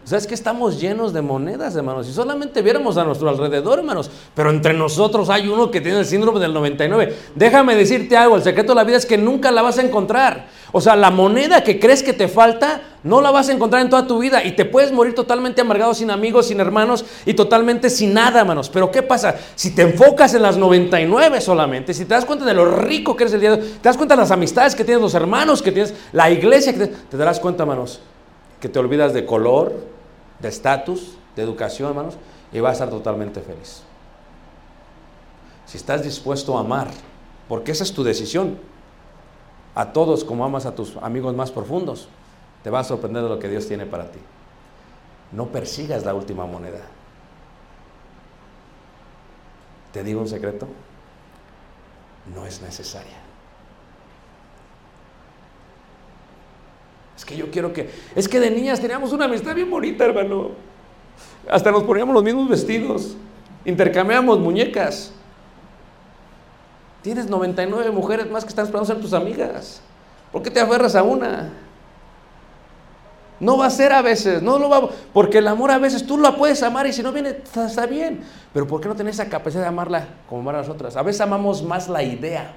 O 0.03 0.07
sea, 0.07 0.17
es 0.17 0.25
que 0.25 0.33
estamos 0.33 0.81
llenos 0.81 1.13
de 1.13 1.21
monedas, 1.21 1.75
hermanos. 1.75 2.07
Si 2.07 2.13
solamente 2.13 2.63
viéramos 2.63 2.97
a 2.97 3.03
nuestro 3.03 3.29
alrededor, 3.29 3.79
hermanos. 3.79 4.09
Pero 4.33 4.49
entre 4.49 4.73
nosotros 4.73 5.29
hay 5.29 5.47
uno 5.47 5.69
que 5.69 5.79
tiene 5.79 5.99
el 5.99 6.05
síndrome 6.05 6.39
del 6.39 6.53
99. 6.53 7.15
Déjame 7.35 7.75
decirte 7.75 8.17
algo, 8.17 8.35
el 8.35 8.41
secreto 8.41 8.71
de 8.71 8.77
la 8.77 8.83
vida 8.83 8.97
es 8.97 9.05
que 9.05 9.17
nunca 9.17 9.51
la 9.51 9.61
vas 9.61 9.77
a 9.77 9.83
encontrar. 9.83 10.47
O 10.71 10.81
sea, 10.81 10.95
la 10.95 11.11
moneda 11.11 11.63
que 11.63 11.79
crees 11.79 12.01
que 12.01 12.13
te 12.13 12.27
falta, 12.27 12.81
no 13.03 13.21
la 13.21 13.29
vas 13.29 13.49
a 13.49 13.53
encontrar 13.53 13.83
en 13.83 13.89
toda 13.89 14.07
tu 14.07 14.17
vida. 14.17 14.43
Y 14.43 14.53
te 14.53 14.65
puedes 14.65 14.91
morir 14.91 15.13
totalmente 15.13 15.61
amargado, 15.61 15.93
sin 15.93 16.09
amigos, 16.09 16.47
sin 16.47 16.59
hermanos 16.59 17.05
y 17.25 17.35
totalmente 17.35 17.89
sin 17.89 18.13
nada, 18.13 18.41
hermanos. 18.41 18.69
Pero 18.69 18.89
¿qué 18.89 19.03
pasa? 19.03 19.35
Si 19.53 19.75
te 19.75 19.83
enfocas 19.83 20.33
en 20.33 20.41
las 20.41 20.57
99 20.57 21.41
solamente, 21.41 21.93
si 21.93 22.05
te 22.05 22.15
das 22.15 22.25
cuenta 22.25 22.43
de 22.45 22.55
lo 22.55 22.65
rico 22.65 23.15
que 23.15 23.25
eres 23.25 23.33
el 23.33 23.41
día 23.41 23.51
de 23.51 23.61
hoy, 23.61 23.69
te 23.81 23.87
das 23.87 23.97
cuenta 23.97 24.15
de 24.15 24.21
las 24.21 24.31
amistades 24.31 24.73
que 24.73 24.83
tienes, 24.83 25.01
los 25.01 25.13
hermanos 25.13 25.61
que 25.61 25.71
tienes, 25.71 25.93
la 26.11 26.31
iglesia 26.31 26.73
que 26.73 26.79
tienes, 26.85 27.09
te 27.09 27.17
darás 27.17 27.39
cuenta, 27.39 27.63
hermanos, 27.63 27.99
que 28.59 28.69
te 28.69 28.79
olvidas 28.79 29.13
de 29.13 29.25
color, 29.25 29.90
de 30.41 30.49
estatus, 30.49 31.17
de 31.35 31.43
educación, 31.43 31.89
hermanos, 31.89 32.15
y 32.51 32.59
vas 32.59 32.71
a 32.71 32.73
estar 32.73 32.89
totalmente 32.89 33.41
feliz. 33.41 33.83
Si 35.65 35.77
estás 35.77 36.03
dispuesto 36.03 36.57
a 36.57 36.61
amar, 36.61 36.89
porque 37.47 37.71
esa 37.71 37.83
es 37.83 37.93
tu 37.93 38.03
decisión, 38.03 38.57
a 39.75 39.93
todos 39.93 40.23
como 40.23 40.43
amas 40.43 40.65
a 40.65 40.75
tus 40.75 40.97
amigos 40.97 41.35
más 41.35 41.51
profundos, 41.51 42.09
te 42.63 42.69
va 42.69 42.79
a 42.79 42.83
sorprender 42.83 43.23
de 43.23 43.29
lo 43.29 43.39
que 43.39 43.47
Dios 43.47 43.67
tiene 43.67 43.85
para 43.85 44.11
ti. 44.11 44.19
No 45.31 45.47
persigas 45.47 46.03
la 46.03 46.13
última 46.13 46.45
moneda. 46.45 46.81
Te 49.93 50.03
digo 50.03 50.21
un 50.21 50.27
secreto, 50.27 50.67
no 52.33 52.45
es 52.45 52.61
necesaria. 52.61 53.20
Es 57.21 57.25
que 57.25 57.37
yo 57.37 57.51
quiero 57.51 57.71
que... 57.71 57.87
Es 58.15 58.27
que 58.27 58.39
de 58.39 58.49
niñas 58.49 58.81
teníamos 58.81 59.13
una 59.13 59.25
amistad 59.25 59.53
bien 59.53 59.69
bonita, 59.69 60.05
hermano. 60.05 60.49
Hasta 61.47 61.71
nos 61.71 61.83
poníamos 61.83 62.15
los 62.15 62.23
mismos 62.23 62.49
vestidos. 62.49 63.15
Intercambiábamos 63.63 64.39
muñecas. 64.39 65.13
Tienes 67.03 67.27
99 67.27 67.91
mujeres 67.91 68.27
más 68.27 68.43
que 68.43 68.49
están 68.49 68.65
esperando 68.65 68.91
ser 68.91 68.99
tus 68.99 69.13
amigas. 69.13 69.83
¿Por 70.31 70.41
qué 70.41 70.49
te 70.49 70.59
aferras 70.59 70.95
a 70.95 71.03
una? 71.03 71.53
No 73.39 73.55
va 73.55 73.67
a 73.67 73.69
ser 73.69 73.93
a 73.93 74.01
veces, 74.01 74.41
no 74.41 74.57
lo 74.57 74.69
va 74.69 74.89
porque 75.13 75.37
el 75.37 75.47
amor 75.47 75.69
a 75.69 75.77
veces 75.77 76.07
tú 76.07 76.17
la 76.17 76.35
puedes 76.35 76.63
amar 76.63 76.87
y 76.87 76.93
si 76.93 77.03
no 77.03 77.11
viene 77.11 77.29
está, 77.29 77.67
está 77.67 77.85
bien, 77.85 78.21
pero 78.53 78.65
¿por 78.65 78.81
qué 78.81 78.87
no 78.87 78.95
tenés 78.95 79.15
esa 79.15 79.29
capacidad 79.29 79.61
de 79.61 79.67
amarla 79.67 80.07
como 80.27 80.41
amar 80.41 80.55
a 80.55 80.57
nosotras? 80.59 80.95
A 80.95 81.01
veces 81.01 81.21
amamos 81.21 81.63
más 81.63 81.89
la 81.89 82.03
idea, 82.03 82.53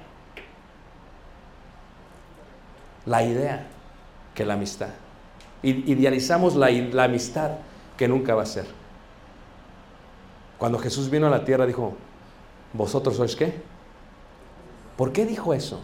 la 3.07 3.23
idea 3.23 3.67
que 4.35 4.45
la 4.45 4.53
amistad. 4.53 4.89
Idealizamos 5.63 6.55
la, 6.55 6.69
la 6.69 7.05
amistad 7.05 7.51
que 7.97 8.07
nunca 8.07 8.35
va 8.35 8.43
a 8.43 8.45
ser. 8.45 8.65
Cuando 10.59 10.77
Jesús 10.77 11.09
vino 11.09 11.25
a 11.25 11.29
la 11.31 11.43
tierra 11.43 11.65
dijo, 11.65 11.93
¿vosotros 12.73 13.15
sois 13.15 13.35
qué? 13.35 13.55
¿Por 14.97 15.11
qué 15.11 15.25
dijo 15.25 15.53
eso? 15.53 15.79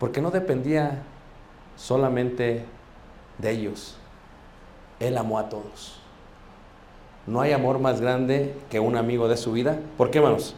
Porque 0.00 0.22
no 0.22 0.30
dependía 0.30 1.02
solamente 1.76 2.64
de 3.38 3.50
ellos. 3.50 3.96
Él 5.00 5.18
amó 5.18 5.38
a 5.38 5.48
todos. 5.48 6.00
No 7.26 7.40
hay 7.40 7.52
amor 7.52 7.78
más 7.78 8.00
grande 8.00 8.54
que 8.70 8.80
un 8.80 8.96
amigo 8.96 9.28
de 9.28 9.36
su 9.36 9.52
vida. 9.52 9.78
¿Por 9.96 10.10
qué, 10.10 10.18
hermanos? 10.18 10.54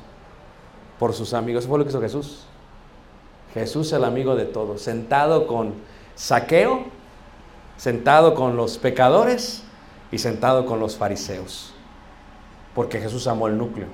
Por 0.99 1.15
sus 1.15 1.35
amigos. 1.35 1.65
Eso 1.65 1.71
fue 1.71 1.79
lo 1.79 1.85
que 1.85 1.91
hizo 1.91 2.01
Jesús. 2.01 2.45
Jesús 3.55 3.93
el 3.93 4.05
amigo 4.05 4.37
de 4.37 4.45
todos, 4.45 4.83
sentado 4.83 5.47
con 5.47 5.73
Saqueo, 6.19 6.87
sentado 7.77 8.35
con 8.35 8.57
los 8.57 8.77
pecadores 8.77 9.63
y 10.11 10.19
sentado 10.19 10.67
con 10.67 10.81
los 10.81 10.97
fariseos. 10.97 11.73
Porque 12.75 13.01
Jesús 13.01 13.29
amó 13.29 13.47
el 13.47 13.57
núcleo. 13.57 13.87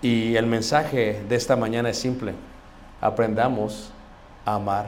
Y 0.00 0.36
el 0.36 0.46
mensaje 0.46 1.22
de 1.28 1.36
esta 1.36 1.54
mañana 1.54 1.90
es 1.90 1.98
simple. 1.98 2.32
Aprendamos 3.02 3.90
a 4.46 4.54
amar 4.54 4.86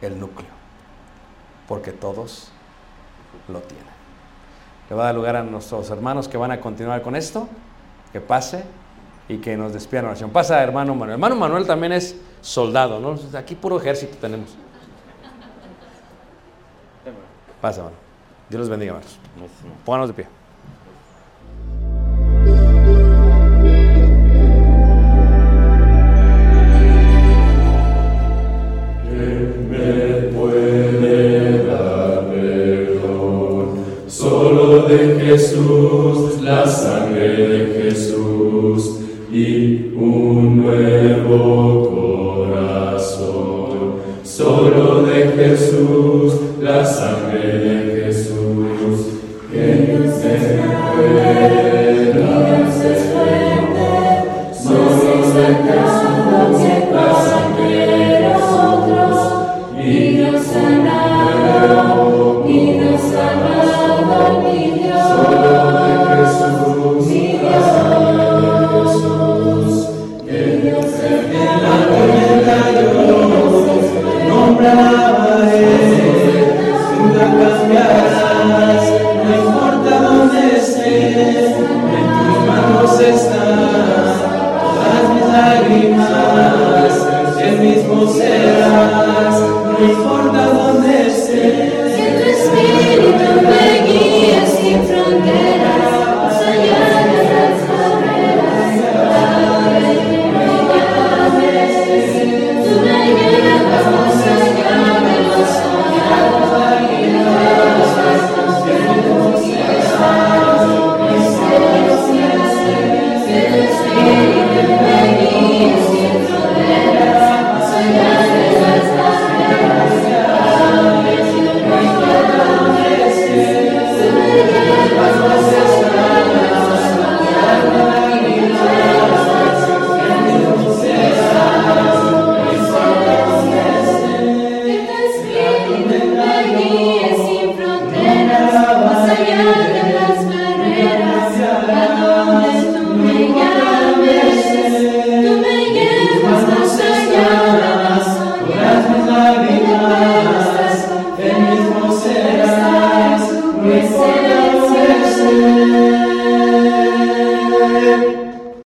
el 0.00 0.20
núcleo. 0.20 0.48
Porque 1.66 1.90
todos 1.90 2.52
lo 3.48 3.58
tienen. 3.62 3.86
Le 4.88 4.94
va 4.94 5.02
a 5.02 5.06
dar 5.06 5.14
lugar 5.16 5.34
a 5.34 5.42
nuestros 5.42 5.90
hermanos 5.90 6.28
que 6.28 6.36
van 6.36 6.52
a 6.52 6.60
continuar 6.60 7.02
con 7.02 7.16
esto. 7.16 7.48
Que 8.12 8.20
pase 8.20 8.62
y 9.28 9.38
que 9.38 9.56
nos 9.56 9.72
despidan 9.72 10.04
oración. 10.04 10.30
Pasa, 10.30 10.62
hermano 10.62 10.94
Manuel. 10.94 11.14
Hermano 11.14 11.34
Manuel 11.34 11.66
también 11.66 11.92
es 11.92 12.16
soldado. 12.40 13.18
Aquí 13.36 13.56
puro 13.56 13.80
ejército 13.80 14.16
tenemos. 14.16 14.56
Pasa, 17.60 17.80
hermano. 17.80 17.96
Dios 18.48 18.60
los 18.60 18.68
bendiga, 18.68 18.92
hermanos. 18.92 19.18
Pónganos 19.84 20.08
de 20.08 20.14
pie. 20.14 20.39